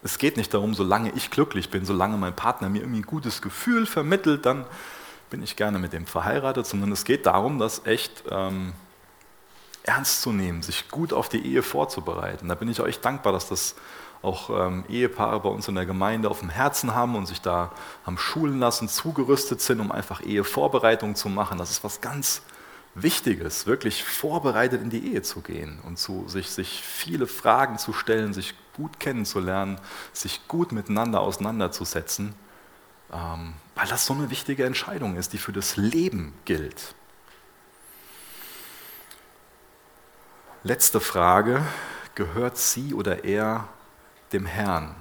Es 0.02 0.16
geht 0.16 0.38
nicht 0.38 0.54
darum, 0.54 0.72
solange 0.72 1.12
ich 1.12 1.31
glücklich 1.31 1.68
bin, 1.68 1.85
solange 1.85 2.16
mein 2.16 2.35
Partner 2.35 2.70
mir 2.70 2.81
irgendwie 2.81 3.00
ein 3.00 3.07
gutes 3.07 3.42
Gefühl 3.42 3.85
vermittelt, 3.85 4.46
dann 4.46 4.64
bin 5.28 5.42
ich 5.42 5.54
gerne 5.54 5.78
mit 5.78 5.92
dem 5.92 6.07
verheiratet, 6.07 6.66
sondern 6.66 6.92
es 6.92 7.04
geht 7.04 7.26
darum, 7.26 7.59
das 7.59 7.85
echt 7.85 8.24
ähm, 8.31 8.72
ernst 9.88 10.22
zu 10.22 10.33
nehmen, 10.33 10.62
sich 10.62 10.88
gut 10.90 11.12
auf 11.12 11.29
die 11.29 11.44
Ehe 11.44 11.62
vorzubereiten. 11.62 12.48
Da 12.48 12.55
bin 12.55 12.68
ich 12.68 12.81
euch 12.81 13.01
dankbar, 13.01 13.33
dass 13.33 13.48
das 13.48 13.74
auch 14.20 14.51
ähm, 14.51 14.85
Ehepaare 14.88 15.40
bei 15.40 15.48
uns 15.48 15.68
in 15.68 15.77
der 15.77 15.87
Gemeinde 15.87 16.29
auf 16.29 16.40
dem 16.40 16.51
Herzen 16.51 16.94
haben 16.94 17.16
und 17.16 17.27
sich 17.27 17.40
da 17.40 17.72
haben 18.05 18.18
schulen 18.18 18.59
lassen, 18.59 18.88
zugerüstet 18.88 19.61
sind, 19.61 19.81
um 19.81 19.90
einfach 19.90 20.20
Ehevorbereitung 20.20 21.14
zu 21.14 21.29
machen. 21.29 21.59
Das 21.59 21.70
ist 21.70 21.85
was 21.85 22.01
ganz 22.01 22.42
Wichtiges, 22.94 23.66
wirklich 23.66 24.05
vorbereitet 24.05 24.83
in 24.83 24.90
die 24.90 25.12
Ehe 25.12 25.22
zu 25.22 25.40
gehen 25.40 25.79
und 25.87 25.98
zu, 25.98 26.29
sich, 26.29 26.51
sich 26.51 26.83
viele 26.83 27.27
Fragen 27.27 27.79
zu 27.79 27.92
stellen, 27.92 28.33
sich 28.33 28.55
gut 28.74 28.98
kennenzulernen, 29.01 29.81
sich 30.12 30.46
gut 30.48 30.72
miteinander 30.72 31.20
auseinanderzusetzen, 31.20 32.35
ähm, 33.12 33.55
weil 33.74 33.87
das 33.87 34.05
so 34.05 34.14
eine 34.14 34.31
wichtige 34.31 34.64
Entscheidung 34.64 35.16
ist, 35.16 35.33
die 35.33 35.38
für 35.38 35.53
das 35.53 35.77
Leben 35.77 36.35
gilt. 36.44 36.94
Letzte 40.64 40.99
Frage, 40.99 41.62
gehört 42.16 42.57
sie 42.57 42.92
oder 42.92 43.23
er 43.23 43.68
dem 44.33 44.44
Herrn? 44.44 44.97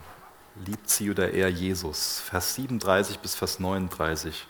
Liebt 0.64 0.88
sie 0.88 1.10
oder 1.10 1.32
er 1.34 1.50
Jesus? 1.50 2.22
Vers 2.24 2.54
37 2.54 3.18
bis 3.18 3.34
Vers 3.34 3.60
39. 3.60 4.46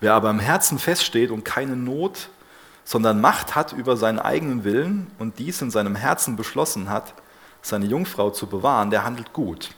Wer 0.00 0.12
aber 0.12 0.28
im 0.28 0.38
Herzen 0.38 0.78
feststeht 0.78 1.30
und 1.30 1.46
keine 1.46 1.76
Not, 1.76 2.28
sondern 2.84 3.22
Macht 3.22 3.54
hat 3.54 3.72
über 3.72 3.96
seinen 3.96 4.18
eigenen 4.18 4.64
Willen 4.64 5.10
und 5.18 5.38
dies 5.38 5.62
in 5.62 5.70
seinem 5.70 5.94
Herzen 5.94 6.36
beschlossen 6.36 6.90
hat, 6.90 7.14
seine 7.62 7.86
Jungfrau 7.86 8.28
zu 8.28 8.48
bewahren, 8.48 8.90
der 8.90 9.04
handelt 9.04 9.32
gut. 9.32 9.70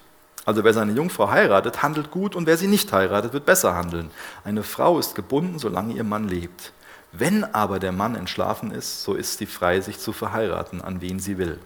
Also 0.46 0.64
wer 0.64 0.74
seine 0.74 0.92
Jungfrau 0.92 1.30
heiratet, 1.30 1.84
handelt 1.84 2.10
gut 2.10 2.34
und 2.34 2.46
wer 2.46 2.56
sie 2.56 2.66
nicht 2.66 2.92
heiratet, 2.92 3.32
wird 3.32 3.46
besser 3.46 3.76
handeln. 3.76 4.10
Eine 4.42 4.64
Frau 4.64 4.98
ist 4.98 5.14
gebunden, 5.14 5.60
solange 5.60 5.94
ihr 5.94 6.02
Mann 6.02 6.26
lebt. 6.26 6.72
Wenn 7.12 7.44
aber 7.44 7.78
der 7.78 7.92
Mann 7.92 8.14
entschlafen 8.14 8.70
ist, 8.70 9.02
so 9.02 9.14
ist 9.14 9.38
sie 9.38 9.46
frei, 9.46 9.80
sich 9.80 9.98
zu 9.98 10.12
verheiraten, 10.12 10.80
an 10.80 11.00
wen 11.00 11.18
sie 11.18 11.38
will. 11.38 11.58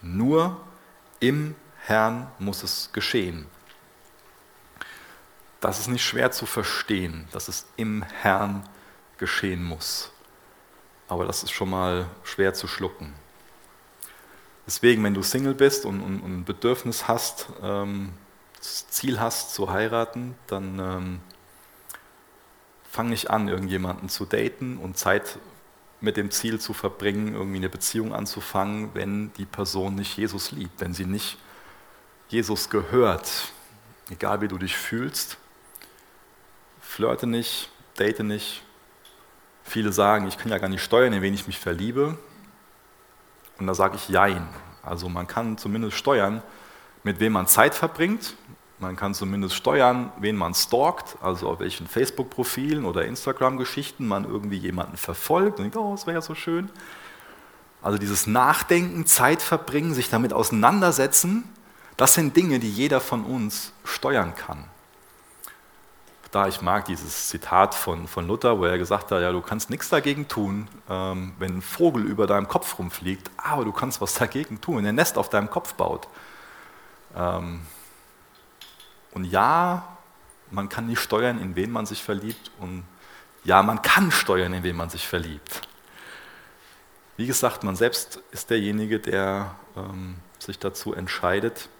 Nur 0.00 0.60
im 1.18 1.56
Herrn 1.78 2.30
muss 2.38 2.62
es 2.62 2.90
geschehen. 2.92 3.46
Das 5.60 5.80
ist 5.80 5.88
nicht 5.88 6.04
schwer 6.04 6.30
zu 6.30 6.46
verstehen, 6.46 7.26
dass 7.32 7.48
es 7.48 7.66
im 7.76 8.02
Herrn 8.02 8.68
geschehen 9.18 9.64
muss. 9.64 10.12
Aber 11.08 11.24
das 11.24 11.42
ist 11.42 11.52
schon 11.52 11.70
mal 11.70 12.06
schwer 12.22 12.54
zu 12.54 12.68
schlucken. 12.68 13.14
Deswegen, 14.66 15.02
wenn 15.04 15.14
du 15.14 15.22
Single 15.22 15.54
bist 15.54 15.84
und, 15.84 16.00
ein 16.00 16.44
Bedürfnis 16.44 17.06
hast, 17.06 17.48
ähm, 17.62 18.12
das 18.58 18.88
Ziel 18.88 19.20
hast 19.20 19.54
zu 19.54 19.70
heiraten, 19.70 20.34
dann 20.48 20.78
ähm, 20.78 21.20
fang 22.96 23.10
nicht 23.10 23.28
an, 23.28 23.46
irgendjemanden 23.46 24.08
zu 24.08 24.24
daten 24.24 24.78
und 24.78 24.96
Zeit 24.96 25.38
mit 26.00 26.16
dem 26.16 26.30
Ziel 26.30 26.58
zu 26.58 26.72
verbringen, 26.72 27.34
irgendwie 27.34 27.58
eine 27.58 27.68
Beziehung 27.68 28.14
anzufangen, 28.14 28.90
wenn 28.94 29.34
die 29.34 29.44
Person 29.44 29.96
nicht 29.96 30.16
Jesus 30.16 30.50
liebt, 30.50 30.80
wenn 30.80 30.94
sie 30.94 31.04
nicht 31.04 31.36
Jesus 32.28 32.70
gehört. 32.70 33.52
Egal 34.08 34.40
wie 34.40 34.48
du 34.48 34.56
dich 34.56 34.78
fühlst, 34.78 35.36
flirte 36.80 37.26
nicht, 37.26 37.68
date 37.98 38.20
nicht. 38.20 38.62
Viele 39.62 39.92
sagen, 39.92 40.26
ich 40.26 40.38
kann 40.38 40.50
ja 40.50 40.56
gar 40.56 40.70
nicht 40.70 40.82
steuern, 40.82 41.12
in 41.12 41.20
wen 41.20 41.34
ich 41.34 41.46
mich 41.46 41.58
verliebe. 41.58 42.16
Und 43.58 43.66
da 43.66 43.74
sage 43.74 43.96
ich 43.96 44.08
Jein. 44.08 44.48
Also 44.82 45.10
man 45.10 45.26
kann 45.26 45.58
zumindest 45.58 45.98
steuern, 45.98 46.42
mit 47.02 47.20
wem 47.20 47.34
man 47.34 47.46
Zeit 47.46 47.74
verbringt. 47.74 48.36
Man 48.78 48.94
kann 48.94 49.14
zumindest 49.14 49.54
steuern, 49.54 50.12
wen 50.18 50.36
man 50.36 50.54
stalkt, 50.54 51.16
also 51.22 51.48
auf 51.48 51.60
welchen 51.60 51.86
Facebook-Profilen 51.86 52.84
oder 52.84 53.06
Instagram-Geschichten 53.06 54.06
man 54.06 54.24
irgendwie 54.24 54.58
jemanden 54.58 54.96
verfolgt 54.96 55.58
und 55.58 55.64
denkt, 55.64 55.76
oh, 55.76 55.92
das 55.92 56.06
wäre 56.06 56.16
ja 56.16 56.20
so 56.20 56.34
schön. 56.34 56.68
Also 57.82 57.96
dieses 57.98 58.26
Nachdenken, 58.26 59.06
Zeit 59.06 59.40
verbringen, 59.40 59.94
sich 59.94 60.10
damit 60.10 60.32
auseinandersetzen, 60.32 61.44
das 61.96 62.14
sind 62.14 62.36
Dinge, 62.36 62.58
die 62.58 62.70
jeder 62.70 63.00
von 63.00 63.24
uns 63.24 63.72
steuern 63.84 64.34
kann 64.34 64.64
da, 66.36 66.46
ich 66.46 66.60
mag 66.60 66.84
dieses 66.84 67.28
Zitat 67.28 67.74
von, 67.74 68.06
von 68.06 68.26
Luther, 68.26 68.58
wo 68.58 68.66
er 68.66 68.76
gesagt 68.76 69.10
hat, 69.10 69.22
ja, 69.22 69.32
du 69.32 69.40
kannst 69.40 69.70
nichts 69.70 69.88
dagegen 69.88 70.28
tun, 70.28 70.68
ähm, 70.88 71.32
wenn 71.38 71.56
ein 71.56 71.62
Vogel 71.62 72.04
über 72.04 72.26
deinem 72.26 72.46
Kopf 72.46 72.78
rumfliegt, 72.78 73.30
aber 73.38 73.64
du 73.64 73.72
kannst 73.72 74.02
was 74.02 74.14
dagegen 74.14 74.60
tun, 74.60 74.76
wenn 74.76 74.86
ein 74.86 74.94
Nest 74.94 75.16
auf 75.16 75.30
deinem 75.30 75.48
Kopf 75.48 75.72
baut. 75.74 76.08
Ähm, 77.16 77.62
und 79.16 79.24
ja, 79.24 79.96
man 80.50 80.68
kann 80.68 80.88
nicht 80.88 81.00
steuern, 81.00 81.40
in 81.40 81.56
wen 81.56 81.70
man 81.70 81.86
sich 81.86 82.02
verliebt 82.02 82.50
und 82.60 82.84
ja, 83.44 83.62
man 83.62 83.80
kann 83.80 84.10
steuern, 84.10 84.52
in 84.52 84.62
wen 84.62 84.76
man 84.76 84.90
sich 84.90 85.08
verliebt. 85.08 85.66
Wie 87.16 87.26
gesagt, 87.26 87.64
man 87.64 87.76
selbst 87.76 88.20
ist 88.30 88.50
derjenige, 88.50 89.00
der 89.00 89.54
ähm, 89.74 90.16
sich 90.38 90.58
dazu 90.58 90.92
entscheidet, 90.92 91.70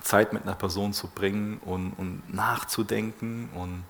Zeit 0.00 0.32
mit 0.32 0.42
einer 0.42 0.56
Person 0.56 0.92
zu 0.92 1.06
bringen 1.06 1.58
und, 1.58 1.92
und 1.92 2.34
nachzudenken 2.34 3.48
und 3.54 3.84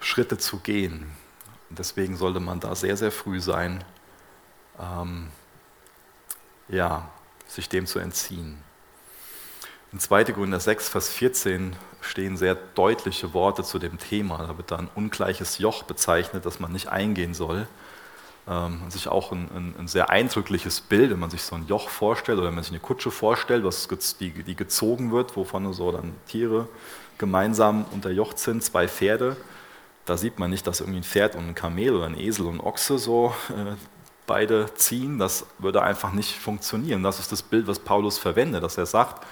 Schritte 0.00 0.36
zu 0.36 0.58
gehen. 0.58 1.08
Und 1.70 1.78
deswegen 1.78 2.16
sollte 2.16 2.40
man 2.40 2.58
da 2.58 2.74
sehr, 2.74 2.96
sehr 2.96 3.12
früh 3.12 3.40
sein, 3.40 3.84
ähm, 4.80 5.28
ja, 6.66 7.08
sich 7.46 7.68
dem 7.68 7.86
zu 7.86 8.00
entziehen. 8.00 8.64
In 9.92 10.00
2. 10.00 10.24
Korinther 10.24 10.60
6, 10.60 10.88
Vers 10.88 11.08
14 11.08 11.74
stehen 12.00 12.36
sehr 12.36 12.54
deutliche 12.54 13.32
Worte 13.34 13.64
zu 13.64 13.78
dem 13.78 13.98
Thema. 13.98 14.38
Da 14.46 14.56
wird 14.56 14.70
da 14.70 14.76
ein 14.76 14.90
ungleiches 14.94 15.58
Joch 15.58 15.82
bezeichnet, 15.82 16.44
das 16.46 16.60
man 16.60 16.72
nicht 16.72 16.88
eingehen 16.88 17.34
soll 17.34 17.66
ähm, 18.48 18.80
sich 18.88 19.08
auch 19.08 19.32
ein, 19.32 19.48
ein, 19.54 19.74
ein, 19.78 19.88
sehr 19.88 20.10
eindrückliches 20.10 20.80
Bild, 20.80 21.10
wenn 21.10 21.18
man 21.18 21.30
sich 21.30 21.42
so 21.42 21.54
ein 21.54 21.66
Joch 21.66 21.88
vorstellt 21.88 22.38
oder 22.38 22.48
wenn 22.48 22.54
man 22.54 22.64
sich 22.64 22.72
eine 22.72 22.80
Kutsche 22.80 23.10
vorstellt, 23.10 23.64
was, 23.64 23.88
die, 24.18 24.30
die 24.30 24.56
gezogen 24.56 25.12
wird, 25.12 25.36
wovon 25.36 25.70
so 25.72 25.92
dann 25.92 26.14
Tiere 26.26 26.68
gemeinsam 27.18 27.84
unterjocht 27.92 28.38
sind, 28.38 28.62
zwei 28.62 28.88
Pferde. 28.88 29.36
Da 30.06 30.16
sieht 30.16 30.38
man 30.38 30.50
nicht, 30.50 30.66
dass 30.66 30.80
irgendwie 30.80 31.00
ein 31.00 31.04
Pferd 31.04 31.36
und 31.36 31.48
ein 31.48 31.54
Kamel 31.54 31.94
oder 31.94 32.06
ein 32.06 32.18
Esel 32.18 32.46
und 32.46 32.56
ein 32.56 32.60
Ochse 32.60 32.98
so 32.98 33.34
äh, 33.50 33.74
beide 34.26 34.72
ziehen. 34.74 35.18
Das 35.18 35.44
würde 35.58 35.82
einfach 35.82 36.12
nicht 36.12 36.34
funktionieren. 36.34 37.02
Das 37.02 37.18
ist 37.18 37.30
das 37.30 37.42
Bild, 37.42 37.66
was 37.66 37.78
Paulus 37.78 38.18
verwendet, 38.18 38.62
dass 38.62 38.78
er 38.78 38.86
sagt, 38.86 39.26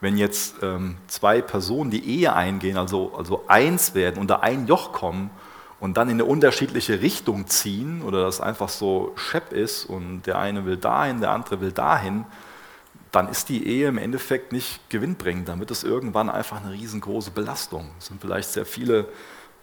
wenn 0.00 0.16
jetzt 0.16 0.56
ähm, 0.62 0.96
zwei 1.08 1.42
Personen 1.42 1.90
die 1.90 2.04
Ehe 2.04 2.32
eingehen, 2.32 2.76
also, 2.76 3.12
also 3.16 3.44
eins 3.48 3.94
werden, 3.94 4.18
unter 4.18 4.42
ein 4.42 4.66
Joch 4.66 4.92
kommen 4.92 5.30
und 5.78 5.96
dann 5.96 6.08
in 6.08 6.14
eine 6.14 6.24
unterschiedliche 6.24 7.00
Richtung 7.00 7.46
ziehen 7.46 8.02
oder 8.02 8.22
das 8.24 8.40
einfach 8.40 8.68
so 8.68 9.12
schepp 9.16 9.52
ist 9.52 9.84
und 9.84 10.22
der 10.22 10.38
eine 10.38 10.64
will 10.64 10.76
dahin, 10.76 11.20
der 11.20 11.30
andere 11.30 11.60
will 11.60 11.72
dahin, 11.72 12.24
dann 13.12 13.28
ist 13.28 13.48
die 13.48 13.66
Ehe 13.66 13.88
im 13.88 13.98
Endeffekt 13.98 14.52
nicht 14.52 14.88
gewinnbringend. 14.88 15.48
Dann 15.48 15.58
wird 15.58 15.70
es 15.70 15.82
irgendwann 15.84 16.30
einfach 16.30 16.62
eine 16.62 16.72
riesengroße 16.72 17.32
Belastung. 17.32 17.90
Es 17.98 18.06
sind 18.06 18.20
vielleicht 18.20 18.50
sehr 18.50 18.64
viele 18.64 19.08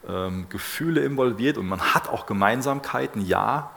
ähm, 0.07 0.47
Gefühle 0.49 1.01
involviert 1.03 1.57
und 1.57 1.67
man 1.67 1.79
hat 1.93 2.09
auch 2.09 2.25
Gemeinsamkeiten, 2.25 3.25
ja. 3.25 3.71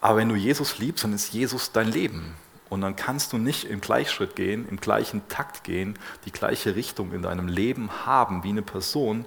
Aber 0.00 0.16
wenn 0.16 0.28
du 0.28 0.34
Jesus 0.34 0.78
liebst, 0.78 1.04
dann 1.04 1.12
ist 1.12 1.32
Jesus 1.32 1.70
dein 1.70 1.88
Leben. 1.88 2.34
Und 2.72 2.80
dann 2.80 2.96
kannst 2.96 3.34
du 3.34 3.36
nicht 3.36 3.64
im 3.64 3.82
Gleichschritt 3.82 4.34
gehen, 4.34 4.66
im 4.66 4.78
gleichen 4.78 5.28
Takt 5.28 5.62
gehen, 5.62 5.98
die 6.24 6.32
gleiche 6.32 6.74
Richtung 6.74 7.12
in 7.12 7.20
deinem 7.20 7.46
Leben 7.46 8.06
haben 8.06 8.44
wie 8.44 8.48
eine 8.48 8.62
Person, 8.62 9.26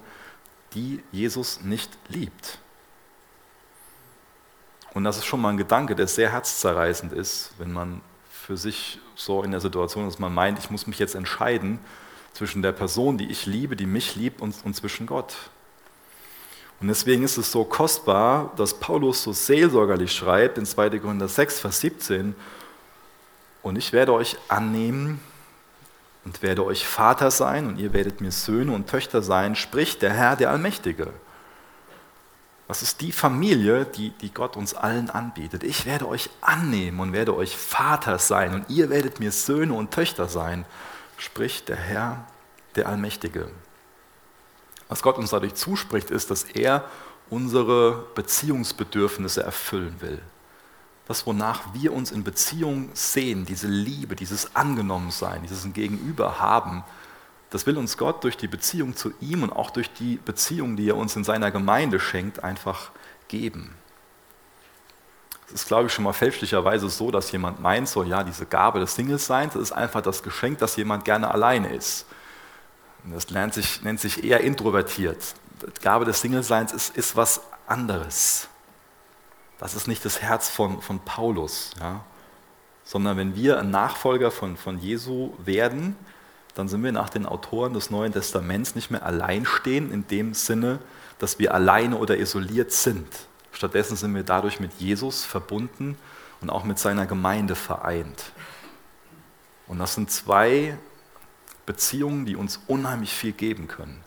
die 0.74 1.00
Jesus 1.12 1.60
nicht 1.60 1.96
liebt. 2.08 2.58
Und 4.94 5.04
das 5.04 5.18
ist 5.18 5.26
schon 5.26 5.40
mal 5.40 5.50
ein 5.50 5.58
Gedanke, 5.58 5.94
der 5.94 6.08
sehr 6.08 6.32
herzzerreißend 6.32 7.12
ist, 7.12 7.52
wenn 7.58 7.72
man 7.72 8.00
für 8.28 8.56
sich 8.56 8.98
so 9.14 9.44
in 9.44 9.52
der 9.52 9.60
Situation 9.60 10.08
ist, 10.08 10.14
dass 10.14 10.18
man 10.18 10.34
meint, 10.34 10.58
ich 10.58 10.72
muss 10.72 10.88
mich 10.88 10.98
jetzt 10.98 11.14
entscheiden 11.14 11.78
zwischen 12.32 12.62
der 12.62 12.72
Person, 12.72 13.16
die 13.16 13.30
ich 13.30 13.46
liebe, 13.46 13.76
die 13.76 13.86
mich 13.86 14.16
liebt, 14.16 14.40
und, 14.40 14.56
und 14.64 14.74
zwischen 14.74 15.06
Gott. 15.06 15.36
Und 16.80 16.88
deswegen 16.88 17.22
ist 17.22 17.36
es 17.36 17.52
so 17.52 17.62
kostbar, 17.62 18.52
dass 18.56 18.80
Paulus 18.80 19.22
so 19.22 19.32
seelsorgerlich 19.32 20.10
schreibt 20.10 20.58
in 20.58 20.66
2. 20.66 20.98
Korinther 20.98 21.28
6, 21.28 21.60
Vers 21.60 21.80
17, 21.80 22.34
und 23.66 23.76
ich 23.76 23.92
werde 23.92 24.12
euch 24.12 24.36
annehmen, 24.48 25.20
und 26.26 26.42
werde 26.42 26.66
euch 26.66 26.86
Vater 26.86 27.30
sein 27.30 27.68
und 27.68 27.78
ihr 27.78 27.92
werdet 27.92 28.20
mir 28.20 28.32
Söhne 28.32 28.72
und 28.72 28.90
Töchter 28.90 29.22
sein, 29.22 29.54
spricht 29.54 30.02
der 30.02 30.12
Herr, 30.12 30.34
der 30.34 30.50
Allmächtige. 30.50 31.12
Was 32.66 32.82
ist 32.82 33.00
die 33.00 33.12
Familie, 33.12 33.84
die, 33.84 34.10
die 34.10 34.34
Gott 34.34 34.56
uns 34.56 34.74
allen 34.74 35.08
anbietet? 35.08 35.62
Ich 35.62 35.86
werde 35.86 36.08
euch 36.08 36.28
annehmen 36.40 36.98
und 36.98 37.12
werde 37.12 37.36
euch 37.36 37.56
Vater 37.56 38.18
sein 38.18 38.54
und 38.54 38.68
ihr 38.68 38.90
werdet 38.90 39.20
mir 39.20 39.30
Söhne 39.30 39.72
und 39.72 39.92
Töchter 39.92 40.28
sein, 40.28 40.64
spricht 41.16 41.68
der 41.68 41.76
Herr, 41.76 42.26
der 42.74 42.88
Allmächtige. 42.88 43.48
Was 44.88 45.02
Gott 45.02 45.16
uns 45.16 45.30
dadurch 45.30 45.54
zuspricht, 45.54 46.10
ist, 46.10 46.32
dass 46.32 46.42
er 46.42 46.86
unsere 47.30 48.04
Beziehungsbedürfnisse 48.16 49.44
erfüllen 49.44 49.94
will. 50.00 50.20
Das, 51.06 51.26
wonach 51.26 51.62
wir 51.72 51.92
uns 51.92 52.10
in 52.10 52.24
Beziehung 52.24 52.90
sehen, 52.94 53.44
diese 53.44 53.68
Liebe, 53.68 54.16
dieses 54.16 54.56
Angenommensein, 54.56 55.42
dieses 55.42 55.72
Gegenüber 55.72 56.40
haben, 56.40 56.84
das 57.50 57.66
will 57.66 57.78
uns 57.78 57.96
Gott 57.96 58.24
durch 58.24 58.36
die 58.36 58.48
Beziehung 58.48 58.96
zu 58.96 59.12
ihm 59.20 59.42
und 59.44 59.52
auch 59.52 59.70
durch 59.70 59.92
die 59.92 60.16
Beziehung, 60.16 60.76
die 60.76 60.88
er 60.88 60.96
uns 60.96 61.14
in 61.14 61.22
seiner 61.22 61.50
Gemeinde 61.50 62.00
schenkt, 62.00 62.42
einfach 62.42 62.90
geben. 63.28 63.74
Es 65.46 65.52
ist, 65.52 65.68
glaube 65.68 65.86
ich, 65.86 65.92
schon 65.92 66.04
mal 66.04 66.12
fälschlicherweise 66.12 66.88
so, 66.88 67.12
dass 67.12 67.30
jemand 67.30 67.60
meint, 67.60 67.88
so 67.88 68.02
ja, 68.02 68.24
diese 68.24 68.46
Gabe 68.46 68.80
des 68.80 68.96
Singles-Seins, 68.96 69.52
das 69.52 69.62
ist 69.62 69.72
einfach 69.72 70.02
das 70.02 70.24
Geschenk, 70.24 70.58
dass 70.58 70.74
jemand 70.74 71.04
gerne 71.04 71.30
alleine 71.30 71.72
ist. 71.72 72.06
Das 73.04 73.30
nennt 73.30 73.54
sich, 73.54 73.82
nennt 73.82 74.00
sich 74.00 74.24
eher 74.24 74.40
introvertiert. 74.40 75.34
Die 75.62 75.80
Gabe 75.80 76.04
des 76.04 76.20
Single-Seins 76.20 76.72
ist, 76.72 76.96
ist 76.96 77.14
was 77.14 77.40
anderes. 77.68 78.48
Das 79.58 79.74
ist 79.74 79.86
nicht 79.86 80.04
das 80.04 80.20
Herz 80.20 80.48
von, 80.48 80.82
von 80.82 81.00
Paulus. 81.00 81.72
Ja? 81.80 82.04
Sondern 82.84 83.16
wenn 83.16 83.34
wir 83.34 83.58
ein 83.58 83.70
Nachfolger 83.70 84.30
von, 84.30 84.56
von 84.56 84.78
Jesu 84.78 85.32
werden, 85.38 85.96
dann 86.54 86.68
sind 86.68 86.82
wir 86.82 86.92
nach 86.92 87.10
den 87.10 87.26
Autoren 87.26 87.74
des 87.74 87.90
Neuen 87.90 88.12
Testaments 88.12 88.74
nicht 88.74 88.90
mehr 88.90 89.04
alleinstehen 89.04 89.90
in 89.90 90.06
dem 90.08 90.34
Sinne, 90.34 90.78
dass 91.18 91.38
wir 91.38 91.54
alleine 91.54 91.96
oder 91.96 92.16
isoliert 92.16 92.72
sind. 92.72 93.06
Stattdessen 93.52 93.96
sind 93.96 94.14
wir 94.14 94.22
dadurch 94.22 94.60
mit 94.60 94.72
Jesus 94.74 95.24
verbunden 95.24 95.96
und 96.40 96.50
auch 96.50 96.64
mit 96.64 96.78
seiner 96.78 97.06
Gemeinde 97.06 97.54
vereint. 97.54 98.32
Und 99.66 99.78
das 99.78 99.94
sind 99.94 100.10
zwei 100.10 100.78
Beziehungen, 101.64 102.26
die 102.26 102.36
uns 102.36 102.60
unheimlich 102.66 103.12
viel 103.12 103.32
geben 103.32 103.66
können. 103.66 104.02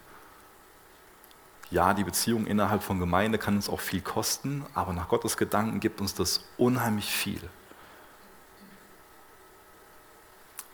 Ja, 1.72 1.94
die 1.94 2.04
Beziehung 2.04 2.48
innerhalb 2.48 2.82
von 2.82 3.00
Gemeinde 3.00 3.38
kann 3.38 3.56
uns 3.56 3.70
auch 3.70 3.80
viel 3.80 4.02
kosten, 4.02 4.66
aber 4.74 4.94
nach 4.94 5.08
Gottes 5.08 5.38
Gedanken 5.38 5.80
gibt 5.80 6.02
uns 6.02 6.16
das 6.16 6.44
unheimlich 6.58 7.12
viel. 7.12 7.42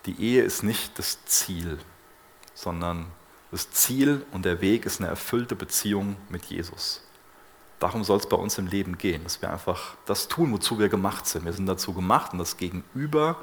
Die 0.06 0.22
Ehe 0.22 0.44
ist 0.44 0.64
nicht 0.64 0.98
das 0.98 1.26
Ziel, 1.26 1.80
sondern 2.54 3.08
das 3.52 3.72
Ziel 3.72 4.26
und 4.32 4.46
der 4.46 4.62
Weg 4.62 4.86
ist 4.86 5.02
eine 5.02 5.10
erfüllte 5.10 5.56
Beziehung 5.56 6.16
mit 6.30 6.46
Jesus. 6.46 7.02
Darum 7.80 8.04
soll 8.04 8.20
es 8.20 8.30
bei 8.30 8.38
uns 8.38 8.58
im 8.58 8.68
Leben 8.68 8.98
gehen, 8.98 9.24
dass 9.24 9.42
wir 9.42 9.52
einfach 9.52 9.96
das 10.06 10.28
tun, 10.28 10.52
wozu 10.54 10.80
wir 10.80 10.88
gemacht 10.88 11.28
sind. 11.28 11.44
Wir 11.44 11.54
sind 11.54 11.66
dazu 11.66 11.94
gemacht, 11.94 12.32
um 12.32 12.40
das 12.40 12.56
Gegenüber 12.56 13.38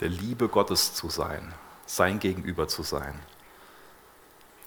der 0.00 0.08
Liebe 0.08 0.48
Gottes 0.48 0.94
zu 0.94 1.10
sein 1.10 1.52
sein 1.86 2.18
Gegenüber 2.18 2.68
zu 2.68 2.82
sein. 2.82 3.14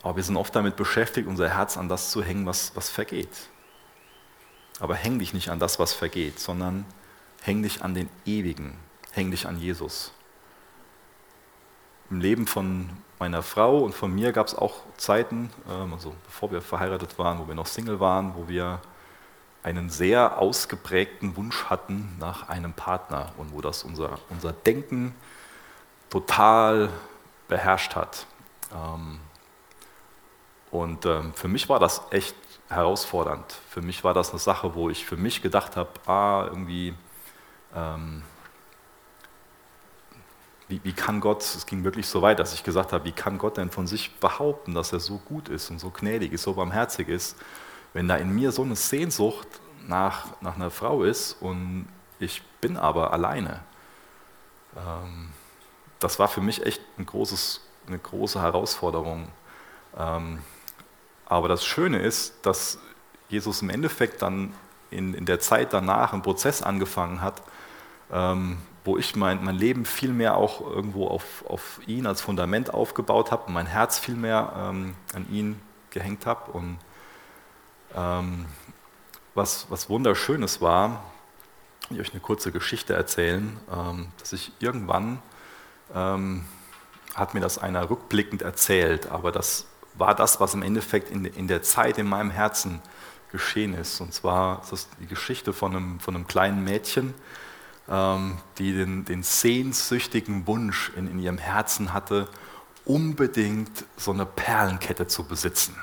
Aber 0.01 0.15
wir 0.15 0.23
sind 0.23 0.37
oft 0.37 0.55
damit 0.55 0.75
beschäftigt, 0.75 1.27
unser 1.27 1.49
Herz 1.49 1.77
an 1.77 1.89
das 1.89 2.11
zu 2.11 2.23
hängen, 2.23 2.45
was, 2.45 2.75
was 2.75 2.89
vergeht. 2.89 3.49
Aber 4.79 4.95
häng 4.95 5.19
dich 5.19 5.33
nicht 5.33 5.49
an 5.49 5.59
das, 5.59 5.77
was 5.77 5.93
vergeht, 5.93 6.39
sondern 6.39 6.85
häng 7.41 7.63
dich 7.63 7.83
an 7.83 7.93
den 7.93 8.09
Ewigen, 8.25 8.77
häng 9.11 9.31
dich 9.31 9.45
an 9.45 9.59
Jesus. 9.59 10.13
Im 12.09 12.21
Leben 12.21 12.47
von 12.47 12.89
meiner 13.19 13.43
Frau 13.43 13.79
und 13.79 13.93
von 13.93 14.13
mir 14.13 14.31
gab 14.31 14.47
es 14.47 14.55
auch 14.55 14.77
Zeiten, 14.97 15.51
ähm, 15.69 15.93
also 15.93 16.15
bevor 16.25 16.51
wir 16.51 16.61
verheiratet 16.61 17.19
waren, 17.19 17.39
wo 17.39 17.47
wir 17.47 17.55
noch 17.55 17.67
Single 17.67 17.99
waren, 17.99 18.35
wo 18.35 18.47
wir 18.47 18.81
einen 19.61 19.89
sehr 19.89 20.39
ausgeprägten 20.39 21.35
Wunsch 21.35 21.65
hatten 21.65 22.15
nach 22.17 22.47
einem 22.47 22.73
Partner 22.73 23.33
und 23.37 23.53
wo 23.53 23.59
das 23.59 23.83
unser, 23.83 24.17
unser 24.29 24.53
Denken 24.53 25.13
total 26.09 26.89
beherrscht 27.49 27.95
hat. 27.95 28.25
Ähm, 28.73 29.19
und 30.71 31.05
ähm, 31.05 31.33
für 31.33 31.47
mich 31.47 31.67
war 31.69 31.79
das 31.79 32.01
echt 32.11 32.35
herausfordernd. 32.69 33.51
Für 33.69 33.81
mich 33.81 34.03
war 34.03 34.13
das 34.13 34.29
eine 34.29 34.39
Sache, 34.39 34.75
wo 34.75 34.89
ich 34.89 35.05
für 35.05 35.17
mich 35.17 35.41
gedacht 35.41 35.75
habe, 35.75 35.89
ah, 36.05 36.45
irgendwie, 36.47 36.93
ähm, 37.75 38.21
wie, 40.67 40.79
wie, 40.83 40.93
kann 40.93 41.19
Gott, 41.19 41.41
es 41.41 41.65
ging 41.65 41.83
wirklich 41.83 42.07
so 42.07 42.21
weit, 42.21 42.39
dass 42.39 42.53
ich 42.53 42.63
gesagt 42.63 42.93
habe, 42.93 43.05
wie 43.05 43.11
kann 43.11 43.39
Gott 43.39 43.57
denn 43.57 43.71
von 43.71 43.87
sich 43.87 44.15
behaupten, 44.19 44.75
dass 44.75 44.93
er 44.93 44.99
so 44.99 45.17
gut 45.17 45.49
ist 45.49 45.71
und 45.71 45.79
so 45.79 45.89
gnädig 45.89 46.31
ist, 46.31 46.43
so 46.43 46.53
barmherzig 46.53 47.07
ist, 47.07 47.35
wenn 47.93 48.07
da 48.07 48.17
in 48.17 48.29
mir 48.35 48.51
so 48.51 48.61
eine 48.61 48.75
Sehnsucht 48.75 49.47
nach, 49.87 50.27
nach 50.41 50.55
einer 50.55 50.69
Frau 50.69 51.03
ist 51.03 51.33
und 51.41 51.87
ich 52.19 52.43
bin 52.61 52.77
aber 52.77 53.13
alleine. 53.13 53.61
Ähm, 54.77 55.29
das 55.99 56.19
war 56.19 56.27
für 56.27 56.41
mich 56.41 56.63
echt 56.65 56.81
ein 56.99 57.05
großes, 57.07 57.61
eine 57.87 57.97
große 57.97 58.39
Herausforderung. 58.39 59.27
Ähm, 59.97 60.39
aber 61.29 61.47
das 61.47 61.63
Schöne 61.63 61.99
ist, 61.99 62.33
dass 62.45 62.79
Jesus 63.29 63.61
im 63.61 63.69
Endeffekt 63.69 64.21
dann 64.21 64.53
in, 64.89 65.13
in 65.13 65.25
der 65.25 65.39
Zeit 65.39 65.71
danach 65.71 66.11
einen 66.11 66.23
Prozess 66.23 66.61
angefangen 66.61 67.21
hat, 67.21 67.43
ähm, 68.11 68.57
wo 68.83 68.97
ich 68.97 69.15
mein, 69.15 69.43
mein 69.43 69.55
Leben 69.55 69.85
viel 69.85 70.11
mehr 70.11 70.35
auch 70.35 70.61
irgendwo 70.61 71.07
auf, 71.07 71.45
auf 71.47 71.79
ihn 71.85 72.07
als 72.07 72.21
Fundament 72.21 72.73
aufgebaut 72.73 73.31
habe 73.31 73.45
und 73.45 73.53
mein 73.53 73.67
Herz 73.67 73.99
viel 73.99 74.15
mehr 74.15 74.53
ähm, 74.57 74.95
an 75.13 75.31
ihn 75.31 75.61
gehängt 75.91 76.25
habe. 76.25 76.51
Und 76.51 76.79
ähm, 77.95 78.47
was, 79.35 79.67
was 79.69 79.89
Wunderschönes 79.89 80.61
war, 80.61 81.03
ich 81.91 81.99
euch 81.99 82.11
eine 82.11 82.21
kurze 82.21 82.51
Geschichte 82.51 82.93
erzählen, 82.95 83.59
ähm, 83.71 84.07
dass 84.19 84.33
ich 84.33 84.51
irgendwann 84.59 85.21
ähm, 85.93 86.45
hat 87.13 87.35
mir 87.35 87.39
das 87.39 87.59
einer 87.59 87.89
rückblickend 87.89 88.41
erzählt, 88.41 89.11
aber 89.11 89.31
das 89.31 89.68
war 89.99 90.15
das, 90.15 90.39
was 90.39 90.53
im 90.53 90.63
Endeffekt 90.63 91.11
in, 91.11 91.25
in 91.25 91.47
der 91.47 91.61
Zeit 91.61 91.97
in 91.97 92.07
meinem 92.07 92.31
Herzen 92.31 92.81
geschehen 93.31 93.73
ist. 93.73 94.01
Und 94.01 94.13
zwar 94.13 94.61
ist 94.61 94.71
das 94.71 94.87
die 94.99 95.07
Geschichte 95.07 95.53
von 95.53 95.75
einem, 95.75 95.99
von 95.99 96.15
einem 96.15 96.27
kleinen 96.27 96.63
Mädchen, 96.63 97.13
ähm, 97.87 98.37
die 98.57 98.73
den, 98.73 99.05
den 99.05 99.23
sehnsüchtigen 99.23 100.47
Wunsch 100.47 100.91
in, 100.95 101.07
in 101.07 101.19
ihrem 101.19 101.37
Herzen 101.37 101.93
hatte, 101.93 102.27
unbedingt 102.85 103.85
so 103.97 104.11
eine 104.11 104.25
Perlenkette 104.25 105.07
zu 105.07 105.25
besitzen. 105.25 105.75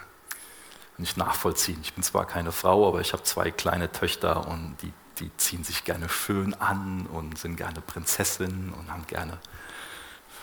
Nicht 0.98 1.16
nachvollziehen. 1.16 1.78
Ich 1.82 1.92
bin 1.92 2.02
zwar 2.02 2.26
keine 2.26 2.52
Frau, 2.52 2.88
aber 2.88 3.00
ich 3.00 3.12
habe 3.12 3.22
zwei 3.22 3.50
kleine 3.50 3.92
Töchter 3.92 4.48
und 4.48 4.76
die, 4.80 4.92
die 5.20 5.30
ziehen 5.36 5.62
sich 5.62 5.84
gerne 5.84 6.08
schön 6.08 6.54
an 6.54 7.06
und 7.06 7.38
sind 7.38 7.56
gerne 7.56 7.80
Prinzessinnen 7.82 8.72
und 8.72 8.90
haben 8.90 9.06
gerne 9.06 9.38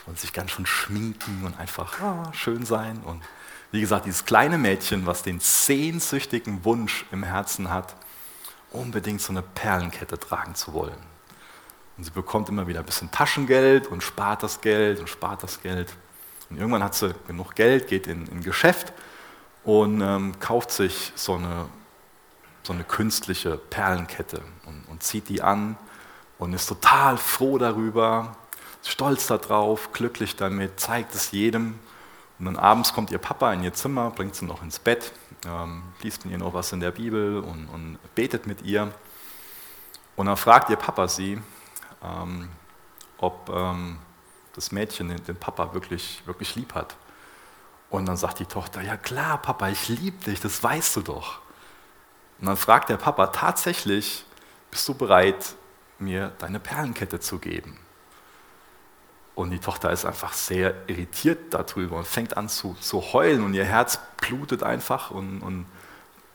und 0.05 0.19
sich 0.19 0.33
ganz 0.33 0.51
schön 0.51 0.65
schminken 0.65 1.45
und 1.45 1.59
einfach 1.59 1.99
ah, 2.01 2.31
schön 2.33 2.65
sein. 2.65 3.01
Und 3.03 3.23
wie 3.73 3.81
gesagt, 3.81 4.05
dieses 4.05 4.23
kleine 4.23 4.59
Mädchen, 4.59 5.07
was 5.07 5.23
den 5.23 5.39
sehnsüchtigen 5.39 6.63
Wunsch 6.63 7.07
im 7.11 7.23
Herzen 7.23 7.71
hat, 7.71 7.95
unbedingt 8.69 9.19
so 9.19 9.33
eine 9.33 9.41
Perlenkette 9.41 10.19
tragen 10.19 10.53
zu 10.53 10.73
wollen. 10.73 10.99
Und 11.97 12.03
sie 12.03 12.11
bekommt 12.11 12.49
immer 12.49 12.67
wieder 12.67 12.81
ein 12.81 12.85
bisschen 12.85 13.09
Taschengeld 13.09 13.87
und 13.87 14.03
spart 14.03 14.43
das 14.43 14.61
Geld 14.61 14.99
und 14.99 15.09
spart 15.09 15.41
das 15.41 15.59
Geld. 15.63 15.91
Und 16.51 16.57
irgendwann 16.57 16.83
hat 16.83 16.93
sie 16.93 17.15
genug 17.25 17.55
Geld, 17.55 17.87
geht 17.87 18.05
in 18.05 18.29
ein 18.29 18.43
Geschäft 18.43 18.93
und 19.63 20.01
ähm, 20.01 20.39
kauft 20.39 20.69
sich 20.69 21.11
so 21.15 21.33
eine, 21.33 21.65
so 22.61 22.73
eine 22.73 22.83
künstliche 22.83 23.57
Perlenkette 23.57 24.43
und, 24.67 24.83
und 24.87 25.01
zieht 25.01 25.29
die 25.29 25.41
an 25.41 25.77
und 26.37 26.53
ist 26.53 26.67
total 26.67 27.17
froh 27.17 27.57
darüber 27.57 28.35
stolz 28.83 29.25
darauf, 29.25 29.93
glücklich 29.93 30.35
damit, 30.35 30.79
zeigt 30.79 31.15
es 31.15 31.31
jedem. 31.31 31.79
Und 32.43 32.55
dann 32.55 32.57
abends 32.61 32.91
kommt 32.91 33.09
ihr 33.09 33.19
Papa 33.19 33.53
in 33.53 33.63
ihr 33.63 33.73
Zimmer, 33.73 34.09
bringt 34.09 34.35
sie 34.35 34.43
noch 34.43 34.61
ins 34.63 34.77
Bett, 34.77 35.13
ähm, 35.45 35.81
liest 36.01 36.25
mit 36.25 36.33
ihr 36.33 36.39
noch 36.39 36.53
was 36.53 36.73
in 36.73 36.81
der 36.81 36.91
Bibel 36.91 37.39
und, 37.39 37.69
und, 37.69 37.99
betet 38.15 38.47
mit 38.47 38.63
ihr. 38.63 38.93
Und 40.17 40.25
dann 40.25 40.35
fragt 40.35 40.69
ihr 40.69 40.75
Papa 40.75 41.07
sie, 41.07 41.41
ähm, 42.03 42.49
ob 43.17 43.49
ähm, 43.49 43.97
das 44.55 44.73
Mädchen 44.73 45.07
den, 45.07 45.23
den, 45.23 45.37
Papa 45.37 45.73
wirklich, 45.73 46.21
wirklich 46.25 46.53
lieb 46.55 46.73
hat. 46.73 46.97
Und 47.89 48.07
dann 48.07 48.17
sagt 48.17 48.39
die 48.39 48.45
Tochter, 48.45 48.81
ja 48.81 48.97
klar, 48.97 49.37
Papa, 49.37 49.69
ich 49.69 49.87
liebe 49.87 50.21
dich, 50.25 50.41
das 50.41 50.61
weißt 50.61 50.97
du 50.97 51.01
doch. 51.01 51.39
Und 52.41 52.47
dann 52.47 52.57
fragt 52.57 52.89
der 52.89 52.97
Papa, 52.97 53.27
tatsächlich, 53.27 54.25
bist 54.69 54.85
du 54.89 54.95
bereit, 54.95 55.55
mir 55.97 56.33
deine 56.39 56.59
Perlenkette 56.59 57.21
zu 57.21 57.39
geben? 57.39 57.79
Und 59.35 59.49
die 59.49 59.59
Tochter 59.59 59.91
ist 59.91 60.05
einfach 60.05 60.33
sehr 60.33 60.75
irritiert 60.87 61.53
darüber 61.53 61.97
und 61.97 62.07
fängt 62.07 62.37
an 62.37 62.49
zu, 62.49 62.75
zu 62.79 63.01
heulen 63.13 63.43
und 63.43 63.55
ihr 63.55 63.65
Herz 63.65 63.99
blutet 64.17 64.61
einfach 64.61 65.09
und, 65.09 65.41
und 65.41 65.65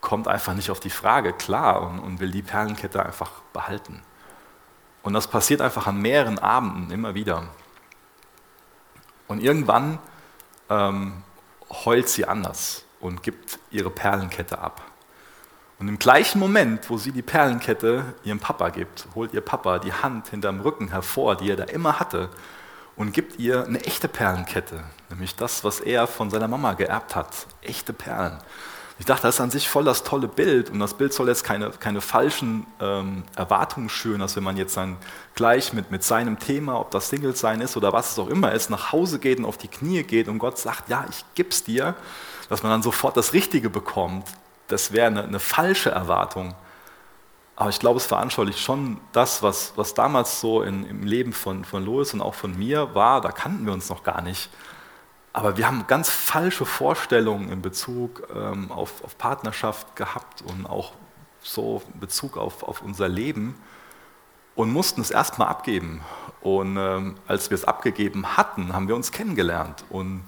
kommt 0.00 0.26
einfach 0.26 0.54
nicht 0.54 0.70
auf 0.70 0.80
die 0.80 0.90
Frage 0.90 1.32
klar 1.32 1.82
und, 1.82 2.00
und, 2.00 2.20
will 2.20 2.30
die 2.30 2.42
Perlenkette 2.42 3.04
einfach 3.04 3.30
behalten. 3.52 4.02
Und 5.02 5.12
das 5.12 5.28
passiert 5.28 5.60
einfach 5.60 5.86
an 5.86 6.00
mehreren 6.00 6.38
Abenden 6.38 6.90
immer 6.90 7.14
wieder. 7.14 7.44
Und 9.28 9.42
irgendwann 9.42 9.98
ähm, 10.68 11.22
heult 11.84 12.08
sie 12.08 12.26
anders 12.26 12.84
und 13.00 13.22
gibt 13.22 13.60
ihre 13.70 13.90
Perlenkette 13.90 14.58
ab. 14.58 14.82
Und 15.78 15.86
im 15.86 15.98
gleichen 15.98 16.40
Moment, 16.40 16.90
wo 16.90 16.96
sie 16.96 17.12
die 17.12 17.22
Perlenkette 17.22 18.14
ihrem 18.24 18.40
Papa 18.40 18.70
gibt, 18.70 19.06
holt 19.14 19.32
ihr 19.32 19.40
Papa 19.40 19.78
die 19.78 19.92
Hand 19.92 20.28
hinterm 20.28 20.60
Rücken 20.60 20.88
hervor, 20.88 21.36
die 21.36 21.50
er 21.50 21.56
da 21.56 21.64
immer 21.64 22.00
hatte, 22.00 22.30
und 22.98 23.12
gibt 23.12 23.38
ihr 23.38 23.64
eine 23.64 23.80
echte 23.84 24.08
Perlenkette, 24.08 24.80
nämlich 25.08 25.36
das, 25.36 25.64
was 25.64 25.80
er 25.80 26.06
von 26.06 26.30
seiner 26.30 26.48
Mama 26.48 26.74
geerbt 26.74 27.16
hat. 27.16 27.46
Echte 27.62 27.92
Perlen. 27.92 28.38
Ich 28.98 29.06
dachte, 29.06 29.22
das 29.22 29.36
ist 29.36 29.40
an 29.40 29.52
sich 29.52 29.68
voll 29.68 29.84
das 29.84 30.02
tolle 30.02 30.26
Bild 30.26 30.70
und 30.70 30.80
das 30.80 30.94
Bild 30.94 31.12
soll 31.12 31.28
jetzt 31.28 31.44
keine, 31.44 31.70
keine 31.70 32.00
falschen 32.00 32.66
ähm, 32.80 33.22
Erwartungen 33.36 33.88
schüren, 33.88 34.18
dass 34.18 34.34
wenn 34.34 34.42
man 34.42 34.56
jetzt 34.56 34.76
dann 34.76 34.96
gleich 35.36 35.72
mit, 35.72 35.92
mit 35.92 36.02
seinem 36.02 36.40
Thema, 36.40 36.80
ob 36.80 36.90
das 36.90 37.08
Single 37.08 37.36
sein 37.36 37.60
ist 37.60 37.76
oder 37.76 37.92
was 37.92 38.10
es 38.10 38.18
auch 38.18 38.26
immer 38.26 38.50
ist, 38.50 38.70
nach 38.70 38.90
Hause 38.90 39.20
geht 39.20 39.38
und 39.38 39.44
auf 39.44 39.56
die 39.56 39.68
Knie 39.68 40.02
geht 40.02 40.26
und 40.26 40.40
Gott 40.40 40.58
sagt, 40.58 40.88
ja, 40.88 41.06
ich 41.08 41.24
gib's 41.36 41.62
dir, 41.62 41.94
dass 42.48 42.64
man 42.64 42.72
dann 42.72 42.82
sofort 42.82 43.16
das 43.16 43.32
Richtige 43.32 43.70
bekommt. 43.70 44.26
Das 44.66 44.92
wäre 44.92 45.06
eine, 45.06 45.22
eine 45.22 45.38
falsche 45.38 45.90
Erwartung. 45.90 46.56
Aber 47.60 47.70
ich 47.70 47.80
glaube, 47.80 47.96
es 47.96 48.06
veranschaulicht 48.06 48.60
schon 48.60 49.00
das, 49.10 49.42
was, 49.42 49.72
was 49.74 49.92
damals 49.92 50.40
so 50.40 50.62
in, 50.62 50.86
im 50.86 51.02
Leben 51.02 51.32
von, 51.32 51.64
von 51.64 51.84
Louis 51.84 52.14
und 52.14 52.20
auch 52.20 52.34
von 52.34 52.56
mir 52.56 52.94
war. 52.94 53.20
Da 53.20 53.32
kannten 53.32 53.66
wir 53.66 53.72
uns 53.72 53.88
noch 53.88 54.04
gar 54.04 54.22
nicht. 54.22 54.48
Aber 55.32 55.56
wir 55.56 55.66
haben 55.66 55.84
ganz 55.88 56.08
falsche 56.08 56.64
Vorstellungen 56.64 57.50
in 57.50 57.60
Bezug 57.60 58.28
ähm, 58.32 58.70
auf, 58.70 59.02
auf, 59.02 59.18
Partnerschaft 59.18 59.96
gehabt 59.96 60.40
und 60.42 60.66
auch 60.66 60.92
so 61.42 61.82
in 61.92 61.98
Bezug 61.98 62.36
auf, 62.36 62.62
auf 62.62 62.80
unser 62.80 63.08
Leben 63.08 63.60
und 64.54 64.72
mussten 64.72 65.00
es 65.00 65.10
erstmal 65.10 65.48
abgeben. 65.48 66.02
Und 66.40 66.76
ähm, 66.76 67.16
als 67.26 67.50
wir 67.50 67.56
es 67.56 67.64
abgegeben 67.64 68.36
hatten, 68.36 68.72
haben 68.72 68.86
wir 68.86 68.94
uns 68.94 69.10
kennengelernt 69.10 69.84
und 69.90 70.22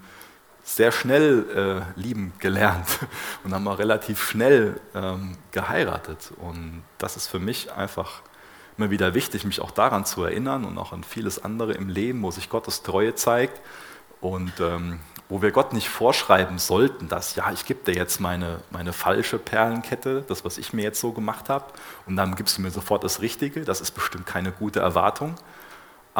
sehr 0.77 0.93
schnell 0.93 1.85
äh, 1.97 2.01
lieben 2.01 2.33
gelernt 2.39 2.87
und 3.45 3.53
haben 3.53 3.66
auch 3.68 3.79
relativ 3.79 4.23
schnell 4.23 4.81
ähm, 4.95 5.37
geheiratet. 5.51 6.33
Und 6.39 6.83
das 6.99 7.16
ist 7.16 7.27
für 7.27 7.41
mich 7.41 7.73
einfach 7.73 8.23
immer 8.79 8.91
wieder 8.91 9.14
wichtig, 9.14 9.45
mich 9.45 9.61
auch 9.61 9.73
daran 9.73 10.05
zu 10.05 10.25
erinnern 10.25 10.64
und 10.64 10.79
auch 10.79 10.93
an 10.93 11.05
vieles 11.05 11.43
andere 11.43 11.73
im 11.73 11.89
Leben, 11.89 12.23
wo 12.23 12.31
sich 12.31 12.49
Gottes 12.49 12.83
Treue 12.83 13.14
zeigt. 13.14 13.61
Und 14.21 14.61
ähm, 14.61 15.01
wo 15.31 15.41
wir 15.43 15.53
Gott 15.53 15.73
nicht 15.73 15.89
vorschreiben 15.89 16.59
sollten, 16.59 17.09
dass, 17.09 17.37
ja, 17.37 17.51
ich 17.53 17.64
gebe 17.64 17.85
dir 17.85 17.95
jetzt 17.95 18.21
meine, 18.21 18.61
meine 18.71 18.93
falsche 18.93 19.39
Perlenkette, 19.39 20.25
das, 20.27 20.45
was 20.45 20.59
ich 20.59 20.73
mir 20.73 20.83
jetzt 20.83 21.01
so 21.01 21.12
gemacht 21.12 21.49
habe, 21.49 21.66
und 22.07 22.16
dann 22.16 22.35
gibst 22.35 22.59
du 22.59 22.62
mir 22.62 22.71
sofort 22.71 23.05
das 23.05 23.23
Richtige, 23.23 23.62
das 23.62 23.81
ist 23.81 23.93
bestimmt 23.93 24.27
keine 24.27 24.51
gute 24.51 24.81
Erwartung, 24.81 25.37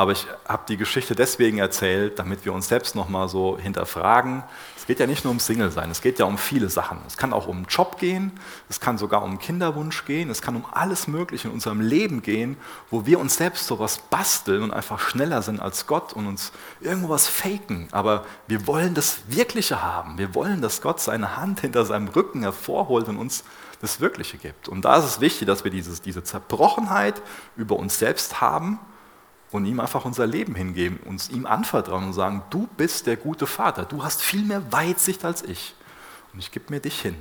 aber 0.01 0.13
ich 0.13 0.27
habe 0.49 0.63
die 0.67 0.79
Geschichte 0.79 1.15
deswegen 1.15 1.59
erzählt, 1.59 2.19
damit 2.19 2.47
wir 2.47 2.55
uns 2.55 2.69
selbst 2.69 2.95
nochmal 2.95 3.29
so 3.29 3.59
hinterfragen. 3.59 4.43
Es 4.75 4.87
geht 4.87 4.99
ja 4.99 5.07
nicht 5.07 5.25
nur 5.25 5.31
um 5.31 5.39
Single 5.39 5.71
sein, 5.71 5.91
es 5.91 6.01
geht 6.01 6.19
ja 6.19 6.25
um 6.25 6.39
viele 6.39 6.71
Sachen. 6.71 7.01
Es 7.07 7.19
kann 7.19 7.35
auch 7.35 7.47
um 7.47 7.59
einen 7.59 7.67
Job 7.67 7.99
gehen, 7.99 8.33
es 8.71 8.81
kann 8.81 8.97
sogar 8.97 9.23
um 9.23 9.39
Kinderwunsch 9.39 10.07
gehen, 10.07 10.31
es 10.31 10.41
kann 10.41 10.57
um 10.57 10.65
alles 10.73 11.07
Mögliche 11.07 11.49
in 11.49 11.53
unserem 11.53 11.83
Leben 11.83 12.23
gehen, 12.23 12.57
wo 12.91 13.05
wir 13.05 13.21
uns 13.21 13.37
selbst 13.37 13.67
sowas 13.67 13.99
basteln 13.99 14.63
und 14.63 14.73
einfach 14.73 15.01
schneller 15.01 15.43
sind 15.43 15.61
als 15.61 15.87
Gott 15.87 16.15
und 16.15 16.27
uns 16.27 16.53
irgendwas 16.81 17.29
faken. 17.29 17.89
Aber 17.93 18.25
wir 18.47 18.67
wollen 18.67 18.95
das 18.95 19.21
Wirkliche 19.29 19.83
haben. 19.83 20.17
Wir 20.17 20.35
wollen, 20.35 20.63
dass 20.63 20.81
Gott 20.81 21.01
seine 21.01 21.37
Hand 21.37 21.61
hinter 21.61 21.85
seinem 21.85 22.09
Rücken 22.09 22.41
hervorholt 22.41 23.07
und 23.09 23.19
uns 23.19 23.45
das 23.83 24.01
Wirkliche 24.01 24.39
gibt. 24.39 24.67
Und 24.67 24.87
da 24.87 24.97
ist 24.97 25.05
es 25.05 25.21
wichtig, 25.21 25.47
dass 25.47 25.63
wir 25.63 25.71
dieses, 25.71 26.01
diese 26.01 26.25
Zerbrochenheit 26.25 27.21
über 27.55 27.77
uns 27.77 27.99
selbst 27.99 28.41
haben 28.41 28.79
und 29.51 29.67
ihm 29.67 29.81
einfach 29.81 30.05
unser 30.05 30.27
Leben 30.27 30.55
hingeben, 30.55 30.99
uns 31.05 31.29
ihm 31.29 31.47
anvertrauen 31.47 32.05
und 32.05 32.13
sagen, 32.13 32.43
du 32.51 32.69
bist 32.77 33.07
der 33.07 33.17
gute 33.17 33.47
Vater, 33.47 33.85
du 33.85 34.05
hast 34.05 34.23
viel 34.23 34.45
mehr 34.45 34.73
Weitsicht 34.73 35.25
als 35.25 35.43
ich 35.43 35.75
und 36.33 36.39
ich 36.39 36.51
gebe 36.53 36.67
mir 36.71 36.81
dich 36.81 37.01
hin. 37.01 37.17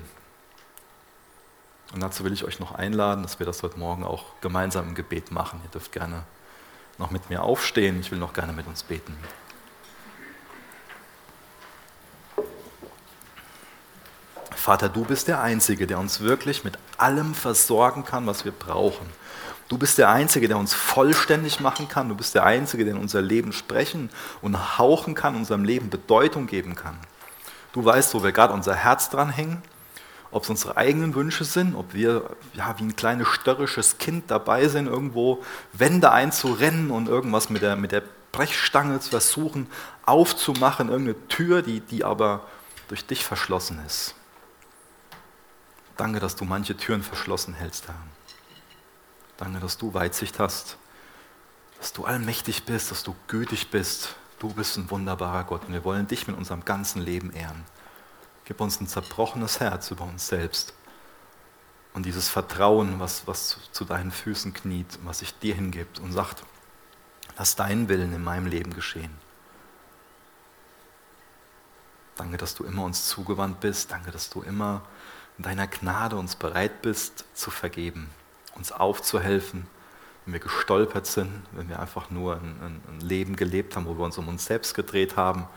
Und 1.93 2.01
dazu 2.03 2.23
will 2.23 2.33
ich 2.33 2.43
euch 2.43 2.59
noch 2.59 2.73
einladen, 2.75 3.23
dass 3.23 3.39
wir 3.39 3.47
das 3.47 3.63
heute 3.63 3.79
Morgen 3.79 4.03
auch 4.03 4.25
gemeinsam 4.41 4.89
im 4.89 4.95
Gebet 4.95 5.31
machen. 5.31 5.59
Ihr 5.63 5.71
dürft 5.71 5.91
gerne 5.91 6.23
noch 6.99 7.09
mit 7.09 7.31
mir 7.31 7.41
aufstehen, 7.41 7.99
ich 7.99 8.11
will 8.11 8.19
noch 8.19 8.33
gerne 8.33 8.53
mit 8.53 8.67
uns 8.67 8.83
beten. 8.83 9.17
Vater, 14.51 14.89
du 14.89 15.03
bist 15.05 15.27
der 15.27 15.41
Einzige, 15.41 15.87
der 15.87 15.97
uns 15.97 16.19
wirklich 16.19 16.63
mit 16.63 16.77
allem 16.97 17.33
versorgen 17.33 18.05
kann, 18.05 18.27
was 18.27 18.45
wir 18.45 18.51
brauchen. 18.51 19.09
Du 19.69 19.77
bist 19.77 19.99
der 19.99 20.09
Einzige, 20.09 20.47
der 20.47 20.57
uns 20.57 20.73
vollständig 20.73 21.59
machen 21.59 21.87
kann. 21.87 22.09
Du 22.09 22.15
bist 22.15 22.33
der 22.33 22.43
Einzige, 22.43 22.85
der 22.85 22.95
in 22.95 22.99
unser 22.99 23.21
Leben 23.21 23.53
sprechen 23.53 24.09
und 24.41 24.79
hauchen 24.79 25.13
kann, 25.13 25.35
unserem 25.35 25.63
Leben 25.63 25.91
Bedeutung 25.91 26.47
geben 26.47 26.75
kann. 26.75 26.97
Du 27.71 27.85
weißt, 27.85 28.15
wo 28.15 28.23
wir 28.23 28.31
gerade 28.31 28.51
unser 28.51 28.73
Herz 28.73 29.11
dran 29.11 29.29
hängen, 29.29 29.61
ob 30.31 30.43
es 30.43 30.49
unsere 30.49 30.75
eigenen 30.75 31.13
Wünsche 31.13 31.43
sind, 31.43 31.75
ob 31.75 31.93
wir 31.93 32.35
ja, 32.53 32.75
wie 32.79 32.83
ein 32.83 32.95
kleines 32.95 33.27
störrisches 33.27 33.99
Kind 33.99 34.31
dabei 34.31 34.67
sind, 34.67 34.87
irgendwo 34.87 35.43
Wände 35.73 36.11
einzurennen 36.11 36.89
und 36.89 37.07
irgendwas 37.07 37.51
mit 37.51 37.61
der, 37.61 37.75
mit 37.75 37.91
der 37.91 38.01
Brechstange 38.31 38.99
zu 38.99 39.11
versuchen 39.11 39.67
aufzumachen, 40.05 40.89
irgendeine 40.89 41.27
Tür, 41.27 41.61
die, 41.61 41.81
die 41.81 42.03
aber 42.03 42.41
durch 42.87 43.05
dich 43.05 43.23
verschlossen 43.23 43.79
ist. 43.85 44.15
Danke, 45.95 46.19
dass 46.19 46.35
du 46.35 46.45
manche 46.45 46.75
Türen 46.75 47.03
verschlossen 47.03 47.53
hältst, 47.53 47.87
Herr. 47.87 47.95
Danke, 49.39 49.61
dass 49.61 49.77
du 49.77 49.93
Weitsicht 49.93 50.37
hast, 50.37 50.75
dass 51.77 51.93
du 51.93 52.03
allmächtig 52.03 52.65
bist, 52.65 52.91
dass 52.91 53.03
du 53.03 53.15
gütig 53.29 53.71
bist. 53.71 54.15
Du 54.37 54.53
bist 54.53 54.75
ein 54.75 54.91
wunderbarer 54.91 55.45
Gott 55.45 55.65
und 55.65 55.71
wir 55.71 55.85
wollen 55.85 56.07
dich 56.07 56.27
mit 56.27 56.37
unserem 56.37 56.65
ganzen 56.65 57.01
Leben 57.01 57.31
ehren. 57.31 57.63
Gib 58.43 58.59
uns 58.59 58.81
ein 58.81 58.87
zerbrochenes 58.87 59.61
Herz 59.61 59.91
über 59.91 60.03
uns 60.03 60.27
selbst 60.27 60.73
und 61.93 62.05
dieses 62.05 62.27
Vertrauen, 62.27 62.99
was, 62.99 63.27
was 63.27 63.59
zu 63.71 63.85
deinen 63.85 64.11
Füßen 64.11 64.53
kniet 64.53 64.97
und 64.97 65.05
was 65.05 65.19
sich 65.19 65.33
dir 65.39 65.55
hingibt 65.55 65.99
und 65.99 66.11
sagt, 66.11 66.43
lass 67.37 67.55
deinen 67.55 67.87
Willen 67.87 68.13
in 68.13 68.23
meinem 68.23 68.45
Leben 68.45 68.73
geschehen. 68.73 69.15
Danke, 72.17 72.35
dass 72.35 72.55
du 72.55 72.65
immer 72.65 72.83
uns 72.83 73.07
zugewandt 73.07 73.61
bist. 73.61 73.91
Danke, 73.91 74.11
dass 74.11 74.29
du 74.29 74.41
immer 74.41 74.81
in 75.37 75.45
deiner 75.45 75.67
Gnade 75.67 76.17
uns 76.17 76.35
bereit 76.35 76.81
bist 76.81 77.23
zu 77.33 77.51
vergeben 77.51 78.09
uns 78.59 78.71
aufzuhelfen, 78.71 79.65
wenn 80.25 80.33
wir 80.33 80.39
gestolpert 80.39 81.07
sind, 81.07 81.31
wenn 81.53 81.69
wir 81.69 81.79
einfach 81.79 82.11
nur 82.11 82.35
ein, 82.35 82.81
ein 82.87 82.99
Leben 82.99 83.35
gelebt 83.35 83.75
haben, 83.75 83.87
wo 83.87 83.97
wir 83.97 84.05
uns 84.05 84.17
um 84.17 84.27
uns 84.27 84.45
selbst 84.45 84.75
gedreht 84.75 85.15
haben. 85.15 85.47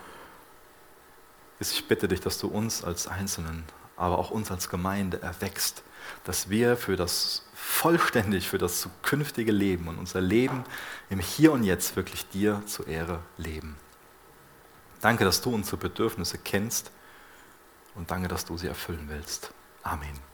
Ich 1.58 1.86
bitte 1.86 2.08
dich, 2.08 2.20
dass 2.20 2.38
du 2.38 2.48
uns 2.48 2.82
als 2.82 3.08
Einzelnen, 3.08 3.64
aber 3.96 4.18
auch 4.18 4.30
uns 4.30 4.50
als 4.50 4.68
Gemeinde 4.68 5.20
erwächst, 5.20 5.82
dass 6.24 6.48
wir 6.48 6.76
für 6.76 6.96
das 6.96 7.44
vollständig, 7.54 8.48
für 8.48 8.58
das 8.58 8.80
zukünftige 8.80 9.52
Leben 9.52 9.88
und 9.88 9.98
unser 9.98 10.20
Leben 10.20 10.64
im 11.10 11.18
Hier 11.18 11.52
und 11.52 11.64
Jetzt 11.64 11.96
wirklich 11.96 12.28
dir 12.28 12.62
zur 12.66 12.86
Ehre 12.86 13.20
leben. 13.36 13.76
Danke, 15.00 15.24
dass 15.24 15.42
du 15.42 15.52
unsere 15.52 15.76
Bedürfnisse 15.76 16.38
kennst 16.38 16.92
und 17.94 18.10
danke, 18.10 18.28
dass 18.28 18.44
du 18.44 18.56
sie 18.56 18.68
erfüllen 18.68 19.06
willst. 19.08 19.52
Amen. 19.82 20.31